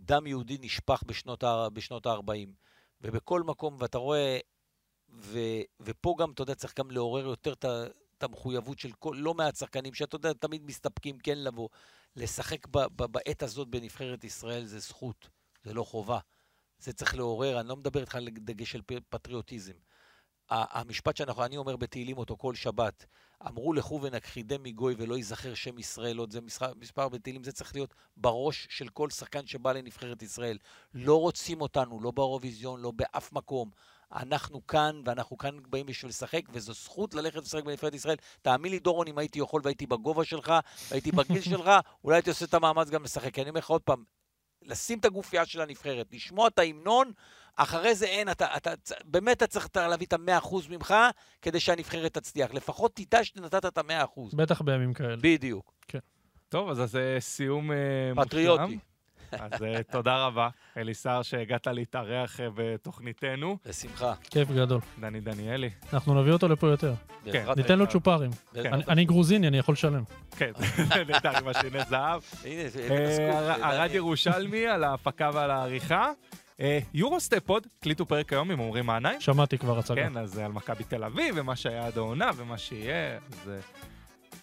דם 0.00 0.26
יהודי 0.26 0.58
נשפך 0.60 1.02
בשנות 1.06 1.44
בשנות 1.72 2.06
ה-40. 2.06 2.48
ובכל 3.00 3.42
מקום, 3.42 3.76
ואתה 3.78 3.98
רואה, 3.98 4.38
ו, 5.10 5.38
ופה 5.80 6.14
גם, 6.18 6.32
אתה 6.32 6.42
יודע, 6.42 6.54
צריך 6.54 6.78
גם 6.78 6.90
לעורר 6.90 7.26
יותר 7.26 7.52
את 7.52 8.22
המחויבות 8.22 8.78
של 8.78 8.92
כל, 8.92 9.16
לא 9.18 9.34
מעט 9.34 9.56
שחקנים, 9.56 9.94
שאתה 9.94 10.16
יודע, 10.16 10.32
תמיד 10.32 10.64
מסתפקים 10.64 11.18
כן 11.18 11.38
לבוא. 11.38 11.68
לשחק 12.16 12.66
ב, 12.66 12.78
ב, 12.78 13.04
בעת 13.04 13.42
הזאת 13.42 13.68
בנבחרת 13.68 14.24
ישראל 14.24 14.64
זה 14.64 14.78
זכות, 14.78 15.28
זה 15.64 15.74
לא 15.74 15.84
חובה. 15.84 16.18
זה 16.78 16.92
צריך 16.92 17.14
לעורר, 17.14 17.60
אני 17.60 17.68
לא 17.68 17.76
מדבר 17.76 18.00
איתך 18.00 18.14
על 18.14 18.28
דגש 18.30 18.72
של 18.72 18.80
פטריוטיזם. 19.08 19.72
המשפט 20.52 21.16
שאני 21.16 21.56
אומר 21.56 21.76
בתהילים 21.76 22.18
אותו 22.18 22.36
כל 22.36 22.54
שבת, 22.54 23.06
אמרו 23.48 23.72
לכו 23.72 24.00
ונכחידם 24.02 24.62
מגוי 24.62 24.94
ולא 24.98 25.16
ייזכר 25.16 25.54
שם 25.54 25.78
ישראל 25.78 26.18
עוד, 26.18 26.30
זה 26.30 26.40
מספר, 26.40 26.72
מספר 26.80 27.08
בתהילים, 27.08 27.44
זה 27.44 27.52
צריך 27.52 27.74
להיות 27.74 27.94
בראש 28.16 28.66
של 28.70 28.88
כל 28.88 29.10
שחקן 29.10 29.46
שבא 29.46 29.72
לנבחרת 29.72 30.22
ישראל. 30.22 30.58
לא 30.94 31.20
רוצים 31.20 31.60
אותנו, 31.60 32.00
לא 32.00 32.10
באירוויזיון, 32.10 32.80
לא 32.80 32.90
באף 32.90 33.32
מקום. 33.32 33.70
אנחנו 34.12 34.66
כאן, 34.66 35.02
ואנחנו 35.04 35.38
כאן 35.38 35.58
באים 35.70 35.86
בשביל 35.86 36.08
לשחק, 36.08 36.42
וזו 36.52 36.72
זכות 36.72 37.14
ללכת 37.14 37.42
לשחק 37.42 37.64
בנבחרת 37.64 37.94
ישראל. 37.94 38.16
תאמין 38.42 38.72
לי, 38.72 38.78
דורון, 38.78 39.08
אם 39.08 39.18
הייתי 39.18 39.38
יכול 39.38 39.60
והייתי 39.64 39.86
בגובה 39.86 40.24
שלך, 40.24 40.52
והייתי 40.90 41.12
בגיל 41.12 41.42
שלך, 41.42 41.70
אולי 42.04 42.16
הייתי 42.16 42.30
עושה 42.30 42.44
את 42.44 42.54
המאמץ 42.54 42.90
גם 42.90 43.02
לשחק. 43.04 43.34
כי 43.34 43.42
אני 43.42 43.50
אומר 43.50 43.58
לך 43.58 43.70
עוד 43.70 43.82
פעם, 43.82 44.04
לשים 44.62 44.98
את 44.98 45.04
הגופייה 45.04 45.46
של 45.46 45.60
הנבחרת, 45.60 46.06
לשמוע 46.12 46.48
את 46.48 46.58
ההמנון, 46.58 47.12
אחרי 47.56 47.94
זה 47.94 48.06
אין, 48.06 48.30
אתה, 48.30 48.46
אתה, 48.56 48.76
צ- 48.76 48.92
באמת 49.04 49.36
אתה 49.36 49.46
צריך 49.46 49.68
להביא 49.76 50.06
את 50.06 50.12
המאה 50.12 50.38
אחוז 50.38 50.68
ממך, 50.68 50.94
כדי 51.42 51.60
שהנבחרת 51.60 52.14
תצליח. 52.18 52.54
לפחות 52.54 52.94
תיטע 52.94 53.24
שנתת 53.24 53.64
את 53.66 53.78
המאה 53.78 54.04
אחוז. 54.04 54.34
בטח 54.34 54.62
בימים 54.62 54.94
כאלה. 54.94 55.16
בדיוק. 55.20 55.72
טוב, 56.48 56.70
אז 56.70 56.78
זה 56.90 57.16
סיום 57.20 57.72
אה, 57.72 57.76
מושלם. 58.14 58.24
פטריוטי. 58.28 58.78
אז 59.32 59.62
אה, 59.62 59.82
תודה 59.92 60.26
רבה, 60.26 60.48
אליסר, 60.76 61.22
שהגעת 61.22 61.66
להתארח 61.66 62.40
אה, 62.40 62.46
בתוכניתנו. 62.54 63.56
בשמחה. 63.66 64.14
כיף 64.30 64.48
גדול. 64.50 64.80
דני 65.00 65.20
דניאלי. 65.20 65.70
אנחנו 65.92 66.20
נביא 66.22 66.32
אותו 66.32 66.48
לפה 66.48 66.66
יותר. 66.66 66.94
בעזרת 67.24 67.56
ניתן 67.56 67.78
לו. 67.78 67.86
צ'ופרים. 67.86 68.30
אני- 68.88 69.04
גרוזיני, 69.04 69.48
אני 69.48 69.58
יכול 69.58 69.72
לשלם. 69.72 70.02
כן, 70.36 70.52
נדאג 71.08 71.36
עם 71.36 71.48
השיני 71.48 71.84
זהב. 71.88 72.22
הנה, 72.44 72.68
זה- 72.68 72.88
זה 72.88 73.12
סקופ, 73.16 73.34
הר- 73.34 73.44
זה 73.46 73.52
ארד 73.54 73.60
מעניין. 73.60 73.96
ירושלמי 73.96 74.66
על 74.66 74.84
ההפקה 74.84 75.30
ועל 75.34 75.50
העריכה. 75.50 76.10
אה, 76.62 76.78
יורוסטפ 76.94 77.48
עוד, 77.48 77.66
הקליטו 77.78 78.06
פרק 78.06 78.32
היום 78.32 78.50
עם 78.50 78.60
עמרי 78.60 78.82
מעניים. 78.82 79.20
שמעתי 79.20 79.58
כבר 79.58 79.78
הצגה. 79.78 79.94
כן, 79.94 80.16
אז 80.16 80.30
זה 80.32 80.44
על 80.44 80.52
מכבי 80.52 80.84
תל 80.84 81.04
אביב, 81.04 81.34
ומה 81.38 81.56
שהיה 81.56 81.86
עד 81.86 81.98
העונה, 81.98 82.30
ומה 82.36 82.58
שיהיה, 82.58 83.16
אז 83.16 83.50
אה, 83.50 83.58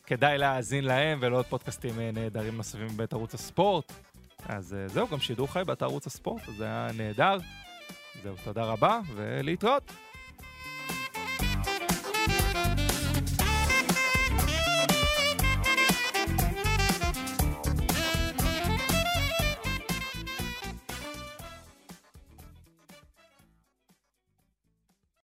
כדאי 0.05 0.37
להאזין 0.37 0.85
להם 0.85 1.17
ולעוד 1.21 1.45
פודקאסטים 1.45 1.99
אה, 1.99 2.11
נהדרים 2.13 2.57
נוספים 2.57 2.87
בבית 2.87 3.13
ערוץ 3.13 3.33
הספורט. 3.33 3.93
אז 4.45 4.73
אה, 4.73 4.87
זהו, 4.87 5.07
גם 5.07 5.19
שידור 5.19 5.47
חי 5.47 5.61
באתר 5.65 5.85
ערוץ 5.85 6.07
הספורט, 6.07 6.41
זה 6.57 6.65
היה 6.65 6.89
נהדר. 6.97 7.37
זהו, 8.23 8.35
תודה 8.43 8.63
רבה, 8.63 8.99
ולהתראות. 9.15 9.91